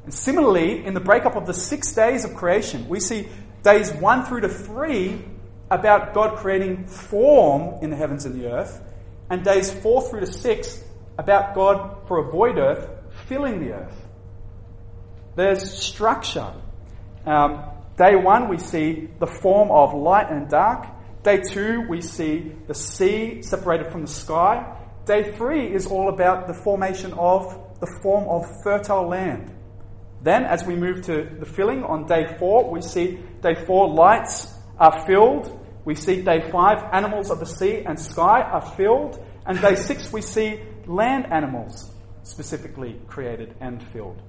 And 0.04 0.14
similarly, 0.14 0.84
in 0.84 0.94
the 0.94 1.00
breakup 1.00 1.36
of 1.36 1.46
the 1.46 1.54
six 1.54 1.92
days 1.92 2.24
of 2.24 2.34
creation, 2.34 2.88
we 2.88 3.00
see 3.00 3.28
days 3.62 3.92
1 3.92 4.24
through 4.26 4.42
to 4.42 4.48
3 4.48 5.24
about 5.70 6.14
God 6.14 6.36
creating 6.36 6.86
form 6.86 7.82
in 7.82 7.90
the 7.90 7.96
heavens 7.96 8.24
and 8.24 8.40
the 8.40 8.52
earth, 8.52 8.80
and 9.28 9.44
days 9.44 9.72
4 9.72 10.08
through 10.08 10.20
to 10.20 10.26
6 10.26 10.84
about 11.18 11.54
God 11.54 12.06
for 12.06 12.18
a 12.18 12.30
void 12.30 12.58
earth 12.58 12.88
filling 13.26 13.64
the 13.64 13.72
earth. 13.72 14.08
There's 15.34 15.70
structure. 15.70 16.52
Um, 17.24 17.64
day 17.98 18.14
1, 18.14 18.48
we 18.48 18.58
see 18.58 19.08
the 19.18 19.26
form 19.26 19.70
of 19.70 19.94
light 19.94 20.30
and 20.30 20.48
dark. 20.48 20.86
Day 21.26 21.38
2, 21.38 21.86
we 21.88 22.02
see 22.02 22.52
the 22.68 22.74
sea 22.74 23.42
separated 23.42 23.90
from 23.90 24.02
the 24.02 24.06
sky. 24.06 24.78
Day 25.06 25.32
3 25.32 25.74
is 25.74 25.88
all 25.88 26.08
about 26.08 26.46
the 26.46 26.54
formation 26.54 27.12
of 27.14 27.42
the 27.80 27.88
form 28.00 28.28
of 28.28 28.46
fertile 28.62 29.08
land. 29.08 29.52
Then, 30.22 30.44
as 30.44 30.64
we 30.64 30.76
move 30.76 31.02
to 31.06 31.28
the 31.40 31.44
filling 31.44 31.82
on 31.82 32.06
day 32.06 32.36
4, 32.38 32.70
we 32.70 32.80
see 32.80 33.18
day 33.42 33.56
4 33.66 33.92
lights 33.92 34.54
are 34.78 35.04
filled. 35.04 35.50
We 35.84 35.96
see 35.96 36.22
day 36.22 36.48
5 36.48 36.90
animals 36.92 37.32
of 37.32 37.40
the 37.40 37.46
sea 37.46 37.82
and 37.84 37.98
sky 37.98 38.42
are 38.42 38.64
filled. 38.76 39.20
And 39.46 39.60
day 39.60 39.74
6 39.74 40.12
we 40.12 40.22
see 40.22 40.60
land 40.86 41.26
animals 41.32 41.90
specifically 42.22 43.00
created 43.08 43.52
and 43.60 43.82
filled. 43.88 44.22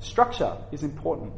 Structure 0.00 0.56
is 0.72 0.82
important. 0.82 1.34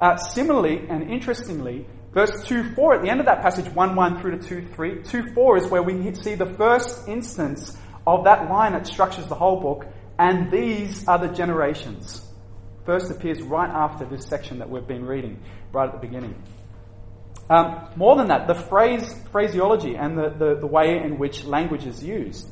Uh, 0.00 0.16
similarly 0.16 0.84
and 0.88 1.08
interestingly, 1.08 1.86
verse 2.16 2.46
2 2.46 2.72
4, 2.74 2.94
at 2.94 3.02
the 3.02 3.10
end 3.10 3.20
of 3.20 3.26
that 3.26 3.42
passage, 3.42 3.68
1 3.68 3.94
1 3.94 4.20
through 4.20 4.38
to 4.38 4.48
2 4.62 4.68
3, 4.74 5.02
2 5.02 5.34
4 5.34 5.58
is 5.58 5.66
where 5.66 5.82
we 5.82 6.14
see 6.14 6.34
the 6.34 6.54
first 6.56 7.06
instance 7.06 7.76
of 8.06 8.24
that 8.24 8.48
line 8.48 8.72
that 8.72 8.86
structures 8.86 9.26
the 9.26 9.34
whole 9.34 9.60
book, 9.60 9.86
and 10.18 10.50
these 10.50 11.06
are 11.06 11.18
the 11.18 11.28
generations. 11.28 12.26
First 12.86 13.10
appears 13.10 13.42
right 13.42 13.68
after 13.68 14.06
this 14.06 14.24
section 14.24 14.60
that 14.60 14.70
we've 14.70 14.86
been 14.86 15.04
reading, 15.04 15.42
right 15.72 15.88
at 15.88 15.92
the 15.92 16.06
beginning. 16.06 16.42
Um, 17.50 17.90
more 17.96 18.16
than 18.16 18.28
that, 18.28 18.46
the 18.46 18.54
phrase, 18.54 19.14
phraseology 19.30 19.94
and 19.94 20.16
the, 20.16 20.30
the, 20.30 20.60
the, 20.60 20.66
way 20.66 20.98
in 21.04 21.18
which 21.18 21.44
language 21.44 21.84
is 21.84 22.02
used. 22.02 22.48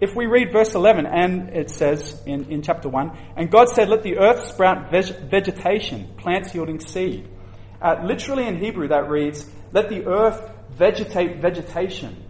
If 0.00 0.16
we 0.16 0.26
read 0.26 0.52
verse 0.52 0.74
11, 0.74 1.06
and 1.06 1.50
it 1.50 1.70
says 1.70 2.20
in, 2.26 2.50
in 2.50 2.62
chapter 2.62 2.88
1, 2.88 3.16
and 3.36 3.50
God 3.50 3.68
said, 3.68 3.88
Let 3.88 4.02
the 4.02 4.18
earth 4.18 4.48
sprout 4.48 4.90
veg- 4.90 5.30
vegetation, 5.30 6.14
plants 6.16 6.54
yielding 6.54 6.80
seed. 6.80 7.28
Uh, 7.82 8.00
literally 8.04 8.46
in 8.46 8.58
Hebrew, 8.58 8.88
that 8.88 9.10
reads, 9.10 9.50
Let 9.72 9.88
the 9.88 10.06
earth 10.06 10.48
vegetate 10.70 11.40
vegetation. 11.40 12.24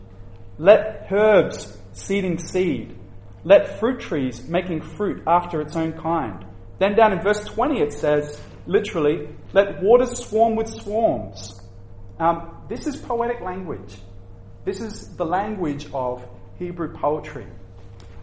Let 0.59 1.09
herbs 1.11 1.77
seeding 1.93 2.39
seed. 2.39 2.97
Let 3.45 3.79
fruit 3.79 4.01
trees 4.01 4.49
making 4.49 4.81
fruit 4.81 5.23
after 5.27 5.61
its 5.61 5.77
own 5.77 5.93
kind. 5.93 6.47
Then 6.79 6.97
down 6.97 7.13
in 7.13 7.23
verse 7.23 7.45
20, 7.45 7.81
it 7.81 7.93
says, 7.93 8.41
literally, 8.67 9.29
Let 9.53 9.83
waters 9.83 10.25
swarm 10.25 10.57
with 10.57 10.69
swarms. 10.69 11.61
Um, 12.19 12.57
this 12.69 12.87
is 12.87 12.97
poetic 12.97 13.41
language. 13.41 13.97
This 14.65 14.81
is 14.81 15.17
the 15.17 15.25
language 15.27 15.89
of 15.93 16.25
Hebrew 16.59 16.95
poetry. 16.95 17.47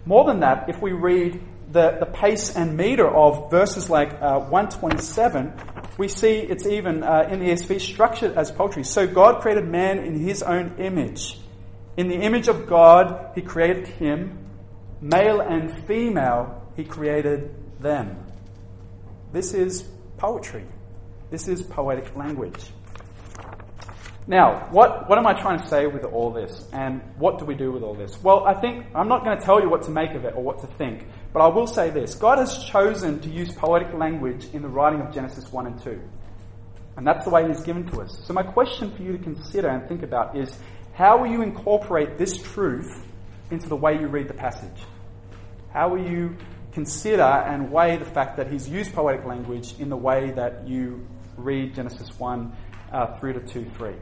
More 0.05 0.23
than 0.23 0.39
that, 0.39 0.69
if 0.69 0.81
we 0.81 0.93
read 0.93 1.41
the, 1.71 1.97
the 1.99 2.05
pace 2.05 2.55
and 2.55 2.75
meter 2.75 3.07
of 3.07 3.51
verses 3.51 3.89
like 3.89 4.13
uh, 4.21 4.39
127, 4.39 5.53
we 5.97 6.07
see 6.07 6.37
it's 6.37 6.65
even 6.65 7.03
uh, 7.03 7.27
in 7.29 7.39
the 7.39 7.49
ESV 7.49 7.79
structured 7.79 8.37
as 8.37 8.51
poetry. 8.51 8.83
So 8.83 9.05
God 9.05 9.41
created 9.41 9.67
man 9.67 9.99
in 9.99 10.19
his 10.19 10.41
own 10.41 10.75
image. 10.79 11.39
In 11.97 12.07
the 12.07 12.15
image 12.15 12.47
of 12.47 12.65
God, 12.67 13.31
he 13.35 13.41
created 13.41 13.87
him. 13.87 14.37
Male 15.01 15.41
and 15.41 15.85
female, 15.85 16.63
he 16.75 16.83
created 16.85 17.53
them. 17.79 18.17
This 19.31 19.53
is 19.53 19.83
poetry. 20.17 20.65
This 21.29 21.47
is 21.47 21.61
poetic 21.61 22.15
language. 22.15 22.59
Now, 24.27 24.67
what, 24.71 25.09
what 25.09 25.17
am 25.17 25.25
I 25.25 25.33
trying 25.33 25.59
to 25.59 25.67
say 25.67 25.87
with 25.87 26.03
all 26.03 26.31
this? 26.31 26.67
And 26.71 27.01
what 27.17 27.39
do 27.39 27.45
we 27.45 27.55
do 27.55 27.71
with 27.71 27.81
all 27.81 27.95
this? 27.95 28.21
Well, 28.21 28.45
I 28.45 28.53
think 28.53 28.85
I'm 28.93 29.07
not 29.07 29.23
going 29.23 29.37
to 29.37 29.43
tell 29.43 29.61
you 29.61 29.69
what 29.69 29.83
to 29.83 29.91
make 29.91 30.11
of 30.11 30.25
it 30.25 30.35
or 30.35 30.43
what 30.43 30.59
to 30.59 30.67
think, 30.67 31.07
but 31.33 31.41
I 31.41 31.47
will 31.47 31.67
say 31.67 31.89
this 31.89 32.15
God 32.15 32.37
has 32.37 32.63
chosen 32.65 33.19
to 33.21 33.29
use 33.29 33.51
poetic 33.51 33.93
language 33.93 34.47
in 34.53 34.61
the 34.61 34.67
writing 34.67 35.01
of 35.01 35.13
Genesis 35.13 35.51
1 35.51 35.67
and 35.67 35.81
2. 35.81 35.99
And 36.97 37.07
that's 37.07 37.23
the 37.23 37.31
way 37.31 37.47
He's 37.47 37.61
given 37.61 37.89
to 37.91 38.01
us. 38.01 38.21
So, 38.25 38.33
my 38.33 38.43
question 38.43 38.91
for 38.91 39.01
you 39.01 39.13
to 39.13 39.23
consider 39.23 39.69
and 39.69 39.87
think 39.87 40.03
about 40.03 40.37
is 40.37 40.57
how 40.93 41.19
will 41.19 41.31
you 41.31 41.41
incorporate 41.41 42.17
this 42.17 42.37
truth 42.37 43.07
into 43.51 43.69
the 43.69 43.75
way 43.75 43.99
you 43.99 44.07
read 44.07 44.27
the 44.27 44.33
passage? 44.33 44.83
How 45.71 45.89
will 45.89 46.05
you 46.05 46.35
consider 46.71 47.23
and 47.23 47.71
weigh 47.71 47.97
the 47.97 48.05
fact 48.05 48.37
that 48.37 48.51
He's 48.51 48.69
used 48.69 48.93
poetic 48.93 49.25
language 49.25 49.75
in 49.79 49.89
the 49.89 49.97
way 49.97 50.31
that 50.31 50.67
you 50.67 51.07
read 51.37 51.73
Genesis 51.73 52.09
1 52.19 52.51
uh, 52.91 53.17
through 53.19 53.33
to 53.33 53.39
2 53.39 53.65
3? 53.77 53.93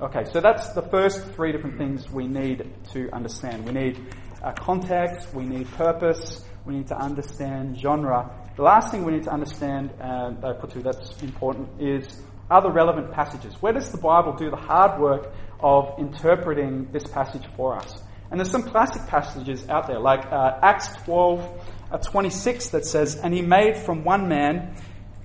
Okay, 0.00 0.24
so 0.24 0.40
that's 0.40 0.70
the 0.70 0.82
first 0.82 1.24
three 1.34 1.52
different 1.52 1.78
things 1.78 2.10
we 2.10 2.26
need 2.26 2.68
to 2.92 3.10
understand. 3.12 3.64
We 3.64 3.72
need 3.72 4.00
uh, 4.42 4.52
context, 4.52 5.32
we 5.32 5.44
need 5.44 5.70
purpose, 5.72 6.44
we 6.64 6.74
need 6.74 6.88
to 6.88 6.96
understand 6.98 7.78
genre. 7.78 8.30
The 8.56 8.62
last 8.62 8.90
thing 8.90 9.04
we 9.04 9.12
need 9.12 9.24
to 9.24 9.32
understand, 9.32 9.90
uh, 10.00 10.32
I 10.42 10.52
put 10.52 10.70
to 10.70 10.80
that's 10.80 11.22
important, 11.22 11.68
is 11.80 12.22
other 12.50 12.70
relevant 12.70 13.12
passages. 13.12 13.54
Where 13.60 13.72
does 13.72 13.90
the 13.90 13.98
Bible 13.98 14.34
do 14.34 14.50
the 14.50 14.56
hard 14.56 15.00
work 15.00 15.32
of 15.60 15.94
interpreting 15.98 16.88
this 16.90 17.06
passage 17.06 17.44
for 17.56 17.76
us? 17.76 18.00
And 18.30 18.40
there's 18.40 18.50
some 18.50 18.62
classic 18.62 19.06
passages 19.06 19.68
out 19.68 19.86
there, 19.86 20.00
like 20.00 20.26
uh, 20.26 20.58
Acts 20.62 20.88
12, 21.04 21.64
uh, 21.92 21.98
26, 21.98 22.68
that 22.70 22.84
says, 22.84 23.16
And 23.16 23.32
he 23.32 23.42
made 23.42 23.76
from 23.76 24.02
one 24.02 24.28
man, 24.28 24.74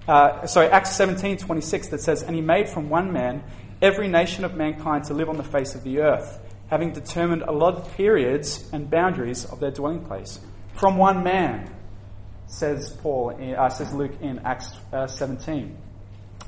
uh, 0.09 0.47
sorry, 0.47 0.67
Acts 0.69 0.95
17, 0.95 1.37
26, 1.37 1.89
that 1.89 2.01
says, 2.01 2.23
And 2.23 2.35
he 2.35 2.41
made 2.41 2.67
from 2.67 2.89
one 2.89 3.13
man 3.13 3.43
every 3.79 4.07
nation 4.07 4.43
of 4.43 4.55
mankind 4.55 5.03
to 5.05 5.13
live 5.13 5.29
on 5.29 5.37
the 5.37 5.43
face 5.43 5.75
of 5.75 5.83
the 5.83 5.99
earth, 5.99 6.39
having 6.67 6.91
determined 6.91 7.43
allotted 7.43 7.93
periods 7.93 8.67
and 8.73 8.89
boundaries 8.89 9.45
of 9.45 9.59
their 9.59 9.69
dwelling 9.69 10.03
place. 10.03 10.39
From 10.73 10.97
one 10.97 11.23
man, 11.23 11.71
says 12.47 12.97
Paul, 13.03 13.37
uh, 13.55 13.69
says 13.69 13.93
Luke 13.93 14.13
in 14.19 14.39
Acts 14.39 14.71
uh, 14.91 15.05
17. 15.05 15.77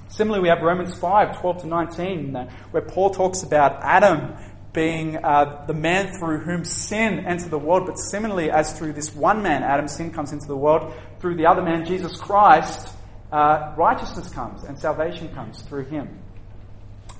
Similarly, 0.10 0.42
we 0.42 0.50
have 0.50 0.64
Romans 0.64 0.98
5, 0.98 1.40
12 1.40 1.62
to 1.62 1.68
19, 1.68 2.36
uh, 2.36 2.50
where 2.72 2.82
Paul 2.82 3.12
talks 3.12 3.44
about 3.44 3.80
Adam 3.84 4.36
being 4.74 5.18
uh, 5.24 5.66
the 5.68 5.74
man 5.76 6.18
through 6.18 6.40
whom 6.40 6.66
sin 6.66 7.28
entered 7.28 7.52
the 7.52 7.60
world, 7.60 7.86
but 7.86 8.00
similarly, 8.00 8.50
as 8.50 8.74
through 8.74 8.94
this 8.94 9.14
one 9.14 9.44
man, 9.44 9.62
Adam, 9.62 9.88
sin 9.88 10.12
comes 10.12 10.32
into 10.32 10.48
the 10.48 10.58
world, 10.58 10.92
through 11.20 11.36
the 11.36 11.46
other 11.46 11.62
man, 11.62 11.86
Jesus 11.86 12.18
Christ, 12.18 12.96
uh, 13.32 13.74
righteousness 13.78 14.30
comes 14.30 14.64
and 14.64 14.78
salvation 14.78 15.30
comes 15.34 15.62
through 15.62 15.86
him. 15.86 16.20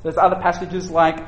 There's 0.04 0.18
other 0.18 0.38
passages 0.38 0.90
like 0.90 1.20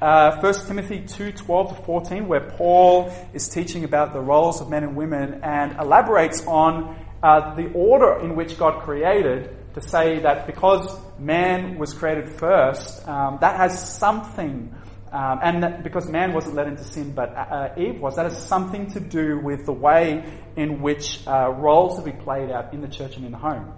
uh, 0.00 0.40
1 0.40 0.66
Timothy 0.66 1.00
2 1.06 1.32
12 1.32 1.76
to 1.76 1.82
14, 1.82 2.26
where 2.28 2.40
Paul 2.40 3.12
is 3.34 3.48
teaching 3.48 3.84
about 3.84 4.12
the 4.12 4.20
roles 4.20 4.60
of 4.60 4.70
men 4.70 4.82
and 4.82 4.96
women 4.96 5.40
and 5.42 5.78
elaborates 5.78 6.46
on 6.46 6.96
uh, 7.22 7.54
the 7.54 7.70
order 7.72 8.20
in 8.20 8.34
which 8.34 8.56
God 8.56 8.80
created 8.82 9.56
to 9.74 9.82
say 9.82 10.20
that 10.20 10.46
because 10.46 10.98
man 11.18 11.78
was 11.78 11.92
created 11.92 12.30
first, 12.30 13.06
um, 13.06 13.38
that 13.40 13.56
has 13.56 13.98
something, 13.98 14.74
um, 15.12 15.40
and 15.42 15.84
because 15.84 16.08
man 16.08 16.32
wasn't 16.32 16.54
led 16.54 16.66
into 16.66 16.82
sin 16.82 17.12
but 17.12 17.36
uh, 17.36 17.68
Eve 17.76 18.00
was, 18.00 18.16
that 18.16 18.24
has 18.24 18.42
something 18.42 18.90
to 18.92 19.00
do 19.00 19.38
with 19.38 19.66
the 19.66 19.72
way 19.72 20.24
in 20.56 20.80
which 20.80 21.26
uh, 21.26 21.50
roles 21.50 21.98
to 21.98 22.04
be 22.04 22.12
played 22.12 22.50
out 22.50 22.72
in 22.72 22.80
the 22.80 22.88
church 22.88 23.16
and 23.16 23.26
in 23.26 23.32
the 23.32 23.38
home. 23.38 23.72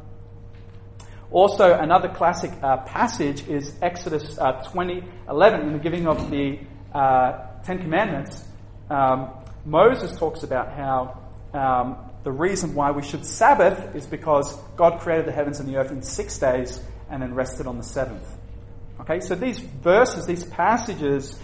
Also, 1.33 1.79
another 1.79 2.09
classic 2.09 2.53
uh, 2.62 2.77
passage 2.79 3.49
is 3.49 3.75
Exodus 3.81 4.38
uh, 4.38 4.53
20 4.71 5.03
11 5.29 5.61
in 5.62 5.73
the 5.73 5.79
giving 5.79 6.07
of 6.07 6.31
the 6.31 6.59
uh, 6.95 7.47
Ten 7.64 7.79
Commandments, 7.79 8.45
um, 8.90 9.31
Moses 9.64 10.16
talks 10.18 10.42
about 10.42 10.73
how 10.73 11.23
um, 11.55 11.97
the 12.25 12.33
reason 12.33 12.75
why 12.75 12.90
we 12.90 13.03
should 13.03 13.25
Sabbath 13.25 13.95
is 13.95 14.07
because 14.07 14.57
God 14.77 15.01
created 15.01 15.27
the 15.27 15.33
heavens 15.33 15.61
and 15.61 15.68
the 15.68 15.77
earth 15.77 15.90
in 15.90 16.03
six 16.03 16.38
days 16.38 16.83
and 17.11 17.23
then 17.23 17.35
rested 17.35 17.66
on 17.66 17.79
the 17.79 17.85
seventh. 17.85 18.27
Okay, 19.01 19.21
so 19.21 19.35
these 19.35 19.59
verses, 19.59 20.27
these 20.27 20.45
passages, 20.45 21.38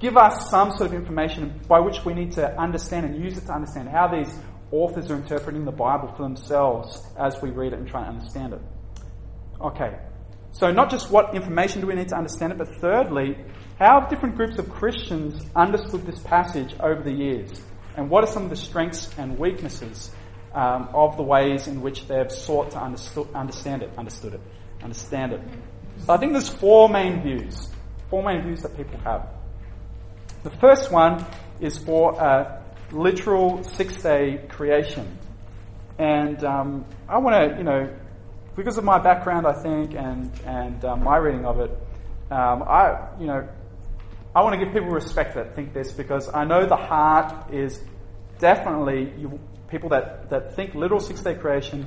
give 0.00 0.16
us 0.16 0.50
some 0.50 0.70
sort 0.72 0.90
of 0.90 0.94
information 0.94 1.60
by 1.68 1.80
which 1.80 2.04
we 2.04 2.12
need 2.12 2.32
to 2.32 2.58
understand 2.58 3.06
and 3.06 3.22
use 3.22 3.38
it 3.38 3.46
to 3.46 3.52
understand 3.52 3.88
how 3.88 4.08
these 4.08 4.34
authors 4.70 5.10
are 5.10 5.16
interpreting 5.16 5.64
the 5.64 5.72
Bible 5.72 6.08
for 6.08 6.22
themselves 6.22 7.02
as 7.18 7.40
we 7.40 7.50
read 7.50 7.72
it 7.72 7.78
and 7.78 7.88
try 7.88 8.02
to 8.02 8.08
understand 8.08 8.52
it. 8.52 8.60
Okay, 9.60 9.98
so 10.52 10.70
not 10.70 10.88
just 10.88 11.10
what 11.10 11.34
information 11.34 11.80
do 11.80 11.88
we 11.88 11.94
need 11.94 12.08
to 12.08 12.16
understand 12.16 12.52
it, 12.52 12.58
but 12.58 12.68
thirdly, 12.80 13.36
how 13.78 14.00
have 14.00 14.08
different 14.08 14.36
groups 14.36 14.56
of 14.58 14.70
Christians 14.70 15.44
understood 15.56 16.06
this 16.06 16.20
passage 16.20 16.76
over 16.78 17.02
the 17.02 17.12
years? 17.12 17.60
And 17.96 18.08
what 18.08 18.22
are 18.22 18.28
some 18.28 18.44
of 18.44 18.50
the 18.50 18.56
strengths 18.56 19.10
and 19.18 19.36
weaknesses 19.36 20.10
um, 20.54 20.88
of 20.94 21.16
the 21.16 21.24
ways 21.24 21.66
in 21.66 21.80
which 21.80 22.06
they've 22.06 22.30
sought 22.30 22.70
to 22.70 22.78
understand 22.78 23.82
it, 23.82 23.90
understood 23.98 24.34
it, 24.34 24.40
understand 24.80 25.32
it? 25.32 25.40
So 26.06 26.12
I 26.12 26.18
think 26.18 26.32
there's 26.32 26.48
four 26.48 26.88
main 26.88 27.20
views, 27.20 27.68
four 28.10 28.22
main 28.22 28.42
views 28.42 28.62
that 28.62 28.76
people 28.76 28.98
have. 29.00 29.28
The 30.44 30.50
first 30.50 30.92
one 30.92 31.26
is 31.60 31.78
for 31.78 32.12
a 32.12 32.62
literal 32.92 33.64
six-day 33.64 34.46
creation, 34.48 35.18
and 35.98 36.44
um, 36.44 36.84
I 37.08 37.18
want 37.18 37.34
to, 37.34 37.58
you 37.58 37.64
know, 37.64 37.92
because 38.58 38.76
of 38.76 38.82
my 38.82 38.98
background, 38.98 39.46
I 39.46 39.52
think, 39.52 39.94
and 39.94 40.32
and 40.44 40.84
uh, 40.84 40.96
my 40.96 41.16
reading 41.16 41.46
of 41.46 41.60
it, 41.60 41.70
um, 42.28 42.64
I, 42.64 43.06
you 43.20 43.28
know, 43.28 43.48
I 44.34 44.42
want 44.42 44.58
to 44.58 44.64
give 44.64 44.74
people 44.74 44.90
respect 44.90 45.36
that 45.36 45.54
think 45.54 45.72
this 45.72 45.92
because 45.92 46.28
I 46.34 46.44
know 46.44 46.66
the 46.66 46.76
heart 46.76 47.54
is 47.54 47.80
definitely 48.40 49.12
you, 49.16 49.38
people 49.68 49.90
that, 49.90 50.30
that 50.30 50.56
think 50.56 50.74
literal 50.74 50.98
six 50.98 51.22
day 51.22 51.34
creation, 51.34 51.86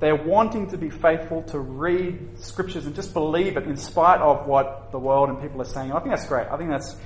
they're 0.00 0.16
wanting 0.16 0.70
to 0.70 0.76
be 0.76 0.90
faithful 0.90 1.44
to 1.44 1.58
read 1.60 2.36
scriptures 2.40 2.84
and 2.84 2.96
just 2.96 3.14
believe 3.14 3.56
it 3.56 3.64
in 3.64 3.76
spite 3.76 4.20
of 4.20 4.44
what 4.44 4.90
the 4.90 4.98
world 4.98 5.28
and 5.28 5.40
people 5.40 5.62
are 5.62 5.72
saying. 5.72 5.92
I 5.92 6.00
think 6.00 6.10
that's 6.10 6.26
great. 6.26 6.48
I 6.48 6.56
think 6.56 6.70
that's 6.70 6.96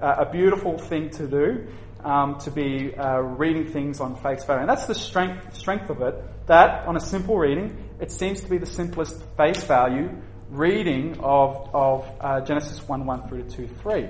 a 0.00 0.28
beautiful 0.30 0.76
thing 0.76 1.10
to 1.10 1.28
do, 1.28 1.68
um, 2.04 2.38
to 2.40 2.50
be 2.50 2.94
uh, 2.96 3.18
reading 3.20 3.70
things 3.70 4.00
on 4.00 4.16
face 4.16 4.44
value. 4.44 4.62
And 4.62 4.68
that's 4.68 4.86
the 4.86 4.94
strength, 4.94 5.54
strength 5.54 5.88
of 5.88 6.02
it, 6.02 6.14
that 6.46 6.86
on 6.86 6.96
a 6.96 7.00
simple 7.00 7.38
reading, 7.38 7.85
it 8.00 8.10
seems 8.10 8.40
to 8.42 8.48
be 8.48 8.58
the 8.58 8.66
simplest 8.66 9.22
face 9.36 9.64
value 9.64 10.10
reading 10.50 11.18
of, 11.20 11.70
of 11.74 12.08
uh, 12.20 12.40
Genesis 12.42 12.86
1 12.86 13.06
1 13.06 13.28
through 13.28 13.44
to 13.44 13.66
2 13.66 13.68
3. 13.82 14.08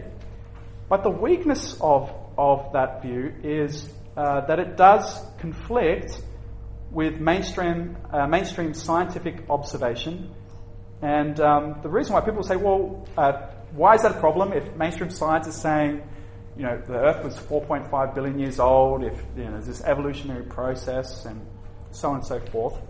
But 0.88 1.02
the 1.02 1.10
weakness 1.10 1.76
of, 1.80 2.10
of 2.36 2.72
that 2.72 3.02
view 3.02 3.32
is 3.42 3.88
uh, 4.16 4.42
that 4.46 4.58
it 4.58 4.76
does 4.76 5.20
conflict 5.38 6.20
with 6.90 7.20
mainstream, 7.20 7.96
uh, 8.12 8.26
mainstream 8.26 8.74
scientific 8.74 9.44
observation. 9.50 10.34
And 11.02 11.38
um, 11.40 11.80
the 11.82 11.88
reason 11.88 12.14
why 12.14 12.20
people 12.20 12.42
say, 12.42 12.56
well, 12.56 13.06
uh, 13.16 13.32
why 13.72 13.94
is 13.94 14.02
that 14.02 14.12
a 14.16 14.20
problem 14.20 14.52
if 14.52 14.74
mainstream 14.76 15.10
science 15.10 15.46
is 15.46 15.56
saying, 15.56 16.02
you 16.56 16.62
know, 16.62 16.80
the 16.86 16.94
Earth 16.94 17.24
was 17.24 17.36
4.5 17.36 18.14
billion 18.14 18.38
years 18.38 18.58
old, 18.58 19.04
if 19.04 19.14
you 19.36 19.44
know, 19.44 19.52
there's 19.52 19.66
this 19.66 19.82
evolutionary 19.82 20.44
process, 20.44 21.26
and 21.26 21.46
so 21.90 22.08
on 22.08 22.16
and 22.16 22.26
so 22.26 22.40
forth. 22.40 22.80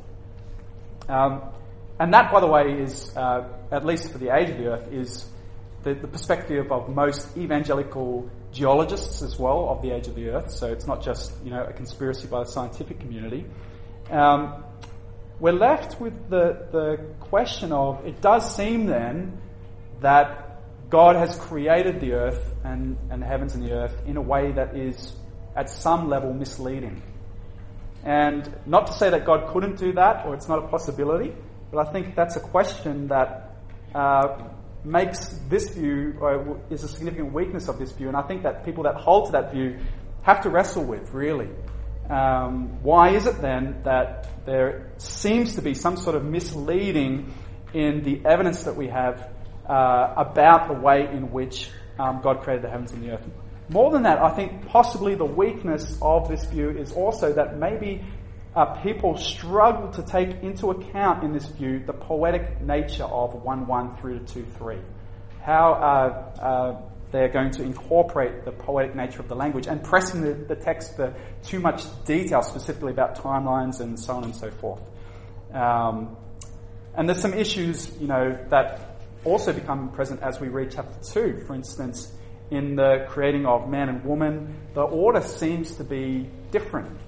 Um, 1.08 1.42
and 1.98 2.12
that, 2.12 2.30
by 2.30 2.40
the 2.40 2.46
way, 2.46 2.80
is, 2.82 3.16
uh, 3.16 3.48
at 3.70 3.84
least 3.86 4.12
for 4.12 4.18
the 4.18 4.34
age 4.34 4.50
of 4.50 4.58
the 4.58 4.66
Earth, 4.66 4.92
is 4.92 5.26
the, 5.82 5.94
the, 5.94 6.08
perspective 6.08 6.70
of 6.70 6.88
most 6.88 7.36
evangelical 7.36 8.28
geologists 8.52 9.22
as 9.22 9.38
well 9.38 9.68
of 9.70 9.82
the 9.82 9.92
age 9.92 10.08
of 10.08 10.14
the 10.14 10.30
Earth. 10.30 10.50
So 10.50 10.66
it's 10.72 10.86
not 10.86 11.02
just 11.02 11.32
you 11.44 11.50
know 11.50 11.62
a 11.62 11.72
conspiracy 11.72 12.26
by 12.26 12.40
the 12.40 12.50
scientific 12.50 13.00
community. 13.00 13.46
Um, 14.10 14.64
we're 15.38 15.52
left 15.52 16.00
with 16.00 16.28
the 16.28 16.66
the 16.70 16.96
question 17.20 17.72
of 17.72 18.04
it 18.06 18.20
does 18.20 18.54
seem 18.54 18.86
then 18.86 19.40
that 20.00 20.46
God 20.88 21.16
has 21.16 21.36
created 21.36 22.00
the 22.00 22.12
earth 22.12 22.54
and, 22.62 22.96
and 23.10 23.20
the 23.20 23.26
heavens 23.26 23.54
and 23.54 23.64
the 23.64 23.72
earth 23.72 24.02
in 24.06 24.16
a 24.16 24.22
way 24.22 24.52
that 24.52 24.76
is 24.76 25.12
at 25.56 25.68
some 25.68 26.08
level 26.08 26.32
misleading. 26.32 27.02
And 28.06 28.48
not 28.66 28.86
to 28.86 28.92
say 28.92 29.10
that 29.10 29.24
God 29.24 29.48
couldn't 29.48 29.78
do 29.78 29.92
that 29.94 30.24
or 30.24 30.34
it's 30.34 30.48
not 30.48 30.60
a 30.60 30.68
possibility, 30.68 31.34
but 31.72 31.88
I 31.88 31.92
think 31.92 32.14
that's 32.14 32.36
a 32.36 32.40
question 32.40 33.08
that 33.08 33.56
uh, 33.96 34.44
makes 34.84 35.40
this 35.48 35.70
view, 35.70 36.16
or 36.20 36.60
is 36.70 36.84
a 36.84 36.88
significant 36.88 37.32
weakness 37.32 37.66
of 37.66 37.80
this 37.80 37.90
view. 37.90 38.06
And 38.06 38.16
I 38.16 38.22
think 38.22 38.44
that 38.44 38.64
people 38.64 38.84
that 38.84 38.94
hold 38.94 39.26
to 39.26 39.32
that 39.32 39.50
view 39.52 39.80
have 40.22 40.42
to 40.42 40.50
wrestle 40.50 40.84
with, 40.84 41.12
really. 41.12 41.48
Um, 42.08 42.80
why 42.84 43.10
is 43.10 43.26
it 43.26 43.40
then 43.40 43.80
that 43.82 44.46
there 44.46 44.92
seems 44.98 45.56
to 45.56 45.62
be 45.62 45.74
some 45.74 45.96
sort 45.96 46.14
of 46.14 46.24
misleading 46.24 47.34
in 47.74 48.04
the 48.04 48.24
evidence 48.24 48.62
that 48.64 48.76
we 48.76 48.86
have 48.86 49.28
uh, 49.68 50.14
about 50.16 50.68
the 50.68 50.74
way 50.74 51.08
in 51.12 51.32
which 51.32 51.70
um, 51.98 52.20
God 52.22 52.42
created 52.42 52.62
the 52.62 52.70
heavens 52.70 52.92
and 52.92 53.02
the 53.02 53.10
earth? 53.10 53.28
More 53.68 53.90
than 53.90 54.04
that, 54.04 54.18
I 54.22 54.30
think 54.30 54.66
possibly 54.66 55.14
the 55.16 55.24
weakness 55.24 55.98
of 56.00 56.28
this 56.28 56.44
view 56.44 56.70
is 56.70 56.92
also 56.92 57.32
that 57.32 57.58
maybe 57.58 58.04
uh, 58.54 58.66
people 58.82 59.16
struggle 59.16 59.90
to 59.92 60.02
take 60.02 60.42
into 60.42 60.70
account 60.70 61.24
in 61.24 61.32
this 61.32 61.46
view 61.46 61.82
the 61.84 61.92
poetic 61.92 62.60
nature 62.62 63.04
of 63.04 63.34
1 63.34 63.66
1 63.66 63.96
through 63.96 64.20
to 64.20 64.34
2 64.34 64.44
3. 64.44 64.78
How 65.42 65.72
uh, 65.72 66.40
uh, 66.40 66.82
they're 67.10 67.28
going 67.28 67.50
to 67.52 67.62
incorporate 67.62 68.44
the 68.44 68.52
poetic 68.52 68.94
nature 68.94 69.20
of 69.20 69.28
the 69.28 69.34
language 69.34 69.66
and 69.66 69.82
pressing 69.82 70.22
the, 70.22 70.34
the 70.34 70.56
text 70.56 70.96
for 70.96 71.14
too 71.42 71.60
much 71.60 71.84
detail, 72.04 72.42
specifically 72.42 72.92
about 72.92 73.16
timelines 73.16 73.80
and 73.80 73.98
so 73.98 74.14
on 74.14 74.24
and 74.24 74.34
so 74.34 74.50
forth. 74.50 74.82
Um, 75.52 76.16
and 76.94 77.08
there's 77.08 77.20
some 77.20 77.34
issues, 77.34 77.94
you 78.00 78.06
know, 78.06 78.38
that 78.48 78.96
also 79.24 79.52
become 79.52 79.90
present 79.90 80.22
as 80.22 80.40
we 80.40 80.48
read 80.48 80.70
chapter 80.70 80.98
2. 81.12 81.44
For 81.46 81.54
instance, 81.54 82.12
in 82.50 82.76
the 82.76 83.06
creating 83.08 83.46
of 83.46 83.68
man 83.68 83.88
and 83.88 84.04
woman, 84.04 84.56
the 84.74 84.82
order 84.82 85.20
seems 85.20 85.76
to 85.76 85.84
be 85.84 86.28
different 86.50 86.98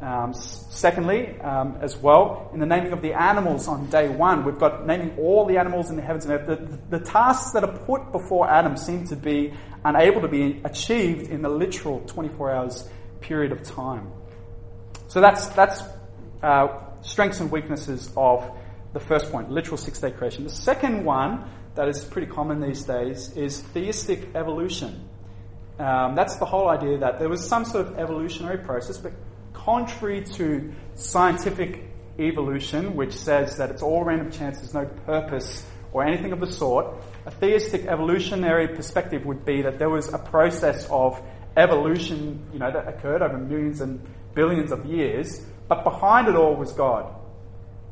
um, 0.00 0.34
secondly, 0.34 1.40
um, 1.40 1.78
as 1.80 1.96
well, 1.96 2.50
in 2.52 2.60
the 2.60 2.66
naming 2.66 2.92
of 2.92 3.00
the 3.00 3.14
animals 3.14 3.66
on 3.66 3.88
day 3.88 4.08
one, 4.08 4.44
we've 4.44 4.58
got 4.58 4.86
naming 4.86 5.16
all 5.18 5.46
the 5.46 5.56
animals 5.56 5.88
in 5.88 5.96
the 5.96 6.02
heavens 6.02 6.26
and 6.26 6.34
earth. 6.34 6.46
The, 6.46 6.98
the, 6.98 7.04
tasks 7.04 7.52
that 7.52 7.64
are 7.64 7.78
put 7.86 8.12
before 8.12 8.48
Adam 8.48 8.76
seem 8.76 9.06
to 9.06 9.16
be 9.16 9.54
unable 9.84 10.20
to 10.20 10.28
be 10.28 10.60
achieved 10.64 11.30
in 11.30 11.40
the 11.40 11.48
literal 11.48 12.00
24 12.00 12.50
hours 12.50 12.88
period 13.20 13.52
of 13.52 13.62
time. 13.62 14.10
So 15.08 15.22
that's, 15.22 15.46
that's 15.48 15.82
uh, 16.42 16.68
strengths 17.00 17.40
and 17.40 17.50
weaknesses 17.50 18.12
of 18.18 18.50
the 18.92 19.00
first 19.00 19.32
point, 19.32 19.50
literal 19.50 19.78
six 19.78 19.98
day 19.98 20.10
creation. 20.10 20.44
The 20.44 20.50
second 20.50 21.04
one 21.06 21.50
that 21.76 21.88
is 21.88 22.04
pretty 22.04 22.26
common 22.26 22.60
these 22.60 22.84
days 22.84 23.36
is 23.36 23.60
theistic 23.60 24.34
evolution. 24.34 25.08
Um, 25.78 26.14
that's 26.14 26.36
the 26.36 26.46
whole 26.46 26.68
idea 26.68 26.98
that 26.98 27.18
there 27.18 27.28
was 27.28 27.46
some 27.46 27.64
sort 27.64 27.86
of 27.86 27.98
evolutionary 27.98 28.58
process, 28.58 28.96
but 28.96 29.12
contrary 29.52 30.24
to 30.24 30.72
scientific 30.94 31.84
evolution, 32.18 32.96
which 32.96 33.12
says 33.12 33.56
that 33.58 33.70
it's 33.70 33.82
all 33.82 34.04
random 34.04 34.30
chance, 34.30 34.58
there's 34.58 34.74
no 34.74 34.86
purpose 35.04 35.66
or 35.92 36.04
anything 36.04 36.32
of 36.32 36.40
the 36.40 36.46
sort, 36.46 36.86
a 37.24 37.30
theistic 37.30 37.86
evolutionary 37.86 38.68
perspective 38.68 39.24
would 39.24 39.44
be 39.44 39.62
that 39.62 39.78
there 39.78 39.90
was 39.90 40.12
a 40.12 40.18
process 40.18 40.86
of 40.90 41.20
evolution, 41.56 42.46
you 42.52 42.58
know, 42.58 42.70
that 42.70 42.86
occurred 42.86 43.22
over 43.22 43.38
millions 43.38 43.80
and 43.80 44.00
billions 44.34 44.72
of 44.72 44.84
years, 44.84 45.44
but 45.68 45.84
behind 45.84 46.28
it 46.28 46.36
all 46.36 46.54
was 46.54 46.72
God. 46.72 47.15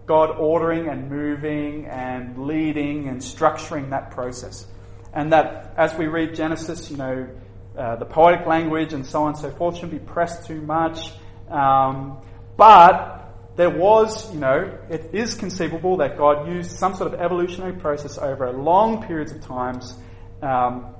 God 0.07 0.31
ordering 0.39 0.89
and 0.89 1.11
moving 1.11 1.87
and 1.87 2.47
leading 2.47 3.09
and 3.09 3.21
structuring 3.21 3.91
that 3.91 4.11
process. 4.11 4.67
And 5.13 5.33
that 5.33 5.75
as 5.77 5.95
we 5.95 6.07
read 6.07 6.35
Genesis, 6.35 6.91
you 6.91 6.97
know, 6.97 7.29
uh, 7.77 7.97
the 7.97 8.05
poetic 8.05 8.47
language 8.47 8.93
and 8.93 9.05
so 9.07 9.23
on 9.23 9.29
and 9.29 9.39
so 9.39 9.51
forth 9.51 9.77
shouldn't 9.77 9.93
be 9.93 9.99
pressed 9.99 10.47
too 10.47 10.61
much. 10.61 11.13
Um, 11.49 12.19
but 12.57 13.25
there 13.57 13.71
was, 13.71 14.33
you 14.33 14.41
know, 14.41 14.79
it 14.91 15.11
is 15.13 15.35
conceivable 15.35 15.99
that 15.99 16.17
God 16.17 16.49
used 16.49 16.73
some 16.73 16.95
sort 16.95 17.13
of 17.13 17.21
evolutionary 17.21 17.75
process 17.75 18.19
over 18.19 18.51
long 18.53 19.07
periods 19.07 19.33
of 19.33 19.41
times 19.43 19.95
um, 20.43 20.95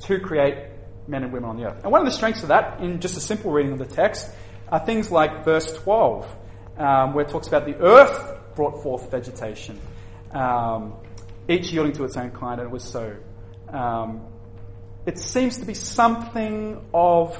to 0.00 0.20
create 0.20 0.68
men 1.06 1.24
and 1.24 1.32
women 1.32 1.48
on 1.48 1.56
the 1.56 1.64
earth. 1.64 1.82
And 1.82 1.90
one 1.90 2.00
of 2.00 2.06
the 2.06 2.12
strengths 2.12 2.42
of 2.42 2.48
that, 2.48 2.80
in 2.80 3.00
just 3.00 3.16
a 3.16 3.20
simple 3.20 3.50
reading 3.50 3.72
of 3.72 3.78
the 3.78 3.86
text, 3.86 4.30
are 4.70 4.84
things 4.84 5.10
like 5.10 5.44
verse 5.44 5.72
12, 5.78 6.36
um, 6.78 7.12
where 7.12 7.24
it 7.24 7.30
talks 7.30 7.48
about 7.48 7.66
the 7.66 7.76
earth 7.76 8.38
brought 8.54 8.82
forth 8.82 9.10
vegetation, 9.10 9.78
um, 10.32 10.94
each 11.48 11.70
yielding 11.72 11.92
to 11.92 12.04
its 12.04 12.16
own 12.16 12.30
kind, 12.30 12.60
and 12.60 12.68
it 12.68 12.72
was 12.72 12.84
so. 12.84 13.16
Um, 13.68 14.26
it 15.06 15.18
seems 15.18 15.58
to 15.58 15.66
be 15.66 15.74
something 15.74 16.84
of 16.94 17.38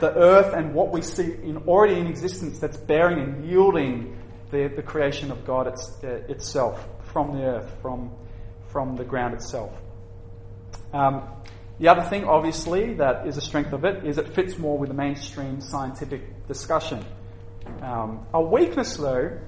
the 0.00 0.12
earth 0.14 0.54
and 0.54 0.74
what 0.74 0.90
we 0.90 1.02
see 1.02 1.32
in, 1.42 1.56
already 1.66 1.98
in 1.98 2.06
existence 2.06 2.58
that's 2.58 2.76
bearing 2.76 3.18
and 3.18 3.48
yielding 3.48 4.18
the, 4.50 4.68
the 4.68 4.82
creation 4.82 5.30
of 5.30 5.44
God 5.46 5.66
it's, 5.66 5.92
uh, 6.04 6.22
itself 6.28 6.86
from 7.12 7.36
the 7.36 7.44
earth, 7.44 7.70
from, 7.80 8.10
from 8.72 8.96
the 8.96 9.04
ground 9.04 9.34
itself. 9.34 9.72
Um, 10.92 11.22
The 11.78 11.88
other 11.88 12.08
thing, 12.08 12.24
obviously, 12.24 12.94
that 12.94 13.26
is 13.26 13.36
a 13.36 13.42
strength 13.42 13.74
of 13.74 13.84
it 13.84 14.06
is 14.06 14.16
it 14.16 14.28
fits 14.32 14.56
more 14.56 14.78
with 14.78 14.88
the 14.88 14.94
mainstream 14.94 15.60
scientific 15.60 16.46
discussion. 16.46 17.04
Um, 17.82 18.26
a 18.32 18.40
weakness, 18.40 18.96
though, 18.96 19.38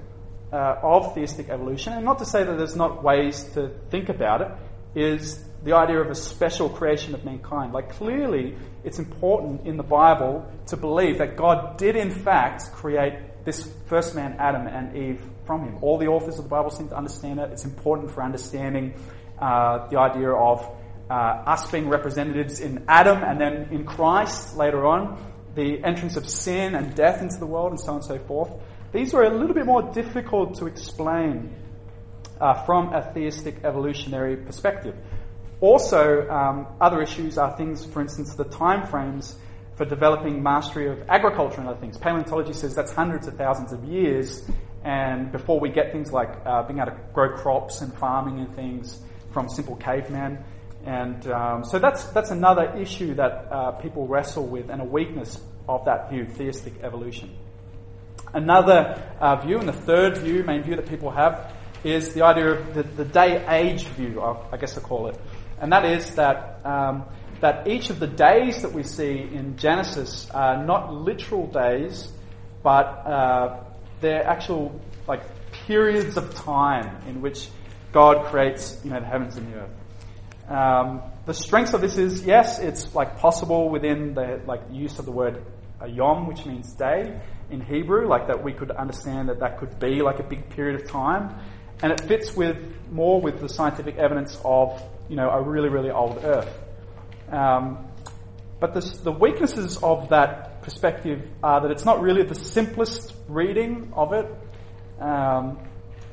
uh, 0.51 0.75
of 0.81 1.13
theistic 1.13 1.49
evolution, 1.49 1.93
and 1.93 2.05
not 2.05 2.19
to 2.19 2.25
say 2.25 2.43
that 2.43 2.57
there's 2.57 2.75
not 2.75 3.03
ways 3.03 3.43
to 3.53 3.69
think 3.89 4.09
about 4.09 4.41
it, 4.41 4.51
is 4.95 5.43
the 5.63 5.73
idea 5.73 5.99
of 5.99 6.09
a 6.09 6.15
special 6.15 6.69
creation 6.69 7.13
of 7.13 7.25
mankind. 7.25 7.73
Like, 7.73 7.89
clearly, 7.89 8.55
it's 8.83 8.99
important 8.99 9.67
in 9.67 9.77
the 9.77 9.83
Bible 9.83 10.49
to 10.67 10.77
believe 10.77 11.17
that 11.17 11.35
God 11.35 11.77
did, 11.77 11.95
in 11.95 12.11
fact, 12.11 12.71
create 12.73 13.45
this 13.45 13.71
first 13.87 14.15
man, 14.15 14.35
Adam 14.39 14.67
and 14.67 14.95
Eve, 14.95 15.21
from 15.45 15.63
him. 15.63 15.77
All 15.81 15.97
the 15.97 16.07
authors 16.07 16.37
of 16.37 16.45
the 16.45 16.49
Bible 16.49 16.69
seem 16.69 16.89
to 16.89 16.97
understand 16.97 17.39
it. 17.39 17.51
It's 17.51 17.65
important 17.65 18.11
for 18.11 18.23
understanding 18.23 18.93
uh, 19.39 19.87
the 19.87 19.99
idea 19.99 20.31
of 20.31 20.65
uh, 21.09 21.13
us 21.13 21.69
being 21.71 21.89
representatives 21.89 22.59
in 22.59 22.85
Adam 22.87 23.23
and 23.23 23.39
then 23.39 23.69
in 23.71 23.85
Christ 23.85 24.55
later 24.55 24.85
on, 24.85 25.17
the 25.55 25.83
entrance 25.83 26.15
of 26.15 26.27
sin 26.27 26.75
and 26.75 26.95
death 26.95 27.21
into 27.21 27.37
the 27.37 27.45
world, 27.45 27.71
and 27.71 27.79
so 27.79 27.89
on 27.89 27.95
and 27.95 28.05
so 28.05 28.19
forth. 28.19 28.51
These 28.91 29.13
were 29.13 29.23
a 29.23 29.37
little 29.37 29.53
bit 29.53 29.65
more 29.65 29.83
difficult 29.93 30.55
to 30.55 30.65
explain 30.65 31.55
uh, 32.39 32.63
from 32.65 32.93
a 32.93 33.13
theistic 33.13 33.63
evolutionary 33.63 34.37
perspective. 34.37 34.95
Also, 35.61 36.27
um, 36.29 36.67
other 36.79 37.01
issues 37.01 37.37
are 37.37 37.55
things, 37.57 37.85
for 37.85 38.01
instance, 38.01 38.35
the 38.35 38.45
time 38.45 38.87
frames 38.87 39.35
for 39.75 39.85
developing 39.85 40.41
mastery 40.41 40.89
of 40.89 41.03
agriculture 41.09 41.59
and 41.59 41.67
other 41.69 41.79
things. 41.79 41.97
Paleontology 41.97 42.53
says 42.53 42.73
that's 42.75 42.91
hundreds 42.93 43.27
of 43.27 43.35
thousands 43.35 43.73
of 43.73 43.83
years, 43.83 44.49
and 44.83 45.31
before 45.31 45.59
we 45.59 45.69
get 45.69 45.91
things 45.91 46.11
like 46.11 46.29
uh, 46.45 46.63
being 46.63 46.79
able 46.79 46.91
to 46.91 46.97
grow 47.13 47.35
crops 47.37 47.81
and 47.81 47.93
farming 47.97 48.39
and 48.39 48.55
things 48.55 49.01
from 49.33 49.49
simple 49.49 49.75
caveman. 49.75 50.43
And 50.85 51.27
um, 51.27 51.63
so 51.65 51.77
that's, 51.79 52.05
that's 52.05 52.31
another 52.31 52.75
issue 52.77 53.13
that 53.15 53.47
uh, 53.51 53.71
people 53.73 54.07
wrestle 54.07 54.47
with 54.47 54.69
and 54.69 54.81
a 54.81 54.85
weakness 54.85 55.39
of 55.67 55.85
that 55.85 56.09
view, 56.09 56.25
theistic 56.25 56.73
evolution. 56.81 57.35
Another 58.33 59.01
uh, 59.19 59.35
view, 59.37 59.59
and 59.59 59.67
the 59.67 59.73
third 59.73 60.17
view, 60.19 60.43
main 60.43 60.63
view 60.63 60.75
that 60.75 60.87
people 60.87 61.11
have, 61.11 61.51
is 61.83 62.13
the 62.13 62.23
idea 62.23 62.51
of 62.51 62.73
the, 62.73 62.83
the 62.83 63.05
day 63.05 63.45
age 63.47 63.85
view, 63.85 64.21
I 64.21 64.57
guess 64.57 64.77
I 64.77 64.81
call 64.81 65.07
it. 65.07 65.19
And 65.61 65.71
that 65.71 65.85
is 65.85 66.15
that, 66.15 66.65
um, 66.65 67.05
that 67.41 67.67
each 67.67 67.89
of 67.89 67.99
the 67.99 68.07
days 68.07 68.61
that 68.61 68.71
we 68.71 68.83
see 68.83 69.19
in 69.19 69.57
Genesis 69.57 70.29
are 70.31 70.63
not 70.63 70.93
literal 70.93 71.47
days, 71.47 72.11
but 72.63 72.85
uh, 73.05 73.63
they're 74.01 74.25
actual 74.25 74.79
like 75.07 75.21
periods 75.65 76.17
of 76.17 76.33
time 76.35 76.97
in 77.07 77.21
which 77.21 77.49
God 77.91 78.25
creates 78.25 78.79
you 78.83 78.91
know, 78.91 78.99
the 78.99 79.05
heavens 79.05 79.37
and 79.37 79.51
the 79.51 79.59
earth. 79.59 79.78
Um, 80.49 81.03
the 81.25 81.33
strength 81.33 81.75
of 81.75 81.81
this 81.81 81.97
is 81.97 82.25
yes, 82.25 82.57
it's 82.59 82.95
like 82.95 83.19
possible 83.19 83.69
within 83.69 84.15
the 84.15 84.41
like 84.47 84.61
use 84.71 84.97
of 84.97 85.05
the 85.05 85.11
word 85.11 85.43
yom, 85.87 86.27
which 86.27 86.45
means 86.45 86.73
day 86.73 87.21
in 87.51 87.61
Hebrew, 87.61 88.07
like 88.07 88.27
that 88.27 88.43
we 88.43 88.53
could 88.53 88.71
understand 88.71 89.29
that 89.29 89.39
that 89.39 89.59
could 89.59 89.79
be 89.79 90.01
like 90.01 90.19
a 90.19 90.23
big 90.23 90.49
period 90.49 90.81
of 90.81 90.89
time, 90.89 91.35
and 91.83 91.91
it 91.91 92.01
fits 92.01 92.35
with 92.35 92.57
more 92.91 93.21
with 93.21 93.39
the 93.39 93.47
scientific 93.47 93.97
evidence 93.97 94.39
of 94.43 94.81
you 95.07 95.15
know 95.15 95.29
a 95.29 95.41
really 95.41 95.69
really 95.69 95.91
old 95.91 96.23
Earth. 96.23 96.51
Um, 97.31 97.85
but 98.59 98.73
the, 98.73 98.81
the 99.03 99.11
weaknesses 99.11 99.77
of 99.77 100.09
that 100.09 100.63
perspective 100.63 101.29
are 101.43 101.61
that 101.61 101.71
it's 101.71 101.85
not 101.85 102.01
really 102.01 102.23
the 102.23 102.35
simplest 102.35 103.13
reading 103.27 103.93
of 103.95 104.13
it. 104.13 104.25
Um, 104.99 105.59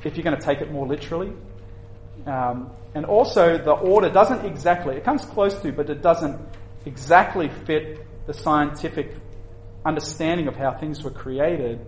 if 0.05 0.16
you're 0.16 0.25
going 0.25 0.38
to 0.38 0.44
take 0.44 0.61
it 0.61 0.70
more 0.70 0.87
literally. 0.87 1.33
Um, 2.27 2.70
and 2.96 3.04
also, 3.04 3.59
the 3.59 3.72
order 3.72 4.09
doesn't 4.09 4.46
exactly, 4.46 4.96
it 4.96 5.04
comes 5.04 5.22
close 5.22 5.54
to, 5.61 5.70
but 5.70 5.90
it 5.90 6.00
doesn't 6.00 6.40
exactly 6.87 7.50
fit 7.66 8.06
the 8.26 8.32
scientific 8.32 9.14
understanding 9.85 10.48
of 10.48 10.56
how 10.56 10.72
things 10.72 11.04
were 11.04 11.11
created. 11.11 11.87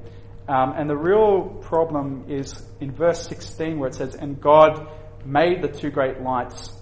Um, 0.48 0.74
and 0.76 0.88
the 0.88 0.98
real 0.98 1.44
problem 1.62 2.26
is 2.28 2.62
in 2.80 2.92
verse 2.92 3.26
16 3.26 3.78
where 3.78 3.88
it 3.88 3.94
says, 3.94 4.16
And 4.16 4.38
God 4.38 4.86
made 5.24 5.62
the 5.62 5.68
two 5.68 5.88
great 5.88 6.20
lights, 6.20 6.74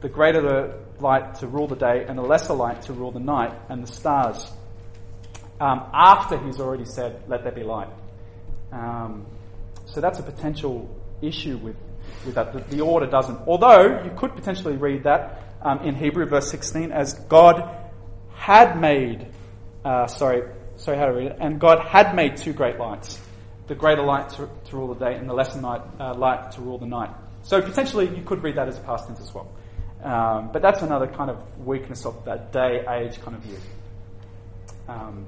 the 0.00 0.08
greater 0.08 0.40
the 0.40 0.78
light 0.98 1.34
to 1.40 1.46
rule 1.46 1.66
the 1.66 1.76
day 1.76 2.06
and 2.08 2.16
the 2.16 2.22
lesser 2.22 2.54
light 2.54 2.80
to 2.82 2.94
rule 2.94 3.12
the 3.12 3.20
night 3.20 3.52
and 3.68 3.82
the 3.82 3.92
stars. 3.92 4.50
Um, 5.60 5.86
after 5.92 6.38
he's 6.38 6.60
already 6.60 6.86
said, 6.86 7.24
Let 7.28 7.42
there 7.42 7.52
be 7.52 7.62
light. 7.62 7.90
Um, 8.72 9.26
so 9.84 10.00
that's 10.00 10.18
a 10.18 10.22
potential 10.22 10.88
issue 11.20 11.58
with 11.58 11.76
with 12.24 12.34
that. 12.34 12.52
The, 12.52 12.76
the, 12.76 12.80
order 12.82 13.06
doesn't. 13.06 13.38
Although 13.46 14.02
you 14.04 14.10
could 14.16 14.34
potentially 14.34 14.76
read 14.76 15.04
that 15.04 15.42
um, 15.62 15.80
in 15.80 15.94
Hebrew, 15.94 16.26
verse 16.26 16.50
16, 16.50 16.92
as 16.92 17.14
God 17.14 17.68
had 18.34 18.80
made, 18.80 19.26
uh, 19.84 20.06
sorry, 20.06 20.42
sorry, 20.76 20.98
how 20.98 21.06
to 21.06 21.12
read 21.12 21.26
it, 21.28 21.36
and 21.40 21.60
God 21.60 21.80
had 21.86 22.14
made 22.14 22.36
two 22.36 22.52
great 22.52 22.78
lights, 22.78 23.20
the 23.66 23.74
greater 23.74 24.02
light 24.02 24.28
to, 24.30 24.48
to 24.66 24.76
rule 24.76 24.94
the 24.94 25.04
day 25.04 25.14
and 25.14 25.28
the 25.28 25.34
lesser 25.34 25.60
night, 25.60 25.82
uh, 25.98 26.14
light 26.14 26.52
to 26.52 26.60
rule 26.60 26.78
the 26.78 26.86
night. 26.86 27.10
So 27.42 27.62
potentially 27.62 28.08
you 28.14 28.22
could 28.22 28.42
read 28.42 28.56
that 28.56 28.68
as 28.68 28.76
a 28.76 28.80
past 28.80 29.06
tense 29.06 29.20
as 29.20 29.32
well. 29.32 29.50
Um, 30.02 30.50
but 30.52 30.62
that's 30.62 30.82
another 30.82 31.06
kind 31.06 31.30
of 31.30 31.66
weakness 31.66 32.04
of 32.04 32.24
that 32.26 32.52
day 32.52 32.84
age 32.88 33.20
kind 33.22 33.36
of 33.36 33.42
view. 33.42 33.58
Um, 34.88 35.26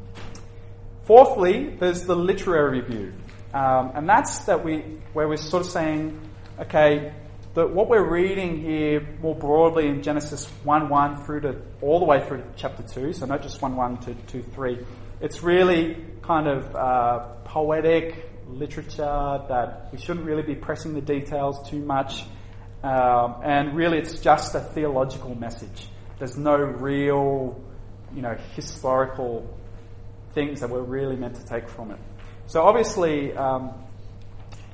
fourthly, 1.05 1.71
there's 1.71 2.05
the 2.05 2.15
literary 2.15 2.81
view. 2.81 3.13
Um, 3.55 3.93
and 3.95 4.09
that's 4.09 4.41
that 4.41 4.65
we, 4.65 4.79
where 5.15 5.27
we're 5.27 5.37
sort 5.37 5.65
of 5.65 5.71
saying 5.71 6.21
okay, 6.61 7.13
that 7.55 7.71
what 7.71 7.89
we're 7.89 8.09
reading 8.09 8.61
here 8.61 9.07
more 9.21 9.35
broadly 9.35 9.89
in 9.89 10.03
Genesis 10.03 10.47
1 10.65 10.89
1 10.89 11.25
through 11.25 11.41
to 11.41 11.57
all 11.81 11.99
the 11.99 12.05
way 12.05 12.25
through 12.27 12.39
to 12.39 12.49
chapter 12.57 12.83
2, 12.83 13.13
so 13.13 13.27
not 13.27 13.43
just 13.43 13.61
1 13.63 13.75
1 13.75 13.99
to 13.99 14.15
2 14.15 14.43
3, 14.43 14.79
it's 15.21 15.43
really 15.43 15.97
kind 16.23 16.47
of 16.47 16.75
uh, 16.77 17.19
poetic 17.45 18.31
literature 18.49 19.43
that 19.49 19.89
we 19.93 19.99
shouldn't 19.99 20.27
really 20.27 20.43
be 20.43 20.55
pressing 20.55 20.95
the 20.95 21.01
details 21.01 21.69
too 21.69 21.81
much. 21.81 22.25
Um, 22.83 23.41
and 23.43 23.75
really, 23.77 23.99
it's 23.99 24.21
just 24.21 24.55
a 24.55 24.61
theological 24.61 25.35
message. 25.35 25.89
There's 26.19 26.37
no 26.37 26.57
real, 26.57 27.61
you 28.15 28.23
know, 28.23 28.37
historical 28.55 29.53
things 30.33 30.61
that 30.61 30.71
we're 30.71 30.83
really 30.83 31.17
meant 31.17 31.35
to 31.37 31.45
take 31.45 31.69
from 31.69 31.91
it. 31.91 31.99
So 32.47 32.63
obviously, 32.63 33.37
um, 33.37 33.75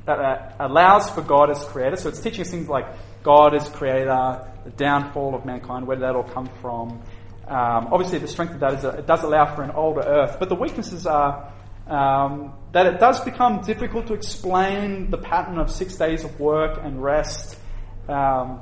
that 0.07 0.19
uh, 0.19 0.53
allows 0.61 1.11
for 1.11 1.23
God 1.23 1.51
as 1.51 1.65
creator. 1.65 1.97
So 1.97 2.09
it's 2.09 2.21
teaching 2.21 2.43
us 2.43 2.51
things 2.51 2.69
like 2.69 2.87
God 3.23 3.55
as 3.55 3.69
creator, 3.69 4.47
the 4.65 4.71
downfall 4.71 5.35
of 5.35 5.45
mankind, 5.45 5.87
where 5.87 5.97
did 5.97 6.03
that 6.03 6.15
all 6.15 6.25
come 6.25 6.49
from? 6.61 7.03
Um, 7.47 7.89
obviously, 7.93 8.19
the 8.19 8.29
strength 8.29 8.55
of 8.55 8.61
that 8.61 8.75
is 8.75 8.83
that 8.83 8.99
it 8.99 9.07
does 9.07 9.23
allow 9.23 9.55
for 9.55 9.63
an 9.63 9.71
older 9.71 10.01
earth, 10.01 10.37
but 10.39 10.49
the 10.49 10.55
weaknesses 10.55 11.07
are 11.07 11.53
um, 11.87 12.55
that 12.73 12.87
it 12.87 12.99
does 12.99 13.21
become 13.21 13.61
difficult 13.61 14.07
to 14.07 14.15
explain 14.15 15.11
the 15.11 15.19
pattern 15.19 15.59
of 15.59 15.71
six 15.71 15.97
days 15.97 16.25
of 16.25 16.41
work 16.41 16.81
and 16.83 17.03
rest. 17.03 17.59
Um, 18.09 18.61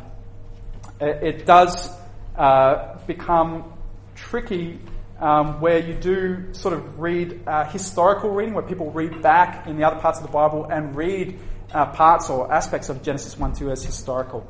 it, 1.01 1.23
it, 1.23 1.47
does 1.47 1.91
uh, 2.37 2.99
become 3.07 3.73
tricky 4.17 4.81
um, 5.23 5.61
where 5.61 5.79
you 5.79 5.95
do 5.95 6.53
sort 6.53 6.75
of 6.75 6.99
read 6.99 7.43
uh, 7.47 7.65
historical 7.65 8.31
reading, 8.31 8.55
where 8.55 8.65
people 8.65 8.91
read 8.91 9.23
back 9.23 9.69
in 9.69 9.77
the 9.77 9.85
other 9.85 10.01
parts 10.01 10.19
of 10.19 10.27
the 10.27 10.33
Bible 10.33 10.65
and 10.65 10.97
read 10.97 11.39
uh, 11.73 11.87
parts 11.87 12.29
or 12.29 12.53
aspects 12.53 12.89
of 12.89 13.03
Genesis 13.03 13.39
1 13.39 13.55
2 13.55 13.71
as 13.71 13.85
historical. 13.85 14.45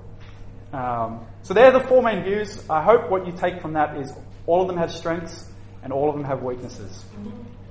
Um, 0.73 1.27
so 1.43 1.53
they're 1.53 1.73
the 1.73 1.81
four 1.81 2.03
main 2.03 2.25
views. 2.25 2.65
I 2.71 2.83
hope 2.83 3.11
what 3.11 3.27
you 3.27 3.33
take 3.33 3.61
from 3.61 3.75
that 3.75 3.99
is 3.99 4.11
all 4.47 4.63
of 4.63 4.69
them 4.69 4.79
have 4.79 4.91
strengths 4.91 5.47
and 5.83 5.93
all 5.93 6.09
of 6.09 6.17
them 6.17 6.25
have 6.25 6.43
weaknesses. 6.43 7.05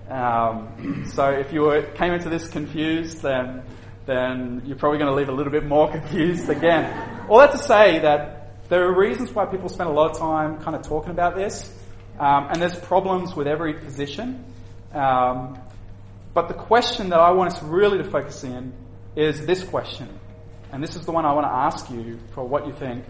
Um, 0.08 1.06
so 1.10 1.32
if 1.32 1.52
you 1.52 1.62
were, 1.62 1.82
came 1.82 2.14
into 2.14 2.30
this 2.30 2.48
confused, 2.48 3.24
then 3.24 3.64
then 4.06 4.64
you're 4.66 4.78
probably 4.78 4.98
going 4.98 5.10
to 5.10 5.16
leave 5.16 5.30
a 5.30 5.32
little 5.32 5.52
bit 5.52 5.66
more 5.66 5.90
confused 5.98 6.50
again. 6.50 7.28
All 7.30 7.40
that 7.40 7.52
to 7.52 7.58
say 7.58 8.00
that 8.00 8.68
there 8.70 8.88
are 8.88 8.96
reasons 8.96 9.32
why 9.32 9.46
people 9.46 9.70
spend 9.70 9.90
a 9.90 9.94
lot 9.94 10.12
of 10.12 10.18
time 10.20 10.60
kind 10.62 10.76
of 10.76 10.84
talking 10.84 11.12
about 11.12 11.36
this. 11.36 11.72
Um, 12.22 12.50
and 12.52 12.62
there's 12.62 12.80
problems 12.80 13.36
with 13.36 13.48
every 13.48 13.74
position. 13.74 14.46
Um, 14.94 15.60
but 16.36 16.50
the 16.50 16.54
question 16.54 17.10
that 17.10 17.20
I 17.20 17.32
want 17.32 17.52
us 17.52 17.64
really 17.64 17.98
to 17.98 18.04
focus 18.04 18.44
in 18.44 18.74
is 19.16 19.44
this 19.48 19.64
question. 19.64 20.08
And 20.72 20.84
this 20.84 20.96
is 20.96 21.04
the 21.04 21.12
one 21.12 21.26
I 21.26 21.34
want 21.34 21.48
to 21.48 21.52
ask 21.52 21.90
you 21.90 22.20
for 22.36 22.44
what 22.44 22.68
you 22.68 22.74
think 22.74 23.06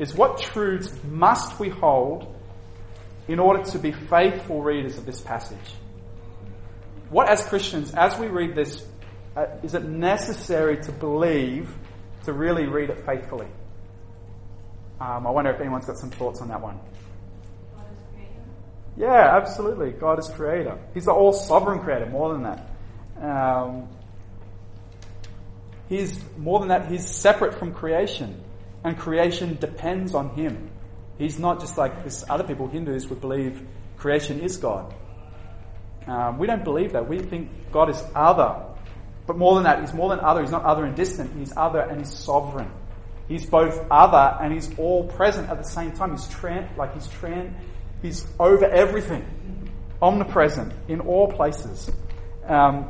is 0.00 0.16
what 0.16 0.38
truths 0.38 0.92
must 1.04 1.60
we 1.60 1.68
hold 1.68 2.34
in 3.28 3.38
order 3.38 3.62
to 3.62 3.78
be 3.78 3.92
faithful 3.92 4.60
readers 4.60 4.98
of 4.98 5.06
this 5.06 5.20
passage? 5.20 5.74
What, 7.08 7.28
as 7.28 7.46
Christians, 7.46 7.94
as 7.94 8.18
we 8.18 8.26
read 8.26 8.56
this, 8.56 8.84
uh, 9.36 9.46
is 9.62 9.74
it 9.74 9.84
necessary 9.84 10.82
to 10.82 10.92
believe 10.92 11.72
to 12.24 12.32
really 12.32 12.66
read 12.66 12.90
it 12.90 12.98
faithfully? 13.06 13.48
Um, 15.00 15.24
I 15.24 15.30
wonder 15.30 15.52
if 15.52 15.60
anyone's 15.60 15.86
got 15.86 15.98
some 15.98 16.10
thoughts 16.10 16.40
on 16.40 16.48
that 16.48 16.60
one. 16.60 16.80
Yeah, 18.96 19.36
absolutely. 19.36 19.90
God 19.90 20.18
is 20.18 20.28
creator. 20.28 20.78
He's 20.94 21.04
the 21.04 21.12
all 21.12 21.32
sovereign 21.32 21.80
creator, 21.80 22.06
more 22.06 22.32
than 22.32 22.42
that. 22.44 22.70
Um, 23.20 23.88
he's 25.88 26.18
more 26.36 26.58
than 26.60 26.68
that, 26.68 26.90
he's 26.90 27.06
separate 27.06 27.58
from 27.58 27.72
creation, 27.72 28.42
and 28.84 28.98
creation 28.98 29.56
depends 29.60 30.14
on 30.14 30.30
him. 30.30 30.70
He's 31.18 31.38
not 31.38 31.60
just 31.60 31.78
like 31.78 32.04
this 32.04 32.24
other 32.28 32.44
people, 32.44 32.68
Hindus, 32.68 33.08
would 33.08 33.20
believe 33.20 33.66
creation 33.96 34.40
is 34.40 34.56
God. 34.56 34.94
Um, 36.06 36.38
we 36.38 36.46
don't 36.46 36.62
believe 36.62 36.92
that. 36.92 37.08
We 37.08 37.18
think 37.18 37.72
God 37.72 37.90
is 37.90 38.02
other. 38.14 38.62
But 39.26 39.36
more 39.36 39.56
than 39.56 39.64
that, 39.64 39.80
He's 39.80 39.92
more 39.92 40.10
than 40.10 40.20
other. 40.20 40.40
He's 40.40 40.52
not 40.52 40.64
other 40.64 40.84
and 40.84 40.94
distant. 40.94 41.36
He's 41.36 41.52
other 41.56 41.80
and 41.80 41.98
He's 41.98 42.12
sovereign. 42.12 42.70
He's 43.28 43.44
both 43.44 43.84
other 43.90 44.36
and 44.40 44.52
He's 44.52 44.70
all 44.78 45.04
present 45.08 45.50
at 45.50 45.58
the 45.58 45.68
same 45.68 45.92
time. 45.92 46.12
He's 46.12 46.26
tran- 46.26 46.76
like 46.76 46.94
He's 46.94 47.08
tran- 47.08 47.54
He's 48.06 48.24
over 48.38 48.66
everything, 48.66 49.26
omnipresent 50.00 50.72
in 50.86 51.00
all 51.00 51.26
places. 51.32 51.90
Um, 52.44 52.88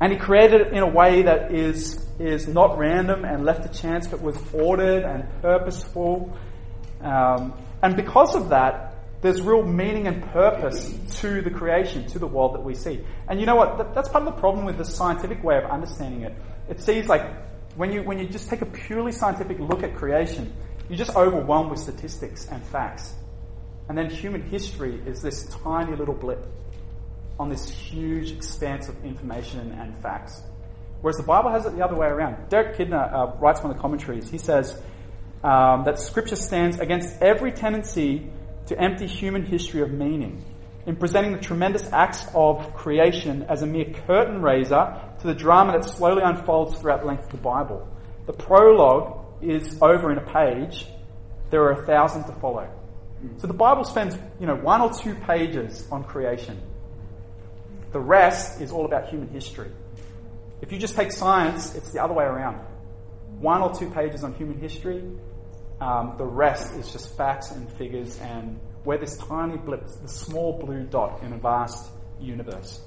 and 0.00 0.12
He 0.12 0.18
created 0.18 0.62
it 0.62 0.72
in 0.72 0.78
a 0.78 0.88
way 0.88 1.22
that 1.22 1.52
is 1.52 2.06
is 2.18 2.48
not 2.48 2.78
random 2.78 3.24
and 3.24 3.44
left 3.44 3.70
to 3.70 3.80
chance, 3.80 4.06
but 4.06 4.20
was 4.22 4.36
ordered 4.52 5.04
and 5.04 5.24
purposeful. 5.42 6.36
Um, 7.00 7.52
and 7.82 7.94
because 7.96 8.34
of 8.34 8.48
that, 8.48 8.94
there's 9.20 9.40
real 9.40 9.62
meaning 9.62 10.06
and 10.06 10.24
purpose 10.32 10.92
to 11.20 11.42
the 11.42 11.50
creation, 11.50 12.06
to 12.08 12.18
the 12.18 12.26
world 12.26 12.54
that 12.54 12.64
we 12.64 12.74
see. 12.74 13.04
And 13.28 13.38
you 13.38 13.46
know 13.46 13.56
what? 13.56 13.94
That's 13.94 14.08
part 14.08 14.26
of 14.26 14.34
the 14.34 14.40
problem 14.40 14.64
with 14.64 14.78
the 14.78 14.84
scientific 14.84 15.44
way 15.44 15.58
of 15.58 15.64
understanding 15.64 16.22
it. 16.22 16.34
It 16.70 16.80
sees 16.80 17.08
like 17.08 17.24
when 17.76 17.92
you 17.92 18.02
when 18.02 18.18
you 18.18 18.26
just 18.26 18.48
take 18.48 18.62
a 18.62 18.66
purely 18.66 19.12
scientific 19.12 19.58
look 19.58 19.82
at 19.82 19.94
creation, 19.94 20.50
you're 20.88 20.98
just 20.98 21.14
overwhelmed 21.14 21.70
with 21.70 21.80
statistics 21.80 22.46
and 22.46 22.64
facts. 22.64 23.12
And 23.88 23.96
then 23.96 24.10
human 24.10 24.42
history 24.42 25.00
is 25.06 25.22
this 25.22 25.44
tiny 25.62 25.96
little 25.96 26.14
blip 26.14 26.46
on 27.38 27.48
this 27.48 27.68
huge 27.68 28.32
expanse 28.32 28.88
of 28.88 29.04
information 29.04 29.72
and 29.72 30.00
facts. 30.02 30.42
Whereas 31.00 31.16
the 31.16 31.22
Bible 31.22 31.50
has 31.50 31.64
it 31.64 31.76
the 31.76 31.84
other 31.84 31.94
way 31.94 32.08
around. 32.08 32.48
Derek 32.48 32.76
Kidner 32.76 33.12
uh, 33.12 33.36
writes 33.38 33.62
one 33.62 33.70
of 33.70 33.76
the 33.76 33.80
commentaries. 33.80 34.28
He 34.28 34.38
says 34.38 34.80
um, 35.44 35.84
that 35.84 35.98
Scripture 35.98 36.36
stands 36.36 36.80
against 36.80 37.22
every 37.22 37.52
tendency 37.52 38.30
to 38.66 38.78
empty 38.78 39.06
human 39.06 39.46
history 39.46 39.80
of 39.80 39.90
meaning 39.92 40.44
in 40.86 40.96
presenting 40.96 41.32
the 41.32 41.38
tremendous 41.38 41.90
acts 41.92 42.26
of 42.34 42.74
creation 42.74 43.44
as 43.44 43.62
a 43.62 43.66
mere 43.66 43.84
curtain 44.06 44.42
raiser 44.42 45.00
to 45.20 45.26
the 45.26 45.34
drama 45.34 45.72
that 45.72 45.84
slowly 45.84 46.22
unfolds 46.24 46.78
throughout 46.78 47.00
the 47.00 47.06
length 47.06 47.24
of 47.24 47.30
the 47.30 47.36
Bible. 47.38 47.88
The 48.26 48.32
prologue 48.32 49.42
is 49.42 49.78
over 49.80 50.10
in 50.10 50.18
a 50.18 50.32
page. 50.32 50.86
There 51.50 51.62
are 51.62 51.82
a 51.82 51.86
thousand 51.86 52.24
to 52.24 52.32
follow. 52.40 52.68
So 53.38 53.46
the 53.46 53.54
Bible 53.54 53.84
spends, 53.84 54.16
you 54.38 54.46
know, 54.46 54.56
one 54.56 54.80
or 54.80 54.92
two 54.92 55.14
pages 55.14 55.86
on 55.90 56.04
creation. 56.04 56.60
The 57.92 58.00
rest 58.00 58.60
is 58.60 58.70
all 58.70 58.84
about 58.84 59.08
human 59.08 59.28
history. 59.28 59.70
If 60.60 60.72
you 60.72 60.78
just 60.78 60.96
take 60.96 61.12
science, 61.12 61.74
it's 61.74 61.92
the 61.92 62.02
other 62.02 62.14
way 62.14 62.24
around. 62.24 62.56
One 63.40 63.62
or 63.62 63.74
two 63.74 63.90
pages 63.90 64.24
on 64.24 64.34
human 64.34 64.58
history, 64.58 65.02
um, 65.80 66.14
the 66.18 66.24
rest 66.24 66.74
is 66.74 66.92
just 66.92 67.16
facts 67.16 67.50
and 67.50 67.70
figures 67.72 68.18
and 68.20 68.58
we're 68.84 68.98
this 68.98 69.16
tiny 69.18 69.56
blip, 69.56 69.86
the 70.02 70.08
small 70.08 70.58
blue 70.58 70.84
dot 70.84 71.22
in 71.22 71.32
a 71.32 71.38
vast 71.38 71.90
universe. 72.20 72.80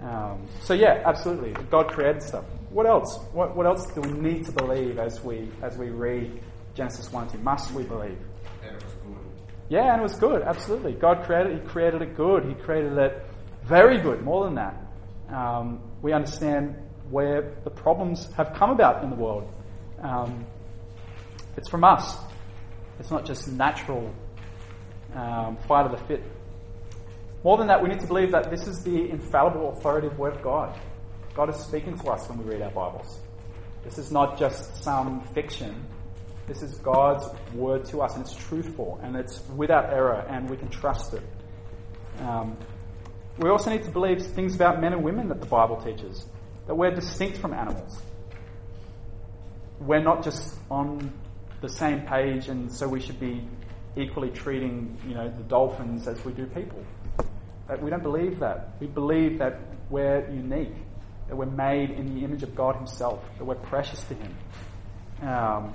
Um, 0.00 0.46
so 0.62 0.74
yeah, 0.74 1.02
absolutely, 1.04 1.52
God 1.70 1.88
created 1.88 2.22
stuff. 2.22 2.44
What 2.70 2.86
else? 2.86 3.18
What, 3.32 3.56
what 3.56 3.66
else 3.66 3.86
do 3.92 4.02
we 4.02 4.12
need 4.12 4.44
to 4.46 4.52
believe 4.52 4.98
as 4.98 5.22
we 5.22 5.48
as 5.62 5.76
we 5.76 5.88
read 5.88 6.40
Genesis 6.74 7.10
one 7.10 7.28
two? 7.28 7.38
Must 7.38 7.72
we 7.72 7.82
believe? 7.84 8.18
And 8.62 8.76
it 8.76 8.84
was 8.84 8.92
good. 8.94 9.16
Yeah, 9.68 9.92
and 9.92 10.00
it 10.00 10.02
was 10.02 10.14
good. 10.14 10.42
Absolutely, 10.42 10.92
God 10.92 11.24
created. 11.24 11.60
He 11.60 11.68
created 11.68 12.02
it 12.02 12.16
good. 12.16 12.44
He 12.44 12.54
created 12.54 12.96
it 12.96 13.26
very 13.64 13.98
good. 13.98 14.22
More 14.22 14.44
than 14.44 14.54
that, 14.54 14.76
um, 15.28 15.80
we 16.02 16.12
understand 16.12 16.76
where 17.10 17.56
the 17.64 17.70
problems 17.70 18.32
have 18.34 18.54
come 18.54 18.70
about 18.70 19.02
in 19.02 19.10
the 19.10 19.16
world. 19.16 19.52
Um, 20.00 20.46
it's 21.56 21.68
from 21.68 21.84
us. 21.84 22.16
It's 23.00 23.10
not 23.10 23.24
just 23.24 23.48
natural 23.48 24.14
um, 25.14 25.56
fight 25.68 25.86
of 25.86 25.92
the 25.92 26.06
fit. 26.06 26.22
More 27.42 27.56
than 27.56 27.66
that, 27.68 27.82
we 27.82 27.88
need 27.88 28.00
to 28.00 28.06
believe 28.06 28.32
that 28.32 28.50
this 28.50 28.66
is 28.66 28.82
the 28.82 29.10
infallible, 29.10 29.72
authoritative 29.72 30.18
Word 30.18 30.34
of 30.34 30.42
God. 30.42 30.78
God 31.34 31.50
is 31.50 31.56
speaking 31.56 31.98
to 31.98 32.10
us 32.10 32.28
when 32.28 32.38
we 32.38 32.44
read 32.44 32.62
our 32.62 32.70
Bibles. 32.70 33.20
This 33.84 33.98
is 33.98 34.10
not 34.10 34.38
just 34.38 34.82
some 34.82 35.20
fiction. 35.34 35.86
This 36.46 36.62
is 36.62 36.76
God's 36.76 37.28
Word 37.54 37.84
to 37.86 38.02
us, 38.02 38.14
and 38.14 38.24
it's 38.24 38.34
truthful, 38.34 39.00
and 39.02 39.16
it's 39.16 39.42
without 39.56 39.92
error, 39.92 40.24
and 40.28 40.48
we 40.48 40.56
can 40.56 40.68
trust 40.68 41.14
it. 41.14 41.22
Um, 42.20 42.56
we 43.38 43.50
also 43.50 43.70
need 43.70 43.82
to 43.82 43.90
believe 43.90 44.24
things 44.24 44.54
about 44.54 44.80
men 44.80 44.92
and 44.92 45.02
women 45.02 45.28
that 45.28 45.40
the 45.40 45.46
Bible 45.46 45.76
teaches, 45.76 46.24
that 46.68 46.74
we're 46.74 46.92
distinct 46.92 47.38
from 47.38 47.52
animals. 47.52 48.00
We're 49.80 50.02
not 50.02 50.22
just 50.22 50.56
on 50.70 51.12
the 51.60 51.68
same 51.68 52.02
page, 52.02 52.48
and 52.48 52.72
so 52.72 52.86
we 52.86 53.00
should 53.00 53.18
be 53.18 53.46
equally 53.96 54.30
treating, 54.30 54.96
you 55.06 55.14
know, 55.14 55.28
the 55.28 55.42
dolphins 55.44 56.06
as 56.06 56.24
we 56.24 56.32
do 56.32 56.46
people. 56.46 56.84
But 57.66 57.82
we 57.82 57.90
don't 57.90 58.02
believe 58.02 58.38
that. 58.38 58.76
We 58.78 58.86
believe 58.86 59.38
that 59.38 59.58
we're 59.90 60.30
unique, 60.30 60.74
that 61.28 61.36
we're 61.36 61.46
made 61.46 61.90
in 61.90 62.14
the 62.14 62.24
image 62.24 62.44
of 62.44 62.54
God 62.54 62.76
Himself, 62.76 63.24
that 63.38 63.44
we're 63.44 63.56
precious 63.56 64.00
to 64.04 64.14
Him. 64.14 64.36
Um, 65.22 65.72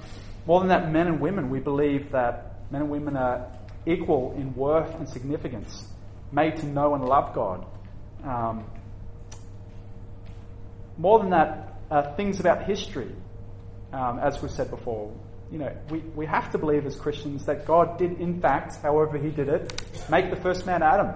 more 0.51 0.59
than 0.59 0.67
that, 0.67 0.91
men 0.91 1.07
and 1.07 1.21
women, 1.21 1.49
we 1.49 1.61
believe 1.61 2.11
that 2.11 2.69
men 2.71 2.81
and 2.81 2.91
women 2.91 3.15
are 3.15 3.47
equal 3.85 4.33
in 4.37 4.53
worth 4.53 4.93
and 4.95 5.07
significance, 5.07 5.85
made 6.29 6.57
to 6.57 6.65
know 6.65 6.93
and 6.93 7.05
love 7.05 7.33
God. 7.33 7.65
Um, 8.21 8.65
more 10.97 11.19
than 11.19 11.29
that, 11.29 11.79
uh, 11.89 12.13
things 12.15 12.41
about 12.41 12.65
history, 12.65 13.15
um, 13.93 14.19
as 14.19 14.41
we've 14.41 14.51
said 14.51 14.69
before 14.69 15.13
you 15.49 15.57
know, 15.57 15.73
we, 15.89 15.99
we 15.99 16.25
have 16.25 16.51
to 16.51 16.57
believe 16.57 16.85
as 16.85 16.97
Christians 16.97 17.45
that 17.45 17.65
God 17.65 17.97
did, 17.97 18.19
in 18.19 18.41
fact, 18.41 18.75
however 18.81 19.17
he 19.17 19.29
did 19.29 19.47
it, 19.47 19.81
make 20.09 20.29
the 20.29 20.41
first 20.41 20.65
man 20.65 20.83
Adam. 20.83 21.13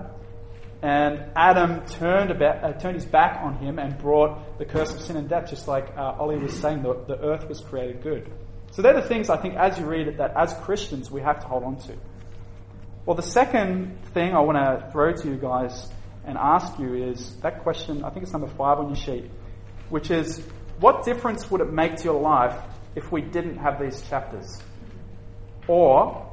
And 0.82 1.26
Adam 1.36 1.86
turned, 1.88 2.32
about, 2.32 2.64
uh, 2.64 2.72
turned 2.80 2.96
his 2.96 3.06
back 3.06 3.42
on 3.42 3.58
him 3.58 3.80
and 3.80 3.98
brought 3.98 4.58
the 4.60 4.66
curse 4.66 4.96
of 4.96 5.02
sin 5.02 5.18
and 5.18 5.28
death, 5.28 5.50
just 5.50 5.68
like 5.68 5.92
uh, 5.98 6.16
Ollie 6.20 6.38
was 6.38 6.54
saying, 6.54 6.84
the, 6.84 6.94
the 7.06 7.20
earth 7.20 7.50
was 7.50 7.60
created 7.60 8.02
good. 8.02 8.32
So 8.76 8.82
they're 8.82 8.94
the 8.94 9.08
things 9.08 9.30
I 9.30 9.38
think 9.38 9.56
as 9.56 9.80
you 9.80 9.86
read 9.86 10.10
it 10.10 10.18
that 10.18 10.36
as 10.36 10.54
Christians 10.66 11.10
we 11.10 11.22
have 11.22 11.40
to 11.40 11.48
hold 11.48 11.64
on 11.64 11.78
to. 11.78 11.96
Well, 13.06 13.16
the 13.16 13.22
second 13.22 14.04
thing 14.14 14.34
I 14.34 14.42
want 14.42 14.58
to 14.58 14.92
throw 14.92 15.14
to 15.14 15.28
you 15.30 15.38
guys 15.38 15.90
and 16.26 16.38
ask 16.38 16.78
you 16.78 16.94
is 16.94 17.38
that 17.38 17.62
question, 17.62 18.04
I 18.04 18.10
think 18.10 18.24
it's 18.24 18.34
number 18.34 18.50
five 18.50 18.80
on 18.80 18.88
your 18.88 18.98
sheet, 18.98 19.32
which 19.88 20.12
is 20.12 20.44
what 20.82 21.06
difference 21.06 21.50
would 21.50 21.62
it 21.62 21.72
make 21.72 21.96
to 21.96 22.04
your 22.04 22.20
life 22.20 22.58
if 22.96 23.14
we 23.14 23.22
didn't 23.22 23.60
have 23.60 23.80
these 23.80 24.02
chapters? 24.10 24.62
Or 25.70 26.30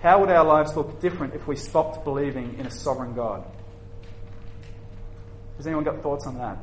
how 0.00 0.20
would 0.20 0.30
our 0.30 0.46
lives 0.46 0.74
look 0.76 0.98
different 1.00 1.34
if 1.34 1.46
we 1.46 1.56
stopped 1.56 2.04
believing 2.04 2.58
in 2.58 2.64
a 2.66 2.70
sovereign 2.70 3.14
God? 3.14 3.44
Has 5.58 5.66
anyone 5.66 5.84
got 5.84 6.02
thoughts 6.02 6.26
on 6.26 6.38
that? 6.38 6.56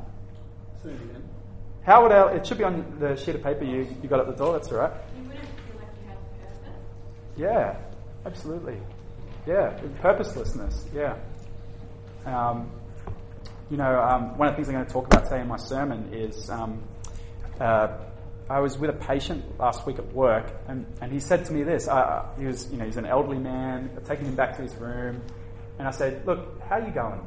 How 1.84 2.02
would 2.02 2.12
our, 2.12 2.34
it 2.34 2.46
should 2.46 2.58
be 2.58 2.64
on 2.64 2.96
the 2.98 3.14
sheet 3.14 3.34
of 3.34 3.42
paper 3.42 3.64
you, 3.64 3.86
you 4.02 4.08
got 4.08 4.20
at 4.20 4.26
the 4.26 4.32
door, 4.32 4.54
that's 4.54 4.72
all 4.72 4.78
right. 4.78 4.92
You 5.16 5.28
wouldn't 5.28 5.44
feel 5.44 5.76
like 5.76 5.88
you 6.02 6.14
purpose. 6.46 6.72
Yeah, 7.36 7.76
absolutely. 8.24 8.80
Yeah, 9.46 9.78
purposelessness, 10.00 10.86
yeah. 10.94 11.16
Um, 12.24 12.70
you 13.70 13.76
know, 13.76 14.00
um, 14.00 14.38
one 14.38 14.48
of 14.48 14.54
the 14.54 14.56
things 14.56 14.68
I'm 14.68 14.74
going 14.74 14.86
to 14.86 14.92
talk 14.92 15.06
about 15.06 15.24
today 15.24 15.40
in 15.40 15.48
my 15.48 15.58
sermon 15.58 16.14
is 16.14 16.48
um, 16.48 16.82
uh, 17.60 17.88
I 18.48 18.60
was 18.60 18.78
with 18.78 18.88
a 18.88 18.94
patient 18.94 19.58
last 19.58 19.86
week 19.86 19.98
at 19.98 20.12
work, 20.14 20.50
and, 20.68 20.86
and 21.02 21.12
he 21.12 21.20
said 21.20 21.44
to 21.46 21.52
me 21.52 21.62
this. 21.62 21.88
Uh, 21.88 22.26
he 22.38 22.46
was, 22.46 22.70
you 22.70 22.78
know, 22.78 22.84
he's 22.84 22.96
an 22.96 23.06
elderly 23.06 23.38
man. 23.38 23.90
I've 23.96 24.06
taking 24.06 24.26
him 24.26 24.34
back 24.34 24.56
to 24.56 24.62
his 24.62 24.74
room, 24.76 25.22
and 25.78 25.88
I 25.88 25.90
said, 25.90 26.26
"Look, 26.26 26.60
how 26.62 26.76
are 26.76 26.86
you 26.86 26.92
going?" 26.92 27.26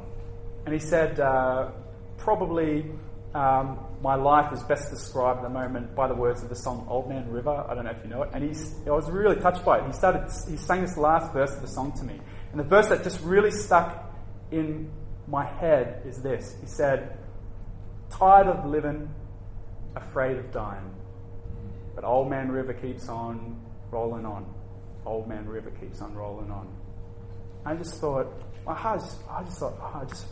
And 0.64 0.72
he 0.72 0.80
said, 0.80 1.18
uh, 1.18 1.70
"Probably 2.18 2.86
um, 3.34 3.78
my 4.00 4.14
life 4.14 4.52
is 4.52 4.62
best 4.64 4.90
described 4.90 5.38
at 5.38 5.42
the 5.42 5.50
moment 5.50 5.94
by 5.94 6.08
the 6.08 6.14
words 6.14 6.42
of 6.42 6.48
the 6.48 6.56
song 6.56 6.86
Old 6.88 7.08
Man 7.08 7.28
River. 7.28 7.64
I 7.68 7.74
don't 7.74 7.84
know 7.84 7.90
if 7.90 8.02
you 8.02 8.08
know 8.08 8.22
it. 8.22 8.30
And 8.32 8.42
he's, 8.42 8.74
I 8.86 8.90
was 8.90 9.10
really 9.10 9.36
touched 9.36 9.64
by 9.64 9.78
it. 9.78 9.86
He 9.86 9.92
started, 9.92 10.30
he 10.48 10.56
sang 10.56 10.80
this 10.80 10.96
last 10.96 11.32
verse 11.32 11.54
of 11.54 11.60
the 11.60 11.68
song 11.68 11.92
to 11.98 12.04
me. 12.04 12.18
And 12.52 12.58
the 12.58 12.64
verse 12.64 12.88
that 12.88 13.04
just 13.04 13.20
really 13.20 13.50
stuck 13.50 14.14
in 14.50 14.90
my 15.26 15.44
head 15.44 16.02
is 16.06 16.22
this. 16.22 16.56
He 16.60 16.66
said, 16.66 17.18
Tired 18.10 18.46
of 18.46 18.64
living, 18.64 19.12
afraid 19.94 20.38
of 20.38 20.50
dying. 20.50 20.94
But 21.94 22.04
Old 22.04 22.30
Man 22.30 22.50
River 22.50 22.72
keeps 22.72 23.08
on 23.08 23.60
rolling 23.90 24.24
on. 24.24 24.46
Old 25.04 25.28
Man 25.28 25.46
River 25.46 25.70
keeps 25.70 26.00
on 26.00 26.14
rolling 26.14 26.50
on. 26.50 26.68
I 27.66 27.74
just 27.74 28.00
thought, 28.00 28.26
my 28.64 28.74
heart, 28.74 29.02
I 29.30 29.42
just 29.42 29.58
thought, 29.58 29.74
oh, 29.80 30.00
I 30.02 30.04
just 30.06 30.26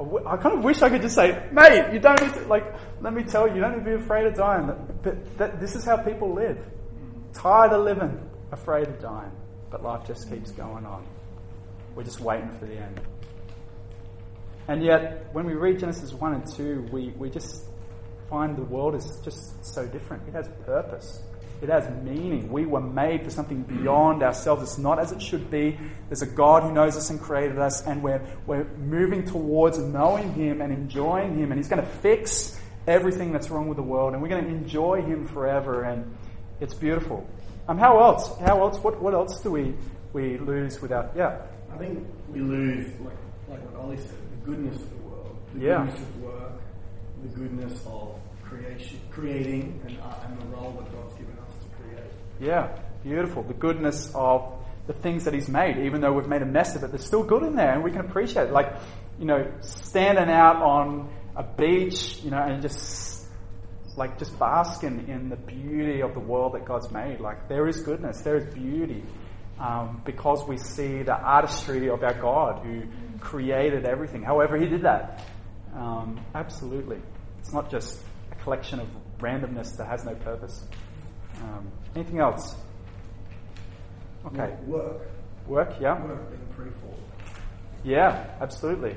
I 0.00 0.36
kind 0.36 0.56
of 0.56 0.62
wish 0.62 0.80
I 0.82 0.90
could 0.90 1.02
just 1.02 1.16
say, 1.16 1.48
mate, 1.50 1.92
you 1.92 1.98
don't 1.98 2.20
need 2.22 2.32
to, 2.34 2.46
like, 2.46 2.72
let 3.00 3.12
me 3.12 3.24
tell 3.24 3.48
you, 3.48 3.56
you 3.56 3.60
don't 3.60 3.78
need 3.78 3.84
to 3.84 3.96
be 3.96 4.02
afraid 4.04 4.26
of 4.26 4.34
dying. 4.34 4.72
But 5.02 5.38
that, 5.38 5.60
this 5.60 5.74
is 5.74 5.84
how 5.84 5.96
people 5.96 6.32
live. 6.32 6.58
Tired 7.34 7.72
of 7.72 7.84
living, 7.84 8.20
afraid 8.52 8.86
of 8.86 9.00
dying. 9.00 9.32
But 9.70 9.82
life 9.82 10.06
just 10.06 10.30
keeps 10.30 10.52
going 10.52 10.86
on. 10.86 11.04
We're 11.96 12.04
just 12.04 12.20
waiting 12.20 12.50
for 12.58 12.66
the 12.66 12.76
end. 12.76 13.00
And 14.68 14.84
yet, 14.84 15.30
when 15.32 15.46
we 15.46 15.54
read 15.54 15.80
Genesis 15.80 16.12
1 16.12 16.34
and 16.34 16.44
2, 16.54 16.88
we, 16.92 17.12
we 17.16 17.28
just 17.28 17.64
find 18.30 18.56
the 18.56 18.62
world 18.62 18.94
is 18.94 19.20
just 19.24 19.64
so 19.64 19.86
different. 19.86 20.28
It 20.28 20.34
has 20.34 20.48
purpose. 20.64 21.22
It 21.60 21.68
has 21.68 21.88
meaning. 22.04 22.52
We 22.52 22.66
were 22.66 22.80
made 22.80 23.24
for 23.24 23.30
something 23.30 23.62
beyond 23.62 24.22
ourselves. 24.22 24.62
It's 24.62 24.78
not 24.78 24.98
as 25.00 25.10
it 25.10 25.20
should 25.20 25.50
be. 25.50 25.76
There's 26.08 26.22
a 26.22 26.26
God 26.26 26.62
who 26.62 26.72
knows 26.72 26.96
us 26.96 27.10
and 27.10 27.20
created 27.20 27.58
us, 27.58 27.84
and 27.84 28.02
we're, 28.02 28.22
we're 28.46 28.64
moving 28.76 29.24
towards 29.24 29.76
knowing 29.78 30.32
Him 30.34 30.60
and 30.60 30.72
enjoying 30.72 31.36
Him, 31.36 31.50
and 31.50 31.58
He's 31.58 31.68
going 31.68 31.82
to 31.82 31.88
fix 31.88 32.60
everything 32.86 33.32
that's 33.32 33.50
wrong 33.50 33.68
with 33.68 33.76
the 33.76 33.82
world, 33.82 34.12
and 34.14 34.22
we're 34.22 34.28
going 34.28 34.44
to 34.44 34.50
enjoy 34.50 35.02
Him 35.02 35.26
forever, 35.26 35.82
and 35.82 36.16
it's 36.60 36.74
beautiful. 36.74 37.26
Um, 37.68 37.76
how 37.76 37.98
else? 38.00 38.38
How 38.38 38.60
else? 38.60 38.78
What, 38.78 39.00
what 39.02 39.12
else 39.12 39.40
do 39.40 39.50
we, 39.50 39.74
we 40.12 40.38
lose 40.38 40.80
without? 40.80 41.12
Yeah. 41.16 41.40
I 41.72 41.76
think 41.76 42.06
we 42.32 42.40
lose, 42.40 42.86
like, 43.00 43.12
like 43.50 43.60
what 43.72 43.82
Ollie 43.84 43.96
said, 43.98 44.10
the 44.30 44.46
goodness 44.50 44.76
of 44.76 44.90
the 44.90 44.96
world, 45.08 45.36
the 45.54 45.60
Yeah. 45.60 45.84
goodness 45.84 46.00
of 46.00 46.22
work, 46.22 46.52
the 47.22 47.28
goodness 47.28 47.80
of 47.86 48.20
creation, 48.42 49.00
creating, 49.10 49.80
and, 49.86 49.98
uh, 50.00 50.14
and 50.26 50.40
the 50.40 50.46
role 50.56 50.72
that 50.72 50.90
God's 50.94 51.14
given 51.16 51.26
us 51.26 51.26
to 51.26 51.26
create. 51.26 51.27
Yeah, 52.40 52.78
beautiful. 53.02 53.42
The 53.42 53.54
goodness 53.54 54.12
of 54.14 54.58
the 54.86 54.92
things 54.92 55.24
that 55.24 55.34
He's 55.34 55.48
made, 55.48 55.78
even 55.78 56.00
though 56.00 56.12
we've 56.12 56.28
made 56.28 56.42
a 56.42 56.46
mess 56.46 56.76
of 56.76 56.84
it, 56.84 56.90
there's 56.90 57.04
still 57.04 57.24
good 57.24 57.42
in 57.42 57.54
there, 57.54 57.72
and 57.72 57.82
we 57.82 57.90
can 57.90 58.00
appreciate 58.00 58.48
it. 58.48 58.52
Like, 58.52 58.76
you 59.18 59.26
know, 59.26 59.50
standing 59.60 60.30
out 60.30 60.56
on 60.56 61.10
a 61.36 61.42
beach, 61.42 62.20
you 62.22 62.30
know, 62.30 62.38
and 62.38 62.62
just 62.62 63.26
like 63.96 64.18
just 64.18 64.38
basking 64.38 65.08
in 65.08 65.28
the 65.28 65.36
beauty 65.36 66.02
of 66.02 66.14
the 66.14 66.20
world 66.20 66.52
that 66.52 66.64
God's 66.64 66.90
made. 66.92 67.20
Like, 67.20 67.48
there 67.48 67.66
is 67.66 67.80
goodness, 67.80 68.20
there 68.20 68.36
is 68.36 68.54
beauty, 68.54 69.02
um, 69.58 70.00
because 70.04 70.46
we 70.46 70.56
see 70.56 71.02
the 71.02 71.16
artistry 71.16 71.90
of 71.90 72.04
our 72.04 72.14
God 72.14 72.64
who 72.64 72.82
created 73.18 73.84
everything. 73.84 74.22
However, 74.22 74.56
He 74.56 74.66
did 74.66 74.82
that. 74.82 75.24
Um, 75.74 76.20
absolutely, 76.34 76.98
it's 77.40 77.52
not 77.52 77.70
just 77.70 78.00
a 78.30 78.36
collection 78.36 78.78
of 78.78 78.88
randomness 79.18 79.76
that 79.76 79.88
has 79.88 80.04
no 80.04 80.14
purpose. 80.14 80.64
Um, 81.42 81.70
anything 81.94 82.20
else? 82.20 82.56
Okay. 84.26 84.54
Work, 84.66 85.02
Work, 85.46 85.74
yeah? 85.80 86.02
work 86.04 86.30
being 86.30 86.46
pre-fall. 86.54 86.98
Yeah, 87.84 88.26
absolutely. 88.40 88.96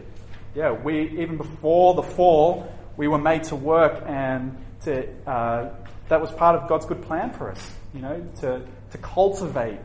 Yeah, 0.55 0.71
we, 0.71 1.09
even 1.21 1.37
before 1.37 1.93
the 1.95 2.03
fall, 2.03 2.69
we 2.97 3.07
were 3.07 3.17
made 3.17 3.43
to 3.45 3.55
work 3.55 4.03
and 4.05 4.57
to, 4.83 5.07
uh, 5.25 5.69
that 6.09 6.19
was 6.19 6.31
part 6.31 6.61
of 6.61 6.67
God's 6.67 6.85
good 6.85 7.01
plan 7.03 7.31
for 7.31 7.51
us, 7.51 7.71
you 7.93 8.01
know, 8.01 8.21
to, 8.41 8.61
to 8.91 8.97
cultivate, 8.97 9.79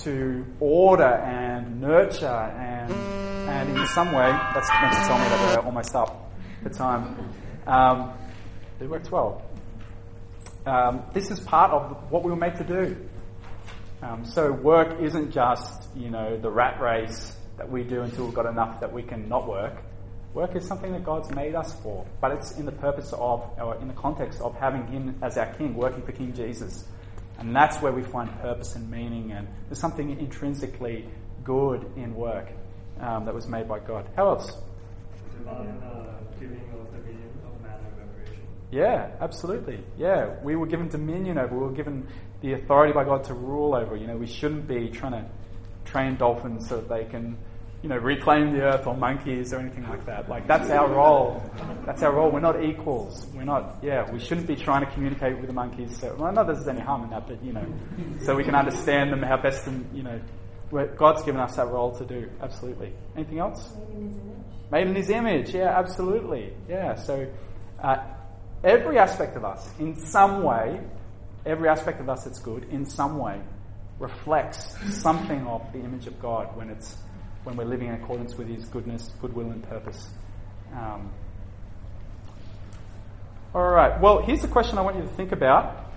to 0.00 0.44
order 0.60 1.04
and 1.04 1.80
nurture 1.80 2.26
and, 2.26 2.92
and 3.48 3.78
in 3.78 3.86
some 3.88 4.12
way, 4.12 4.30
that's 4.54 4.68
meant 4.80 4.92
to 4.94 5.00
tell 5.00 5.18
me 5.18 5.24
that 5.24 5.56
we're 5.56 5.64
almost 5.64 5.94
up 5.94 6.30
for 6.62 6.68
time. 6.68 7.32
Um, 7.66 8.12
it 8.80 8.88
worked 8.88 9.10
well. 9.10 9.42
Um, 10.64 11.02
this 11.12 11.30
is 11.30 11.40
part 11.40 11.72
of 11.72 12.10
what 12.10 12.22
we 12.22 12.30
were 12.30 12.36
made 12.36 12.56
to 12.56 12.64
do. 12.64 12.96
Um, 14.02 14.24
so 14.24 14.52
work 14.52 15.00
isn't 15.00 15.32
just, 15.32 15.88
you 15.94 16.10
know, 16.10 16.36
the 16.36 16.50
rat 16.50 16.80
race 16.80 17.36
that 17.56 17.70
we 17.70 17.84
do 17.84 18.02
until 18.02 18.26
we've 18.26 18.34
got 18.34 18.46
enough 18.46 18.80
that 18.80 18.92
we 18.92 19.02
can 19.02 19.28
not 19.28 19.48
work. 19.48 19.82
Work 20.34 20.56
is 20.56 20.66
something 20.66 20.92
that 20.92 21.04
God's 21.04 21.30
made 21.30 21.54
us 21.54 21.74
for, 21.82 22.06
but 22.20 22.32
it's 22.32 22.58
in 22.58 22.64
the 22.64 22.72
purpose 22.72 23.12
of, 23.12 23.48
or 23.60 23.76
in 23.80 23.88
the 23.88 23.94
context 23.94 24.40
of 24.40 24.54
having 24.56 24.86
Him 24.86 25.18
as 25.22 25.36
our 25.36 25.52
King, 25.54 25.74
working 25.74 26.02
for 26.02 26.12
King 26.12 26.32
Jesus. 26.32 26.84
And 27.38 27.54
that's 27.54 27.82
where 27.82 27.92
we 27.92 28.02
find 28.02 28.30
purpose 28.40 28.74
and 28.74 28.90
meaning, 28.90 29.32
and 29.32 29.46
there's 29.68 29.78
something 29.78 30.18
intrinsically 30.18 31.06
good 31.44 31.90
in 31.96 32.14
work 32.14 32.48
um, 33.00 33.24
that 33.24 33.34
was 33.34 33.46
made 33.46 33.68
by 33.68 33.78
God. 33.80 34.08
How 34.16 34.28
else? 34.28 34.52
divine 35.38 35.82
uh, 35.82 36.18
giving 36.38 36.60
of 36.72 36.90
creation. 36.90 37.31
Yeah, 38.72 39.10
absolutely. 39.20 39.84
Yeah, 39.98 40.34
we 40.42 40.56
were 40.56 40.66
given 40.66 40.88
dominion 40.88 41.36
over. 41.38 41.54
We 41.54 41.66
were 41.66 41.72
given 41.72 42.08
the 42.40 42.54
authority 42.54 42.92
by 42.94 43.04
God 43.04 43.22
to 43.24 43.34
rule 43.34 43.74
over. 43.74 43.96
You 43.96 44.06
know, 44.06 44.16
we 44.16 44.26
shouldn't 44.26 44.66
be 44.66 44.88
trying 44.88 45.12
to 45.12 45.24
train 45.84 46.16
dolphins 46.16 46.68
so 46.68 46.76
that 46.78 46.88
they 46.88 47.04
can, 47.04 47.36
you 47.82 47.90
know, 47.90 47.98
reclaim 47.98 48.54
the 48.54 48.62
earth 48.62 48.86
or 48.86 48.96
monkeys 48.96 49.52
or 49.52 49.58
anything 49.58 49.86
like 49.88 50.06
that. 50.06 50.28
Like 50.28 50.48
that's 50.48 50.70
our 50.70 50.88
role. 50.88 51.42
That's 51.84 52.02
our 52.02 52.14
role. 52.14 52.30
We're 52.30 52.40
not 52.40 52.64
equals. 52.64 53.26
We're 53.34 53.44
not. 53.44 53.76
Yeah, 53.82 54.10
we 54.10 54.18
shouldn't 54.18 54.46
be 54.46 54.56
trying 54.56 54.86
to 54.86 54.90
communicate 54.90 55.36
with 55.36 55.48
the 55.48 55.52
monkeys. 55.52 55.98
So, 56.00 56.16
well, 56.18 56.32
not 56.32 56.46
that 56.46 56.54
there's 56.54 56.68
any 56.68 56.80
harm 56.80 57.04
in 57.04 57.10
that, 57.10 57.28
but 57.28 57.44
you 57.44 57.52
know, 57.52 57.66
so 58.24 58.34
we 58.34 58.42
can 58.42 58.54
understand 58.54 59.12
them 59.12 59.22
how 59.22 59.36
best 59.36 59.66
to, 59.66 59.84
you 59.92 60.02
know, 60.02 60.18
God's 60.96 61.22
given 61.24 61.42
us 61.42 61.56
that 61.56 61.68
role 61.68 61.94
to 61.98 62.06
do. 62.06 62.30
Absolutely. 62.40 62.94
Anything 63.16 63.38
else? 63.40 63.70
Made 63.76 63.96
in 63.98 64.06
His 64.06 64.16
image. 64.16 64.70
Made 64.70 64.86
in 64.86 64.94
his 64.94 65.10
image, 65.10 65.54
yeah, 65.54 65.78
absolutely. 65.78 66.54
Yeah, 66.66 66.94
so 66.94 67.26
uh, 67.82 67.96
every 68.64 68.98
aspect 68.98 69.36
of 69.36 69.44
us, 69.44 69.68
in 69.78 69.96
some 69.96 70.42
way, 70.42 70.80
every 71.44 71.68
aspect 71.68 72.00
of 72.00 72.08
us 72.08 72.24
that's 72.24 72.38
good, 72.38 72.64
in 72.70 72.86
some 72.86 73.18
way, 73.18 73.40
reflects 73.98 74.76
something 75.00 75.46
of 75.46 75.72
the 75.72 75.78
image 75.80 76.06
of 76.06 76.20
God 76.20 76.56
when 76.56 76.70
it's 76.70 76.96
when 77.44 77.56
we're 77.56 77.64
living 77.64 77.88
in 77.88 77.94
accordance 77.94 78.36
with 78.36 78.48
His 78.48 78.64
goodness, 78.66 79.10
goodwill, 79.20 79.50
and 79.50 79.62
purpose. 79.68 80.08
Um, 80.72 81.10
all 83.54 83.68
right. 83.68 84.00
Well, 84.00 84.22
here's 84.22 84.42
the 84.42 84.48
question 84.48 84.78
I 84.78 84.82
want 84.82 84.96
you 84.96 85.02
to 85.02 85.08
think 85.08 85.32
about 85.32 85.92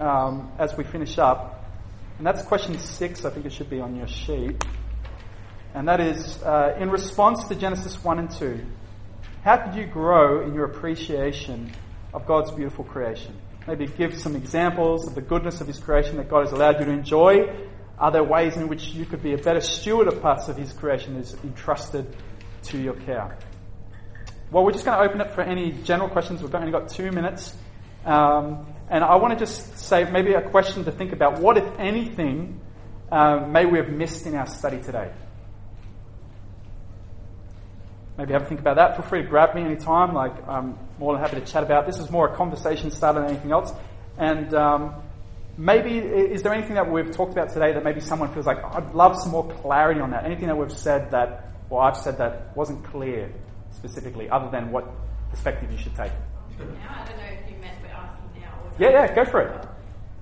um, 0.00 0.52
as 0.58 0.76
we 0.76 0.84
finish 0.84 1.18
up, 1.18 1.68
and 2.18 2.26
that's 2.26 2.42
question 2.42 2.78
six. 2.78 3.24
I 3.24 3.30
think 3.30 3.46
it 3.46 3.52
should 3.52 3.70
be 3.70 3.80
on 3.80 3.96
your 3.96 4.08
sheet. 4.08 4.62
And 5.74 5.86
that 5.86 6.00
is, 6.00 6.42
uh, 6.42 6.76
in 6.80 6.90
response 6.90 7.44
to 7.48 7.54
Genesis 7.54 8.02
1 8.02 8.18
and 8.18 8.30
2, 8.30 8.66
how 9.44 9.56
did 9.56 9.74
you 9.76 9.86
grow 9.86 10.42
in 10.42 10.54
your 10.54 10.64
appreciation 10.64 11.72
of 12.12 12.26
God's 12.26 12.50
beautiful 12.50 12.84
creation? 12.84 13.36
Maybe 13.66 13.86
give 13.86 14.18
some 14.18 14.34
examples 14.34 15.06
of 15.06 15.14
the 15.14 15.20
goodness 15.20 15.60
of 15.60 15.66
His 15.66 15.78
creation 15.78 16.16
that 16.16 16.28
God 16.28 16.40
has 16.40 16.52
allowed 16.52 16.80
you 16.80 16.86
to 16.86 16.90
enjoy. 16.90 17.54
Are 17.98 18.10
there 18.10 18.24
ways 18.24 18.56
in 18.56 18.68
which 18.68 18.88
you 18.88 19.04
could 19.04 19.22
be 19.22 19.34
a 19.34 19.38
better 19.38 19.60
steward 19.60 20.08
of 20.08 20.22
parts 20.22 20.48
of 20.48 20.56
His 20.56 20.72
creation 20.72 21.14
that 21.14 21.20
is 21.20 21.36
entrusted 21.44 22.16
to 22.64 22.78
your 22.78 22.94
care? 22.94 23.36
Well, 24.50 24.64
we're 24.64 24.72
just 24.72 24.86
going 24.86 24.96
to 24.96 25.04
open 25.04 25.20
it 25.20 25.34
for 25.34 25.42
any 25.42 25.72
general 25.82 26.08
questions. 26.08 26.40
We've 26.40 26.54
only 26.54 26.72
got 26.72 26.88
two 26.88 27.12
minutes. 27.12 27.54
Um, 28.06 28.72
and 28.88 29.04
I 29.04 29.16
want 29.16 29.38
to 29.38 29.44
just 29.44 29.78
say 29.78 30.10
maybe 30.10 30.32
a 30.32 30.40
question 30.40 30.84
to 30.84 30.92
think 30.92 31.12
about. 31.12 31.40
What, 31.40 31.58
if 31.58 31.78
anything, 31.78 32.60
um, 33.12 33.52
may 33.52 33.66
we 33.66 33.78
have 33.78 33.90
missed 33.90 34.26
in 34.26 34.34
our 34.34 34.46
study 34.46 34.80
today? 34.80 35.10
Maybe 38.18 38.32
have 38.32 38.42
a 38.42 38.46
think 38.46 38.60
about 38.60 38.76
that. 38.76 38.96
Feel 38.96 39.06
free 39.06 39.22
to 39.22 39.28
grab 39.28 39.54
me 39.54 39.62
anytime. 39.62 40.12
Like 40.12 40.46
I'm 40.48 40.76
more 40.98 41.14
than 41.14 41.22
happy 41.22 41.40
to 41.40 41.46
chat 41.46 41.62
about. 41.62 41.86
This 41.86 41.98
is 41.98 42.10
more 42.10 42.32
a 42.32 42.36
conversation 42.36 42.90
starter 42.90 43.20
than 43.20 43.30
anything 43.30 43.52
else. 43.52 43.72
And 44.18 44.52
um, 44.54 44.94
maybe 45.56 45.98
is 45.98 46.42
there 46.42 46.52
anything 46.52 46.74
that 46.74 46.90
we've 46.90 47.12
talked 47.12 47.32
about 47.32 47.50
today 47.50 47.72
that 47.72 47.84
maybe 47.84 48.00
someone 48.00 48.32
feels 48.34 48.46
like 48.46 48.62
I'd 48.64 48.92
love 48.92 49.16
some 49.20 49.30
more 49.30 49.48
clarity 49.48 50.00
on 50.00 50.10
that? 50.10 50.24
Anything 50.24 50.48
that 50.48 50.56
we've 50.56 50.72
said 50.72 51.12
that, 51.12 51.52
or 51.70 51.82
I've 51.82 51.96
said 51.96 52.18
that 52.18 52.56
wasn't 52.56 52.84
clear 52.84 53.32
specifically, 53.70 54.28
other 54.28 54.50
than 54.50 54.72
what 54.72 54.84
perspective 55.30 55.70
you 55.70 55.78
should 55.78 55.94
take? 55.94 56.12
Now, 56.58 56.66
I 56.90 57.04
don't 57.06 57.16
know 57.16 57.22
if 57.24 57.48
you 57.48 57.56
meant 57.60 57.74
we're 57.80 57.88
asking 57.88 58.42
now 58.42 58.50
Yeah, 58.78 58.90
yeah, 58.90 59.14
go 59.14 59.24
for 59.24 59.42
it. 59.42 59.68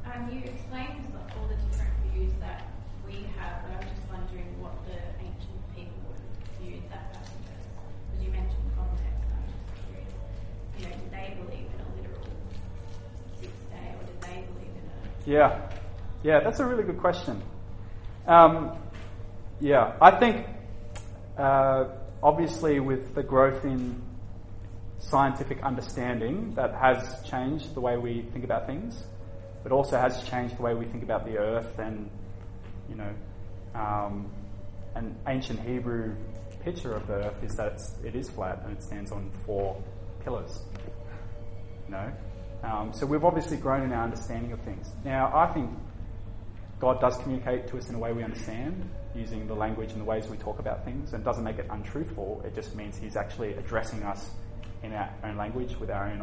Um, 0.05 0.28
you 0.30 0.40
explained 0.44 1.01
like, 1.14 1.36
all 1.38 1.49
the 1.49 1.55
different 1.57 1.92
views 2.12 2.32
that 2.40 2.68
we 3.07 3.24
have, 3.38 3.62
but 3.64 3.72
I 3.72 3.78
was 3.78 3.88
just 3.88 4.05
wondering 4.12 4.61
what 4.61 4.76
the 4.84 5.01
ancient 5.16 5.61
people 5.74 5.97
would 6.09 6.20
have 6.20 6.61
viewed 6.61 6.82
that 6.90 7.12
passage 7.14 7.49
as. 7.57 7.64
Because 8.11 8.20
you 8.24 8.30
mentioned 8.32 8.68
context, 8.76 9.24
and 9.24 9.32
I'm 9.32 9.49
just 9.49 9.64
curious. 9.88 10.12
You 10.76 10.84
know, 10.84 10.92
did 10.92 11.12
Yeah, 15.27 15.68
yeah, 16.22 16.39
that's 16.41 16.61
a 16.61 16.64
really 16.64 16.85
good 16.85 16.99
question. 16.99 17.43
Um, 18.29 18.79
yeah, 19.61 19.97
I 20.01 20.12
think 20.20 20.47
uh, 21.37 21.87
obviously 22.22 22.79
with 22.79 23.14
the 23.14 23.24
growth 23.24 23.64
in 23.64 24.01
scientific 24.99 25.62
understanding, 25.62 26.55
that 26.55 26.74
has 26.74 27.22
changed 27.29 27.74
the 27.74 27.81
way 27.81 27.97
we 27.97 28.22
think 28.33 28.45
about 28.45 28.66
things, 28.66 29.05
but 29.62 29.72
also 29.72 29.99
has 29.99 30.22
changed 30.24 30.57
the 30.59 30.62
way 30.62 30.74
we 30.74 30.87
think 30.87 31.03
about 31.03 31.24
the 31.24 31.39
earth 31.39 31.79
and, 31.79 32.09
you 32.89 32.95
know, 32.95 33.12
um, 33.74 34.31
an 34.95 35.16
ancient 35.27 35.61
Hebrew 35.61 36.14
picture 36.62 36.95
of 36.95 37.07
the 37.07 37.14
earth 37.14 37.43
is 37.43 37.55
that 37.57 37.81
it 38.05 38.14
is 38.14 38.31
flat 38.31 38.62
and 38.64 38.77
it 38.77 38.83
stands 38.83 39.12
on 39.12 39.31
four 39.45 39.83
pillars. 40.24 40.61
You 41.87 41.95
know? 41.95 42.12
Um, 42.62 42.93
so 42.93 43.07
we've 43.07 43.24
obviously 43.24 43.57
grown 43.57 43.82
in 43.82 43.93
our 43.93 44.05
understanding 44.05 44.53
of 44.53 44.61
things. 44.62 44.91
Now, 45.05 45.30
I 45.34 45.53
think 45.53 45.70
God 46.80 47.01
does 47.01 47.16
communicate 47.18 47.68
to 47.68 47.78
us 47.78 47.89
in 47.89 47.95
a 47.95 47.99
way 47.99 48.12
we 48.12 48.22
understand, 48.22 48.89
using 49.14 49.47
the 49.47 49.55
language 49.55 49.93
and 49.93 50.01
the 50.01 50.05
ways 50.05 50.26
we 50.28 50.37
talk 50.37 50.59
about 50.59 50.84
things, 50.84 51.12
and 51.12 51.24
doesn't 51.24 51.45
make 51.45 51.59
it 51.59 51.66
untruthful. 51.70 52.43
It 52.45 52.55
just 52.55 52.74
means 52.74 52.99
He's 52.99 53.16
actually 53.16 53.55
addressing 53.55 54.03
us 54.03 54.30
in 54.82 54.93
our 54.93 55.11
own 55.24 55.37
language 55.37 55.76
with 55.76 55.91
our 55.91 56.09
own 56.09 56.22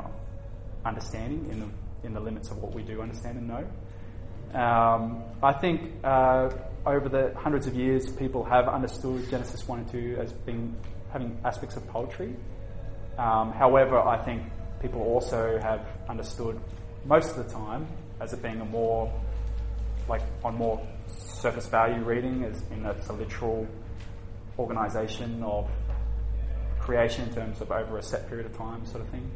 understanding 0.85 1.47
in 1.51 1.59
the, 1.59 2.07
in 2.07 2.13
the 2.13 2.19
limits 2.19 2.51
of 2.51 2.57
what 2.57 2.73
we 2.73 2.83
do 2.83 3.01
understand 3.01 3.37
and 3.37 3.47
know. 3.47 4.59
Um, 4.59 5.23
I 5.41 5.53
think 5.53 5.91
uh, 6.03 6.49
over 6.85 7.09
the 7.09 7.33
hundreds 7.35 7.65
of 7.65 7.75
years, 7.75 8.11
people 8.11 8.43
have 8.43 8.67
understood 8.67 9.27
Genesis 9.29 9.67
1 9.67 9.79
and 9.79 9.91
2 9.91 10.17
as 10.21 10.33
being 10.33 10.75
having 11.11 11.39
aspects 11.43 11.75
of 11.75 11.87
poetry. 11.87 12.35
Um, 13.17 13.51
however, 13.53 13.99
I 13.99 14.23
think 14.23 14.43
people 14.83 15.01
also 15.01 15.57
have 15.59 15.87
understood 16.09 16.59
most 17.05 17.35
of 17.35 17.47
the 17.47 17.51
time 17.51 17.87
as 18.19 18.33
it 18.33 18.43
being 18.43 18.59
a 18.59 18.65
more, 18.65 19.11
like, 20.09 20.21
on 20.43 20.55
more 20.55 20.85
surface 21.07 21.67
value 21.67 22.03
reading, 22.03 22.43
as 22.43 22.61
in 22.69 22.85
it's 22.85 23.07
a 23.07 23.13
literal 23.13 23.65
organisation 24.59 25.41
of 25.41 25.71
creation 26.79 27.27
in 27.29 27.33
terms 27.33 27.61
of 27.61 27.71
over 27.71 27.97
a 27.97 28.03
set 28.03 28.27
period 28.27 28.45
of 28.45 28.55
time, 28.57 28.85
sort 28.85 29.01
of 29.01 29.09
thing. 29.09 29.31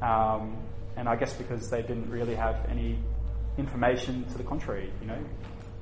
Um, 0.00 0.56
and 0.96 1.08
I 1.08 1.14
guess 1.14 1.34
because 1.34 1.68
they 1.68 1.82
didn't 1.82 2.10
really 2.10 2.34
have 2.34 2.66
any 2.70 2.98
information 3.58 4.24
to 4.24 4.38
the 4.38 4.44
contrary, 4.44 4.90
you 5.02 5.06
know, 5.06 5.22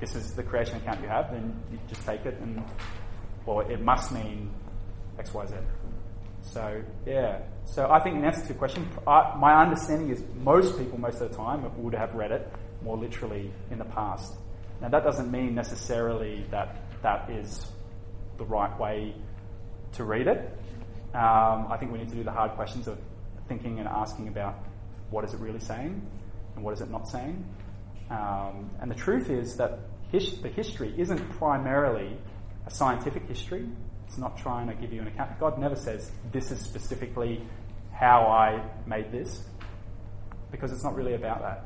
this 0.01 0.17
is 0.17 0.35
the 0.35 0.43
creation 0.43 0.77
account 0.79 1.01
you 1.01 1.09
have, 1.09 1.31
then 1.31 1.55
you 1.71 1.79
just 1.89 2.05
take 2.05 2.27
it 2.27 2.37
and, 2.41 2.63
well, 3.47 3.61
it 3.61 3.81
must 3.81 4.11
mean 4.11 4.51
X, 5.21 5.33
Y, 5.33 5.47
Z. 5.47 5.55
So, 6.43 6.83
yeah. 7.07 7.43
So 7.65 7.91
I 7.91 8.01
think 8.01 8.17
in 8.17 8.25
answer 8.25 8.43
to 8.43 8.49
your 8.49 8.59
question, 8.59 8.89
I, 9.07 9.37
my 9.39 9.63
understanding 9.63 10.11
is 10.11 10.23
most 10.37 10.79
people, 10.79 10.99
most 10.99 11.21
of 11.21 11.31
the 11.31 11.37
time, 11.37 11.65
would 11.83 11.95
have 11.95 12.15
read 12.15 12.31
it 12.31 12.51
more 12.83 12.97
literally 12.97 13.51
in 13.71 13.79
the 13.79 13.85
past. 13.85 14.35
Now, 14.81 14.89
that 14.89 15.03
doesn't 15.03 15.31
mean 15.31 15.55
necessarily 15.55 16.45
that 16.51 16.77
that 17.03 17.31
is 17.31 17.67
the 18.37 18.45
right 18.45 18.79
way 18.79 19.15
to 19.93 20.05
read 20.05 20.27
it. 20.27 20.39
Um, 21.15 21.69
I 21.71 21.77
think 21.79 21.93
we 21.93 21.99
need 21.99 22.09
to 22.09 22.17
do 22.17 22.25
the 22.25 22.33
hard 22.33 22.53
questions 22.53 22.89
of 22.89 22.99
thinking 23.49 23.79
and 23.79 23.89
asking 23.89 24.29
about 24.29 24.57
what 25.11 25.25
is 25.25 25.33
it 25.33 25.41
really 25.41 25.61
saying 25.61 26.07
and 26.57 26.65
what 26.65 26.75
is 26.75 26.81
it 26.81 26.91
not 26.91 27.09
saying. 27.09 27.45
Um, 28.11 28.71
and 28.81 28.91
the 28.91 28.95
truth 28.95 29.31
is 29.31 29.57
that 29.57 29.79
his, 30.11 30.41
the 30.43 30.49
history 30.49 30.95
isn't 30.99 31.31
primarily 31.39 32.17
a 32.67 32.71
scientific 32.71 33.27
history. 33.29 33.67
It's 34.15 34.21
not 34.21 34.39
trying 34.39 34.69
to 34.69 34.75
give 34.75 34.93
you 34.93 35.01
an 35.01 35.09
account. 35.09 35.41
God 35.41 35.59
never 35.59 35.75
says, 35.75 36.13
this 36.31 36.53
is 36.53 36.61
specifically 36.61 37.43
how 37.93 38.21
I 38.21 38.63
made 38.87 39.11
this, 39.11 39.43
because 40.53 40.71
it's 40.71 40.85
not 40.85 40.95
really 40.95 41.15
about 41.15 41.43
that. 41.43 41.65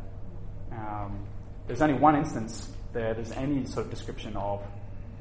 Um, 0.72 1.26
there's 1.66 1.82
only 1.82 1.96
one 1.96 2.16
instance 2.16 2.72
there, 2.94 3.12
there's 3.12 3.32
any 3.32 3.66
sort 3.66 3.84
of 3.84 3.90
description 3.90 4.34
of 4.34 4.64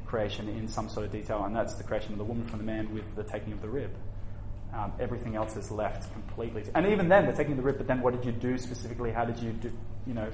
creation 0.05 0.47
in 0.47 0.69
some 0.69 0.87
sort 0.87 1.05
of 1.05 1.11
detail, 1.11 1.43
and 1.43 1.53
that's 1.53 1.75
the 1.75 1.83
creation 1.83 2.13
of 2.13 2.17
the 2.17 2.23
woman 2.23 2.45
from 2.45 2.59
the 2.59 2.65
man 2.65 2.93
with 2.93 3.13
the 3.17 3.25
taking 3.25 3.51
of 3.51 3.61
the 3.61 3.67
rib. 3.67 3.93
Um, 4.73 4.93
everything 4.97 5.35
else 5.35 5.57
is 5.57 5.69
left 5.69 6.09
completely. 6.13 6.63
And 6.75 6.85
even 6.87 7.09
then, 7.09 7.25
the 7.25 7.33
taking 7.33 7.51
of 7.51 7.57
the 7.57 7.63
rib, 7.63 7.77
but 7.77 7.87
then 7.87 7.99
what 7.99 8.13
did 8.13 8.23
you 8.23 8.31
do 8.31 8.57
specifically? 8.57 9.11
How 9.11 9.25
did 9.25 9.37
you 9.39 9.51
do, 9.51 9.69
you 10.05 10.13
know, 10.13 10.29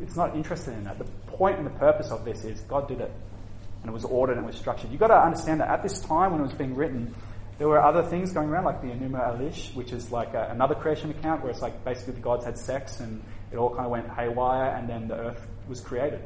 it's 0.00 0.16
not 0.16 0.34
interested 0.34 0.74
in 0.74 0.82
that. 0.82 0.98
The 0.98 1.06
point 1.28 1.58
and 1.58 1.66
the 1.66 1.78
purpose 1.78 2.10
of 2.10 2.24
this 2.24 2.42
is 2.42 2.58
God 2.62 2.88
did 2.88 3.00
it, 3.00 3.12
and 3.82 3.90
it 3.90 3.92
was 3.92 4.04
ordered 4.04 4.36
and 4.36 4.44
it 4.44 4.46
was 4.46 4.56
structured. 4.56 4.90
You've 4.90 5.00
got 5.00 5.08
to 5.08 5.20
understand 5.20 5.60
that 5.60 5.68
at 5.68 5.82
this 5.82 6.00
time 6.00 6.32
when 6.32 6.40
it 6.40 6.44
was 6.44 6.52
being 6.52 6.74
written, 6.74 7.14
there 7.58 7.68
were 7.68 7.82
other 7.82 8.02
things 8.04 8.32
going 8.32 8.48
around, 8.48 8.64
like 8.64 8.80
the 8.82 8.88
Enuma 8.88 9.36
Elish, 9.36 9.74
which 9.74 9.92
is 9.92 10.12
like 10.12 10.34
a, 10.34 10.48
another 10.50 10.74
creation 10.74 11.10
account 11.10 11.42
where 11.42 11.50
it's 11.50 11.60
like 11.60 11.84
basically 11.84 12.14
the 12.14 12.20
gods 12.20 12.44
had 12.44 12.56
sex 12.56 13.00
and 13.00 13.22
it 13.52 13.56
all 13.56 13.70
kind 13.70 13.84
of 13.84 13.90
went 13.90 14.08
haywire, 14.10 14.76
and 14.76 14.88
then 14.88 15.08
the 15.08 15.14
earth 15.14 15.46
was 15.68 15.80
created. 15.80 16.22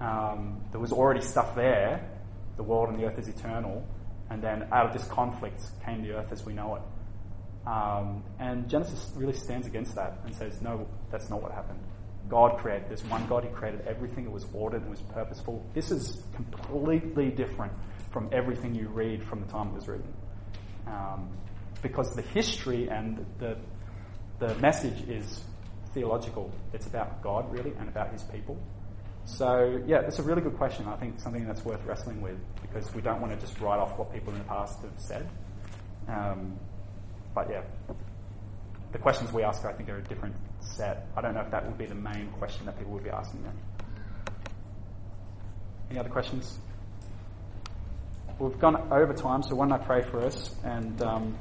Um, 0.00 0.60
there 0.70 0.80
was 0.80 0.92
already 0.92 1.20
stuff 1.20 1.54
there. 1.54 2.08
The 2.56 2.62
world 2.62 2.88
and 2.88 2.98
the 2.98 3.06
earth 3.06 3.18
is 3.18 3.28
eternal. 3.28 3.86
And 4.30 4.42
then 4.42 4.68
out 4.72 4.86
of 4.86 4.92
this 4.92 5.06
conflict 5.08 5.60
came 5.84 6.02
the 6.02 6.12
earth 6.12 6.32
as 6.32 6.44
we 6.44 6.52
know 6.52 6.76
it. 6.76 6.82
Um, 7.68 8.22
and 8.38 8.68
Genesis 8.68 9.12
really 9.16 9.32
stands 9.32 9.66
against 9.66 9.94
that 9.96 10.18
and 10.24 10.34
says, 10.34 10.62
no, 10.62 10.86
that's 11.10 11.28
not 11.28 11.42
what 11.42 11.52
happened. 11.52 11.80
God 12.28 12.58
created. 12.58 12.88
There's 12.88 13.04
one 13.04 13.26
God 13.26 13.44
who 13.44 13.50
created 13.50 13.86
everything. 13.86 14.24
It 14.24 14.32
was 14.32 14.46
ordered 14.52 14.82
and 14.82 14.90
was 14.90 15.00
purposeful. 15.00 15.64
This 15.74 15.90
is 15.90 16.22
completely 16.34 17.30
different 17.30 17.72
from 18.10 18.28
everything 18.32 18.74
you 18.74 18.88
read 18.88 19.22
from 19.24 19.40
the 19.40 19.46
time 19.46 19.68
it 19.68 19.74
was 19.74 19.88
written. 19.88 20.12
Um, 20.86 21.30
because 21.82 22.14
the 22.14 22.22
history 22.22 22.88
and 22.88 23.24
the, 23.38 23.56
the 24.38 24.54
message 24.56 25.08
is 25.08 25.42
theological. 25.94 26.50
It's 26.72 26.86
about 26.86 27.22
God, 27.22 27.52
really, 27.52 27.72
and 27.78 27.88
about 27.88 28.12
his 28.12 28.22
people. 28.22 28.58
So, 29.24 29.82
yeah, 29.86 30.02
it's 30.02 30.18
a 30.18 30.22
really 30.22 30.40
good 30.40 30.56
question. 30.56 30.86
I 30.86 30.96
think 30.96 31.18
something 31.20 31.46
that's 31.46 31.64
worth 31.64 31.84
wrestling 31.84 32.20
with 32.20 32.38
because 32.62 32.94
we 32.94 33.02
don't 33.02 33.20
want 33.20 33.32
to 33.32 33.46
just 33.46 33.60
write 33.60 33.78
off 33.78 33.98
what 33.98 34.12
people 34.12 34.32
in 34.32 34.38
the 34.38 34.44
past 34.44 34.80
have 34.82 34.98
said. 34.98 35.28
Um, 36.08 36.58
but, 37.34 37.50
yeah, 37.50 37.62
the 38.92 38.98
questions 38.98 39.32
we 39.32 39.42
ask, 39.42 39.64
I 39.64 39.72
think, 39.72 39.88
are 39.88 39.98
a 39.98 40.02
different 40.02 40.36
set. 40.60 41.06
I 41.16 41.20
don't 41.20 41.34
know 41.34 41.40
if 41.40 41.50
that 41.50 41.66
would 41.66 41.78
be 41.78 41.86
the 41.86 41.94
main 41.94 42.28
question 42.38 42.66
that 42.66 42.78
people 42.78 42.92
would 42.92 43.04
be 43.04 43.10
asking 43.10 43.42
then. 43.42 43.52
Any 45.90 45.98
other 45.98 46.08
questions? 46.08 46.58
We've 48.38 48.58
gone 48.58 48.76
over 48.92 49.14
time, 49.14 49.42
so 49.42 49.54
why 49.54 49.68
don't 49.68 49.80
I 49.80 49.84
pray 49.84 50.02
for 50.02 50.22
us 50.22 50.54
and 50.64 51.00
um, 51.02 51.38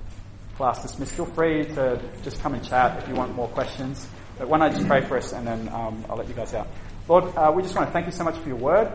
class 0.55 0.81
dismissed. 0.81 1.13
Feel 1.13 1.25
free 1.25 1.65
to 1.65 2.01
just 2.23 2.41
come 2.41 2.53
and 2.53 2.63
chat 2.63 3.01
if 3.01 3.07
you 3.09 3.15
want 3.15 3.35
more 3.35 3.49
questions. 3.49 4.07
But 4.37 4.47
why 4.47 4.59
don't 4.59 4.71
I 4.71 4.73
just 4.73 4.87
pray 4.87 5.01
for 5.01 5.17
us 5.17 5.33
and 5.33 5.45
then 5.45 5.69
um, 5.69 6.05
I'll 6.09 6.17
let 6.17 6.27
you 6.27 6.33
guys 6.33 6.53
out. 6.53 6.67
Lord, 7.07 7.25
uh, 7.35 7.51
we 7.53 7.63
just 7.63 7.75
want 7.75 7.87
to 7.87 7.93
thank 7.93 8.05
you 8.05 8.11
so 8.11 8.23
much 8.23 8.37
for 8.37 8.47
your 8.47 8.57
word. 8.57 8.91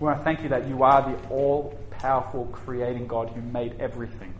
We 0.00 0.06
want 0.06 0.18
to 0.18 0.24
thank 0.24 0.42
you 0.42 0.48
that 0.50 0.68
you 0.68 0.82
are 0.82 1.10
the 1.10 1.28
all 1.28 1.78
powerful 1.90 2.46
creating 2.46 3.06
God 3.06 3.30
who 3.30 3.40
made 3.40 3.80
everything. 3.80 4.34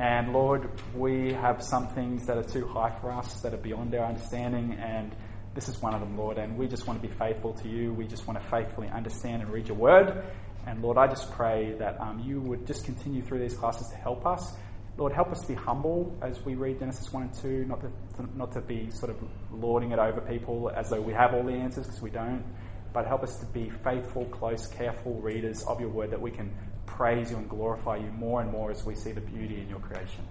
And 0.00 0.32
Lord, 0.32 0.68
we 0.94 1.34
have 1.34 1.62
some 1.62 1.88
things 1.88 2.26
that 2.26 2.38
are 2.38 2.42
too 2.42 2.66
high 2.66 2.90
for 3.00 3.12
us, 3.12 3.42
that 3.42 3.52
are 3.52 3.58
beyond 3.58 3.94
our 3.94 4.06
understanding, 4.06 4.72
and 4.80 5.14
this 5.54 5.68
is 5.68 5.80
one 5.82 5.94
of 5.94 6.00
them, 6.00 6.16
Lord. 6.16 6.38
And 6.38 6.56
we 6.56 6.66
just 6.66 6.86
want 6.86 7.00
to 7.02 7.06
be 7.06 7.14
faithful 7.14 7.52
to 7.52 7.68
you. 7.68 7.92
We 7.92 8.06
just 8.06 8.26
want 8.26 8.40
to 8.40 8.46
faithfully 8.48 8.88
understand 8.88 9.42
and 9.42 9.52
read 9.52 9.68
your 9.68 9.76
word. 9.76 10.24
And 10.66 10.82
Lord, 10.82 10.96
I 10.96 11.06
just 11.06 11.30
pray 11.32 11.74
that 11.78 12.00
um, 12.00 12.18
you 12.20 12.40
would 12.40 12.66
just 12.66 12.84
continue 12.84 13.22
through 13.22 13.40
these 13.40 13.56
classes 13.56 13.88
to 13.88 13.96
help 13.96 14.26
us 14.26 14.54
Lord, 15.00 15.14
help 15.14 15.32
us 15.32 15.40
to 15.40 15.48
be 15.48 15.54
humble 15.54 16.14
as 16.20 16.44
we 16.44 16.56
read 16.56 16.78
Genesis 16.78 17.10
1 17.10 17.22
and 17.22 17.34
2, 17.34 17.64
not 17.64 17.80
to, 17.80 17.90
not 18.36 18.52
to 18.52 18.60
be 18.60 18.90
sort 18.90 19.10
of 19.10 19.16
lording 19.50 19.92
it 19.92 19.98
over 19.98 20.20
people 20.20 20.70
as 20.76 20.90
though 20.90 21.00
we 21.00 21.14
have 21.14 21.32
all 21.32 21.42
the 21.42 21.54
answers, 21.54 21.86
because 21.86 22.02
we 22.02 22.10
don't, 22.10 22.44
but 22.92 23.06
help 23.06 23.22
us 23.22 23.38
to 23.38 23.46
be 23.46 23.70
faithful, 23.82 24.26
close, 24.26 24.66
careful 24.66 25.14
readers 25.14 25.62
of 25.62 25.80
your 25.80 25.88
word 25.88 26.10
that 26.10 26.20
we 26.20 26.30
can 26.30 26.52
praise 26.96 27.30
you 27.30 27.36
and 27.36 27.48
glorify 27.48 27.96
you 27.96 28.10
more 28.18 28.42
and 28.42 28.50
more 28.50 28.70
as 28.70 28.84
we 28.84 28.94
see 28.94 29.12
the 29.12 29.20
beauty 29.20 29.60
in 29.60 29.68
your 29.68 29.78
creation. 29.80 30.24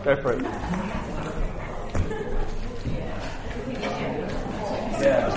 Go 0.05 0.17
for 0.23 0.33
it. 0.33 0.43
Yeah. 5.03 5.27